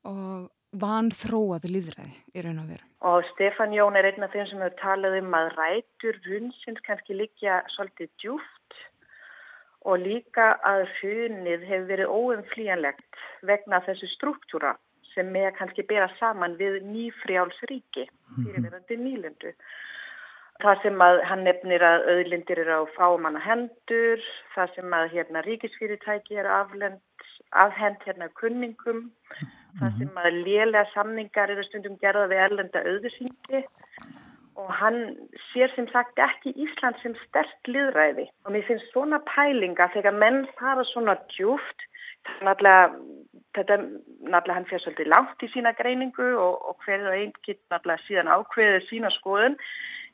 og 0.08 0.50
vanþróað 0.80 1.68
líðræði 1.70 2.16
í 2.34 2.44
raun 2.44 2.62
og 2.64 2.72
veru. 2.72 2.86
Og 3.04 3.26
Stefan 3.34 3.74
Jón 3.76 3.98
er 3.98 4.08
einn 4.08 4.24
af 4.24 4.32
þeim 4.32 4.48
sem 4.50 4.62
hefur 4.64 4.78
talað 4.80 5.18
um 5.20 5.36
að 5.36 5.52
rætur 5.58 6.18
hundsins 6.24 6.80
kannski 6.86 7.16
líka 7.16 7.60
svolítið 7.76 8.10
djúft 8.22 8.78
og 9.84 10.00
líka 10.00 10.54
að 10.64 10.86
hunnið 11.00 11.66
hefur 11.68 11.88
verið 11.92 12.14
óumflíjanlegt 12.16 13.22
vegna 13.44 13.82
þessu 13.84 14.08
struktúra 14.14 14.74
sem 15.12 15.28
með 15.30 15.52
kannski 15.58 15.84
bera 15.86 16.08
saman 16.18 16.56
við 16.58 16.80
nýfrjálsríki 16.88 18.08
mhm. 18.08 18.46
fyrirverandi 18.46 18.98
nýlendu. 18.98 19.52
Það 20.64 20.78
sem 20.80 21.02
að 21.04 21.18
hann 21.28 21.42
nefnir 21.44 21.82
að 21.84 22.06
auðlindir 22.14 22.60
eru 22.62 22.76
á 22.80 22.82
fámanna 22.94 23.40
hendur, 23.44 24.22
það 24.54 24.70
sem 24.78 24.94
að 24.96 25.10
hérna 25.12 25.42
ríkisfyrirtæki 25.44 26.38
eru 26.40 26.52
afhend, 26.56 27.26
afhend 27.64 28.06
hérna 28.08 28.30
kunningum, 28.40 29.02
það 29.78 29.90
mhm. 29.90 29.98
sem 29.98 30.20
að 30.22 30.38
lélega 30.46 30.86
samningar 30.94 31.52
eru 31.52 31.66
stundum 31.68 31.98
gerða 32.00 32.30
við 32.32 32.44
erlenda 32.46 32.84
auðursyngi 32.88 33.64
og 34.54 34.70
hann 34.78 35.00
sér 35.50 35.72
sem 35.74 35.88
sagt 35.92 36.20
ekki 36.22 36.54
Ísland 36.64 36.96
sem 37.02 37.16
sterk 37.26 37.70
liðræði 37.70 38.28
og 38.46 38.54
mér 38.54 38.66
finnst 38.68 38.92
svona 38.92 39.18
pælinga 39.28 39.90
þegar 39.94 40.14
menn 40.16 40.44
fara 40.60 40.84
svona 40.92 41.16
djúft, 41.34 41.88
náttúrulega, 42.40 42.94
þetta 43.54 43.80
náttúrulega 43.80 44.58
hann 44.58 44.68
fyrir 44.70 44.84
svolítið 44.84 45.12
langt 45.14 45.42
í 45.44 45.50
sína 45.52 45.74
greiningu 45.78 46.30
og, 46.36 46.54
og 46.70 46.86
hverju 46.86 47.10
og 47.10 47.18
einn 47.18 47.34
getur 47.46 47.74
náttúrulega 47.74 48.06
síðan 48.08 48.32
ákveðið 48.36 48.88
sína 48.88 49.12
skoðun 49.14 49.58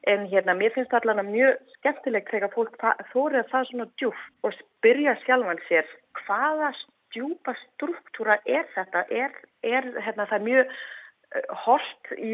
En 0.09 0.25
hérna, 0.33 0.55
mér 0.57 0.73
finnst 0.73 0.95
allavega 0.97 1.29
mjög 1.29 1.59
skemmtilegt 1.77 2.31
þegar 2.33 2.53
fólk 2.55 2.79
þórið 3.13 3.43
að 3.43 3.51
það 3.51 3.67
svona 3.69 3.87
djúft 4.01 4.47
og 4.49 4.55
spyrja 4.57 5.13
sjálfan 5.27 5.61
sér 5.67 5.91
hvaða 6.23 6.71
djúpa 7.13 7.53
struktúra 7.67 8.39
er 8.49 8.65
þetta? 8.73 9.05
Er, 9.13 9.37
er 9.67 9.91
hérna, 10.01 10.25
það 10.31 10.47
mjög 10.47 10.73
uh, 10.73 11.53
hort 11.67 12.13
í 12.17 12.33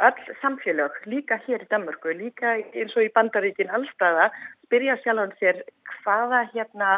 öll 0.00 0.36
samfélag, 0.42 1.00
líka 1.08 1.40
hér 1.46 1.64
í 1.64 1.70
Danmörku, 1.72 2.12
líka 2.16 2.58
eins 2.60 2.92
og 2.96 3.08
í 3.08 3.12
bandaríkin 3.16 3.72
allstaða, 3.72 4.28
spyrja 4.66 4.98
sjálfan 5.00 5.32
sér 5.40 5.64
hvaða 6.02 6.44
hérna, 6.52 6.92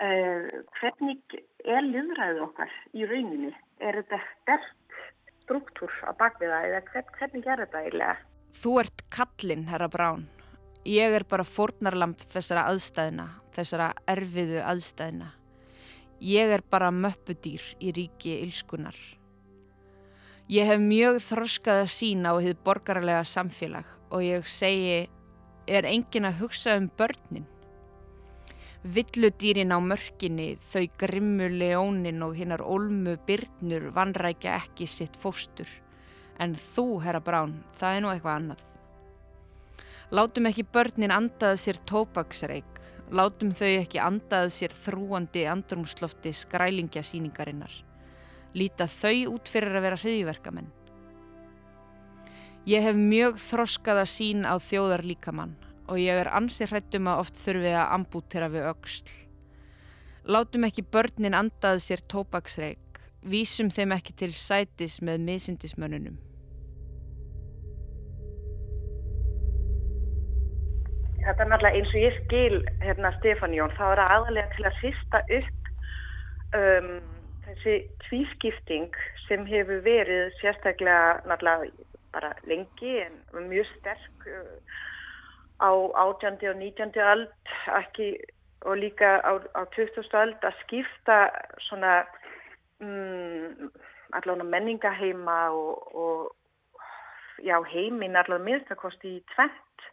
uh, 0.00 0.60
hvernig 0.80 1.40
er 1.64 1.86
liðræðið 1.86 2.42
okkar 2.48 2.74
í 2.96 3.06
rauninni? 3.08 3.54
Er 3.80 4.00
þetta 4.00 4.20
sterk 4.32 4.98
struktúr 5.44 5.92
á 6.06 6.10
bakviða 6.14 6.60
eða 6.68 6.82
hvernig 7.16 7.46
er 7.46 7.64
þetta 7.64 7.84
eiginlega? 7.84 8.16
Þú 8.60 8.76
ert 8.82 9.04
kallinn, 9.14 9.66
herra 9.70 9.88
Brán. 9.90 10.26
Ég 10.88 11.12
er 11.12 11.26
bara 11.28 11.44
fórnarlamp 11.44 12.22
þessara 12.32 12.66
aðstæðina, 12.70 13.26
þessara 13.54 13.90
erfiðu 14.08 14.62
aðstæðina. 14.64 15.30
Ég 16.20 16.52
er 16.56 16.62
bara 16.70 16.90
möppudýr 16.92 17.62
í 17.80 17.92
ríki 17.96 18.38
ylskunar. 18.44 18.96
Ég 20.50 20.66
hef 20.66 20.80
mjög 20.82 21.20
þroskað 21.22 21.84
að 21.84 21.92
sína 21.94 22.32
á 22.34 22.42
þið 22.42 22.62
borgarlega 22.66 23.22
samfélag 23.28 23.86
og 24.10 24.24
ég 24.26 24.48
segi, 24.50 25.04
er 25.70 25.86
engin 25.86 26.26
að 26.26 26.40
hugsa 26.42 26.74
um 26.80 26.88
börnin? 26.98 27.46
Villudýrin 28.80 29.74
á 29.76 29.78
mörkinni, 29.84 30.54
þau 30.56 30.86
grimmu 30.96 31.50
leónin 31.52 32.22
og 32.24 32.32
hinnar 32.38 32.62
olmu 32.64 33.18
byrnur 33.28 33.90
vanrækja 33.92 34.54
ekki 34.56 34.86
sitt 34.88 35.18
fóstur. 35.20 35.68
En 36.40 36.54
þú, 36.56 37.02
herra 37.04 37.20
Brán, 37.20 37.58
það 37.76 37.96
er 37.96 38.00
nú 38.00 38.12
eitthvað 38.14 38.38
annað. 38.38 38.64
Látum 40.16 40.48
ekki 40.48 40.64
börnin 40.64 41.12
andaða 41.12 41.60
sér 41.60 41.76
tópaksreik, 41.84 42.80
látum 43.12 43.52
þau 43.52 43.68
ekki 43.68 44.00
andaða 44.00 44.48
sér 44.48 44.72
þrúandi 44.72 45.44
andrumslofti 45.52 46.32
skrælingja 46.32 47.04
síningarinnar. 47.04 47.74
Líta 48.56 48.88
þau 48.88 49.36
út 49.36 49.52
fyrir 49.52 49.76
að 49.76 49.90
vera 49.90 50.00
hriðiverkamenn. 50.00 50.72
Ég 52.64 52.88
hef 52.88 52.96
mjög 52.96 53.36
þroskaða 53.44 54.08
sín 54.08 54.48
á 54.48 54.56
þjóðar 54.56 55.04
líkamann 55.04 55.58
og 55.90 55.98
ég 55.98 56.22
er 56.22 56.30
ansið 56.30 56.72
hrættum 56.72 57.10
að 57.10 57.24
oft 57.24 57.42
þurfi 57.42 57.74
að 57.74 57.92
ambútera 57.98 58.48
við 58.52 58.70
auksl. 58.70 59.12
Látum 60.30 60.66
ekki 60.68 60.86
börnin 60.86 61.34
andaða 61.34 61.82
sér 61.82 62.02
tópaksreik, 62.06 63.02
vísum 63.26 63.70
þeim 63.74 63.96
ekki 63.96 64.14
til 64.22 64.32
sætis 64.36 65.00
með 65.02 65.24
misindismönnunum. 65.26 66.20
þetta 71.30 71.44
er 71.44 71.50
náttúrulega 71.50 71.78
eins 71.78 71.94
og 71.94 72.00
ég 72.00 72.18
skil 72.24 72.58
hérna 72.82 73.12
Stefán 73.18 73.54
Jón, 73.54 73.72
þá 73.76 73.84
er 73.90 74.00
það 74.02 74.12
aðalega 74.16 74.54
til 74.56 74.66
að 74.66 74.78
sýsta 74.80 75.20
upp 75.38 75.70
um, 76.58 76.90
þessi 77.46 77.76
tvískipting 78.06 78.98
sem 79.26 79.46
hefur 79.48 79.82
verið 79.84 80.30
sérstaklega 80.40 81.20
náttúrulega 81.28 81.86
bara 82.14 82.32
lengi 82.50 82.96
en 83.04 83.46
mjög 83.50 83.68
sterk 83.76 84.26
uh, 84.26 84.69
á 85.60 85.70
18. 85.94 86.48
og 86.48 86.56
19. 86.56 86.92
öld 87.12 87.28
ekki, 87.80 88.16
og 88.60 88.76
líka 88.76 89.20
á, 89.20 89.32
á 89.54 89.62
20. 89.76 90.04
öld 90.22 90.44
að 90.44 90.58
skipta 90.64 91.18
svona 91.68 92.04
um, 92.80 93.70
allavega 94.12 94.44
menningaheima 94.44 95.38
og, 95.50 95.96
og 95.96 96.36
já, 97.44 97.60
heimin 97.62 98.16
allavega 98.16 98.44
minnstakosti 98.44 99.16
í 99.18 99.24
tvent 99.34 99.90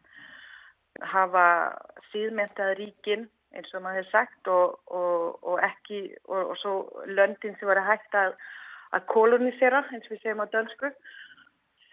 hafa 1.01 1.47
síðmentaða 2.11 2.77
ríkin 2.79 3.27
eins 3.55 3.73
og 3.73 3.83
maður 3.83 4.01
hefur 4.01 4.11
sagt 4.11 4.49
og, 4.51 4.79
og, 4.87 5.37
og 5.43 5.61
ekki 5.65 6.01
og 6.27 6.55
svo 6.61 6.73
löndin 7.07 7.55
sem 7.59 7.69
var 7.69 7.81
að 7.81 7.91
hægt 7.91 8.17
að, 8.17 8.35
að 8.95 9.07
kolonisera 9.13 9.83
eins 9.91 10.07
og 10.07 10.15
við 10.15 10.23
segjum 10.23 10.43
á 10.43 10.47
dönsku. 10.53 10.91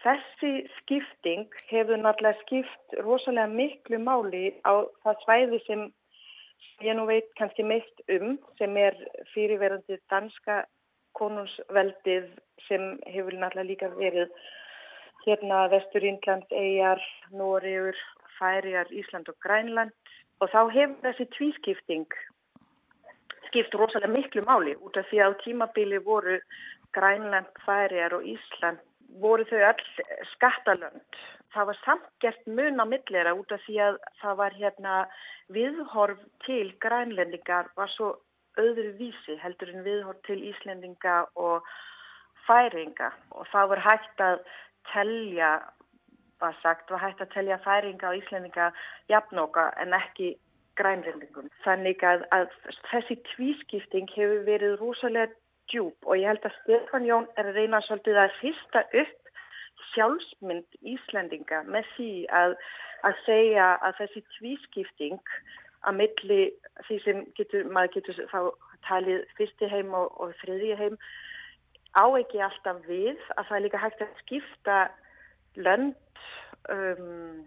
Þessi 0.05 0.49
skipting 0.77 1.47
hefur 1.71 1.97
náttúrulega 1.97 2.37
skipt 2.43 2.95
rosalega 3.07 3.49
miklu 3.49 3.97
máli 3.97 4.51
á 4.61 4.85
það 5.01 5.23
svæði 5.23 5.59
sem 5.65 5.81
ég 6.85 6.93
nú 6.99 7.07
veit 7.09 7.31
kannski 7.39 7.65
mest 7.65 8.03
um 8.17 8.35
sem 8.59 8.77
er 8.77 8.99
fyrirverandi 9.31 9.97
danska 10.13 10.59
konungsveldið 11.17 12.29
sem 12.67 12.85
hefur 13.15 13.33
náttúrulega 13.33 13.69
líka 13.71 13.91
verið 13.97 14.37
hérna 15.25 15.65
Vestur 15.73 16.05
Índlands, 16.05 16.53
Eyjar, 16.53 17.01
Nóriður 17.33 17.97
Færiar, 18.37 18.91
Ísland 18.93 19.33
og 19.33 19.41
Grænland. 19.41 19.93
Og 20.37 20.53
þá 20.53 20.61
hefur 20.69 20.97
þessi 21.01 21.31
tvískipting 21.33 22.19
skipt 23.49 23.73
rosalega 23.73 24.13
miklu 24.13 24.45
máli 24.45 24.77
út 24.77 25.01
af 25.01 25.09
því 25.09 25.25
að 25.25 25.39
tímabili 25.47 25.97
voru 25.97 26.43
Grænland, 26.93 27.49
Færiar 27.65 28.13
og 28.13 28.35
Ísland 28.37 28.85
voru 29.21 29.45
þau 29.49 29.63
all 29.69 29.83
skattalönd. 30.33 31.19
Það 31.55 31.69
var 31.69 31.79
samt 31.85 32.07
gert 32.19 32.47
mun 32.47 32.83
á 32.83 32.85
millera 32.85 33.35
út 33.37 33.51
af 33.55 33.63
því 33.63 33.79
að 33.87 33.99
það 34.21 34.39
var 34.41 34.57
hérna 34.59 34.95
viðhorf 35.55 36.21
til 36.45 36.73
grænlendingar 36.83 37.71
var 37.79 37.91
svo 37.95 38.15
öðru 38.59 38.91
vísi 38.99 39.37
heldur 39.39 39.71
en 39.71 39.85
viðhorf 39.87 40.19
til 40.27 40.41
Íslendinga 40.51 41.21
og 41.35 41.63
færinga 42.47 43.11
og 43.31 43.47
það 43.51 43.71
var 43.71 43.83
hægt 43.87 44.21
að 44.21 44.43
telja 44.91 45.51
var 46.39 46.57
sagt 46.61 46.91
var 46.91 47.03
hægt 47.03 47.21
að 47.23 47.31
telja 47.33 47.57
færinga 47.63 48.11
og 48.11 48.19
íslendinga 48.19 48.71
jafnóka 49.09 49.69
en 49.81 49.95
ekki 49.95 50.35
grænrindingum. 50.79 51.47
Þannig 51.63 52.03
að, 52.03 52.25
að 52.35 52.49
þessi 52.91 53.17
tvískipting 53.31 54.09
hefur 54.15 54.43
verið 54.47 54.77
rosalega 54.81 55.31
djúb 55.71 56.09
og 56.09 56.17
ég 56.19 56.29
held 56.29 56.47
að 56.47 56.57
Stefán 56.61 57.07
Jón 57.07 57.27
er 57.35 57.49
að 57.49 57.59
reyna 57.59 57.81
svolítið 57.85 58.21
að 58.21 58.39
fyrsta 58.41 58.83
upp 59.01 59.31
sjálfsmynd 59.93 60.79
Íslendinga 60.93 61.63
með 61.69 61.87
því 61.95 62.09
að, 62.41 62.55
að 63.07 63.21
segja 63.25 63.67
að 63.85 64.01
þessi 64.01 64.23
tvískipting 64.37 65.35
að 65.85 65.99
milli 66.01 66.41
því 66.87 66.99
sem 67.05 67.23
getur, 67.37 67.67
maður 67.69 67.93
getur 67.99 68.21
þá 68.31 68.39
talið 68.87 69.25
fyrsti 69.37 69.69
heim 69.71 69.93
og, 69.97 70.11
og 70.21 70.33
þriðji 70.41 70.77
heim 70.81 70.97
á 71.95 72.05
ekki 72.19 72.41
alltaf 72.43 72.81
við 72.89 73.19
að 73.37 73.47
það 73.47 73.57
er 73.57 73.65
líka 73.65 73.83
hægt 73.83 74.03
að 74.03 74.17
skipta 74.23 74.79
lönd 75.55 76.25
um, 76.73 77.45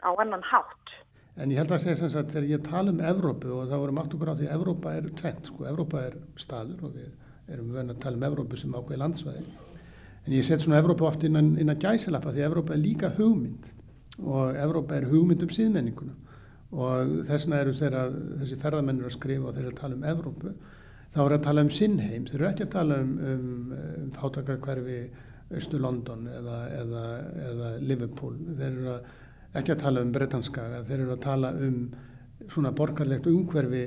á 0.00 0.10
annan 0.14 0.44
hátt. 0.46 0.94
En 1.34 1.50
ég 1.50 1.58
held 1.58 1.72
að 1.74 1.82
segja 1.82 1.98
sem 1.98 2.12
sagt 2.12 2.30
þegar 2.30 2.50
ég 2.52 2.64
tala 2.64 2.94
um 2.94 3.02
Evrópu 3.02 3.50
og 3.56 3.66
þá 3.68 3.76
vorum 3.82 4.00
aftur 4.00 4.20
okkur 4.20 4.32
á 4.32 4.38
því 4.38 4.48
að 4.48 4.56
Evrópa 4.56 4.94
er 4.94 5.08
tvent, 5.18 5.50
sko, 5.50 5.66
Evrópa 5.66 6.04
er 6.06 6.18
staður 6.40 6.86
og 6.88 6.94
við 6.94 7.10
erum 7.52 7.70
vöna 7.74 7.94
að 7.94 8.02
tala 8.04 8.20
um 8.20 8.26
Evrópu 8.30 8.58
sem 8.58 8.74
ákveði 8.74 9.00
landsvæði. 9.02 9.44
En 10.24 10.32
ég 10.32 10.46
set 10.46 10.62
svona 10.64 10.80
Evrópu 10.80 11.06
oft 11.08 11.24
innan, 11.26 11.54
innan 11.60 11.80
gæsilappa 11.80 12.32
því 12.32 12.46
Evrópa 12.46 12.76
er 12.76 12.80
líka 12.80 13.10
hugmynd 13.18 13.72
og 14.22 14.56
Evrópa 14.56 14.96
er 14.96 15.08
hugmynd 15.10 15.42
um 15.44 15.52
síðmenninguna 15.52 16.14
og 16.74 17.12
þessna 17.28 17.60
eru 17.62 17.74
þeirra, 17.76 18.06
þessi 18.40 18.56
ferðamennir 18.62 19.10
að 19.10 19.14
skrifa 19.18 19.50
og 19.50 19.54
þeir 19.54 19.66
eru 19.66 19.74
að 19.74 19.82
tala 19.82 19.98
um 19.98 20.08
Evrópu 20.14 20.54
þá 21.14 21.20
eru 21.24 21.36
að 21.36 21.44
tala 21.44 21.64
um 21.64 21.70
sinnheim, 21.70 22.24
þeir 22.26 22.40
eru 22.40 22.48
ekki 22.48 22.66
að 22.66 22.72
tala 22.72 22.96
um, 23.02 23.12
um, 23.30 23.74
um 24.00 24.08
fátakarkverfi 24.16 24.98
Östu 25.54 25.78
London 25.78 26.24
eða, 26.26 26.56
eða, 26.72 27.04
eða 27.50 27.68
Liverpool. 27.84 28.38
Þeir 28.58 28.70
eru 28.70 28.88
að, 28.94 29.12
ekki 29.60 29.74
að 29.74 29.82
tala 29.84 30.02
um 30.02 30.10
Bretanskaga, 30.14 30.80
þeir 30.88 31.04
eru 31.04 31.14
að 31.14 31.22
tala 31.26 31.52
um 31.62 31.78
svona 32.50 32.72
borgarlegt 32.76 33.28
umhverfi 33.30 33.84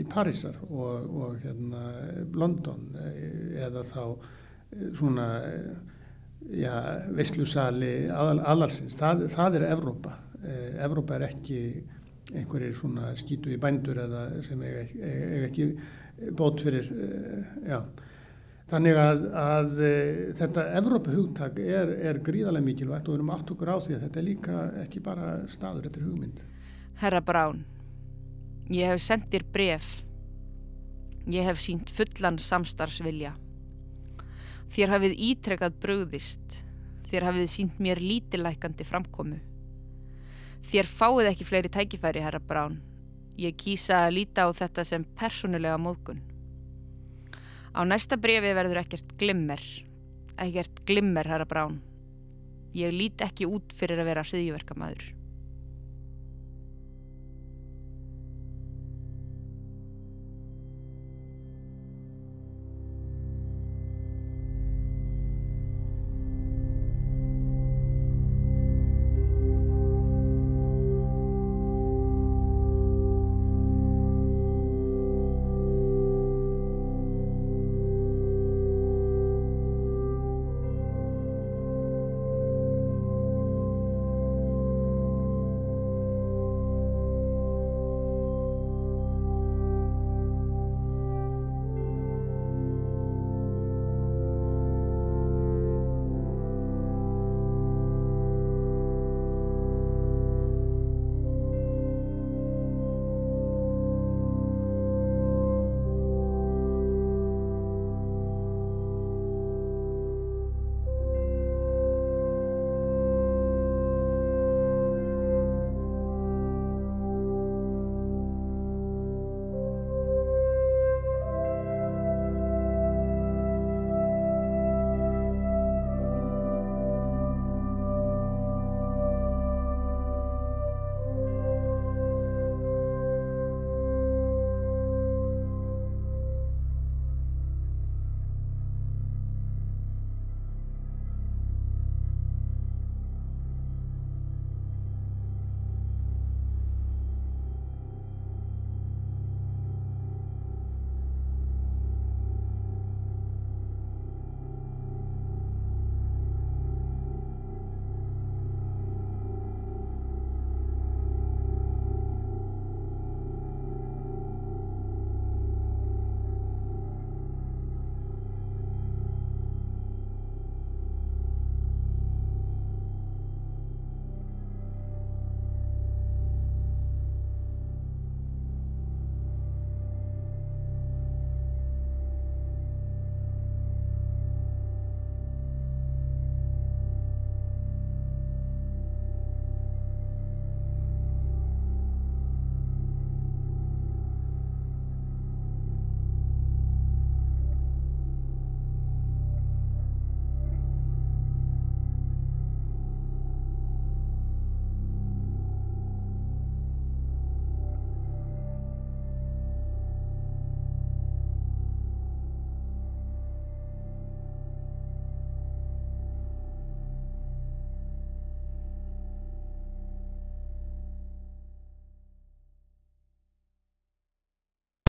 í 0.00 0.04
Parísar 0.10 0.56
og, 0.68 1.08
og 1.08 1.42
hérna, 1.42 1.82
London 2.34 2.86
eða 2.98 3.84
þá 3.86 4.04
svona 4.98 5.26
ja, 6.50 6.78
veislusali 7.14 7.92
aðal, 8.10 8.40
aðalsins. 8.54 8.96
Það, 8.98 9.26
það 9.34 9.60
er 9.60 9.66
Evrópa. 9.70 10.16
Evrópa 10.84 11.18
er 11.18 11.28
ekki 11.30 11.60
einhverjir 12.34 12.74
svona 12.76 13.12
skítu 13.18 13.52
í 13.52 13.60
bændur 13.60 14.00
eða 14.06 14.24
sem 14.44 14.60
eiga 14.64 15.46
ekki 15.48 15.68
bót 16.36 16.62
fyrir, 16.64 16.88
já 17.68 17.80
Þannig 18.72 18.96
að, 18.96 19.24
að 19.36 19.72
þetta 20.38 20.62
Evrópahugtak 20.80 21.58
er, 21.60 21.90
er 22.08 22.20
gríðarlega 22.24 22.64
mikilvægt 22.64 23.08
og 23.08 23.12
við 23.12 23.18
erum 23.18 23.32
átt 23.34 23.50
okkur 23.52 23.70
á 23.70 23.76
því 23.76 23.96
að 23.96 24.04
þetta 24.06 24.20
er 24.20 24.26
líka 24.26 24.62
ekki 24.80 25.02
bara 25.04 25.26
staður, 25.52 25.84
þetta 25.88 26.00
er 26.00 26.06
hugmynd. 26.08 26.40
Herra 27.02 27.20
Brán, 27.20 27.60
ég 28.70 28.88
hef 28.88 29.00
sendir 29.02 29.44
bref. 29.52 30.02
Ég 31.28 31.44
hef 31.44 31.60
sínt 31.60 31.90
fullan 31.92 32.38
samstarfsvilja. 32.40 33.34
Þér 34.74 34.94
hafið 34.96 35.16
ítrekkað 35.28 35.78
bröðist. 35.80 36.60
Þér 37.08 37.28
hafið 37.30 37.48
sínt 37.52 37.80
mér 37.80 38.00
lítilækandi 38.02 38.86
framkomu. 38.88 39.40
Þér 40.64 40.88
fáið 40.88 41.30
ekki 41.30 41.46
fleiri 41.48 41.70
tækifæri, 41.72 42.22
herra 42.24 42.40
Brán. 42.40 42.78
Ég 43.36 43.56
kýsa 43.60 44.06
að 44.06 44.16
líta 44.18 44.46
á 44.46 44.50
þetta 44.54 44.84
sem 44.86 45.04
persónulega 45.18 45.76
móðgun. 45.80 46.22
Á 47.74 47.82
næsta 47.84 48.16
brefi 48.16 48.54
verður 48.54 48.80
ekkert 48.84 49.16
glimmer, 49.18 49.60
ekkert 50.38 50.84
glimmer, 50.86 51.26
herra 51.28 51.48
Brán. 51.48 51.82
ég 52.74 52.90
lít 52.90 53.22
ekki 53.22 53.46
út 53.46 53.70
fyrir 53.70 54.00
að 54.02 54.08
vera 54.10 54.24
hriðjuverkamæður 54.26 55.13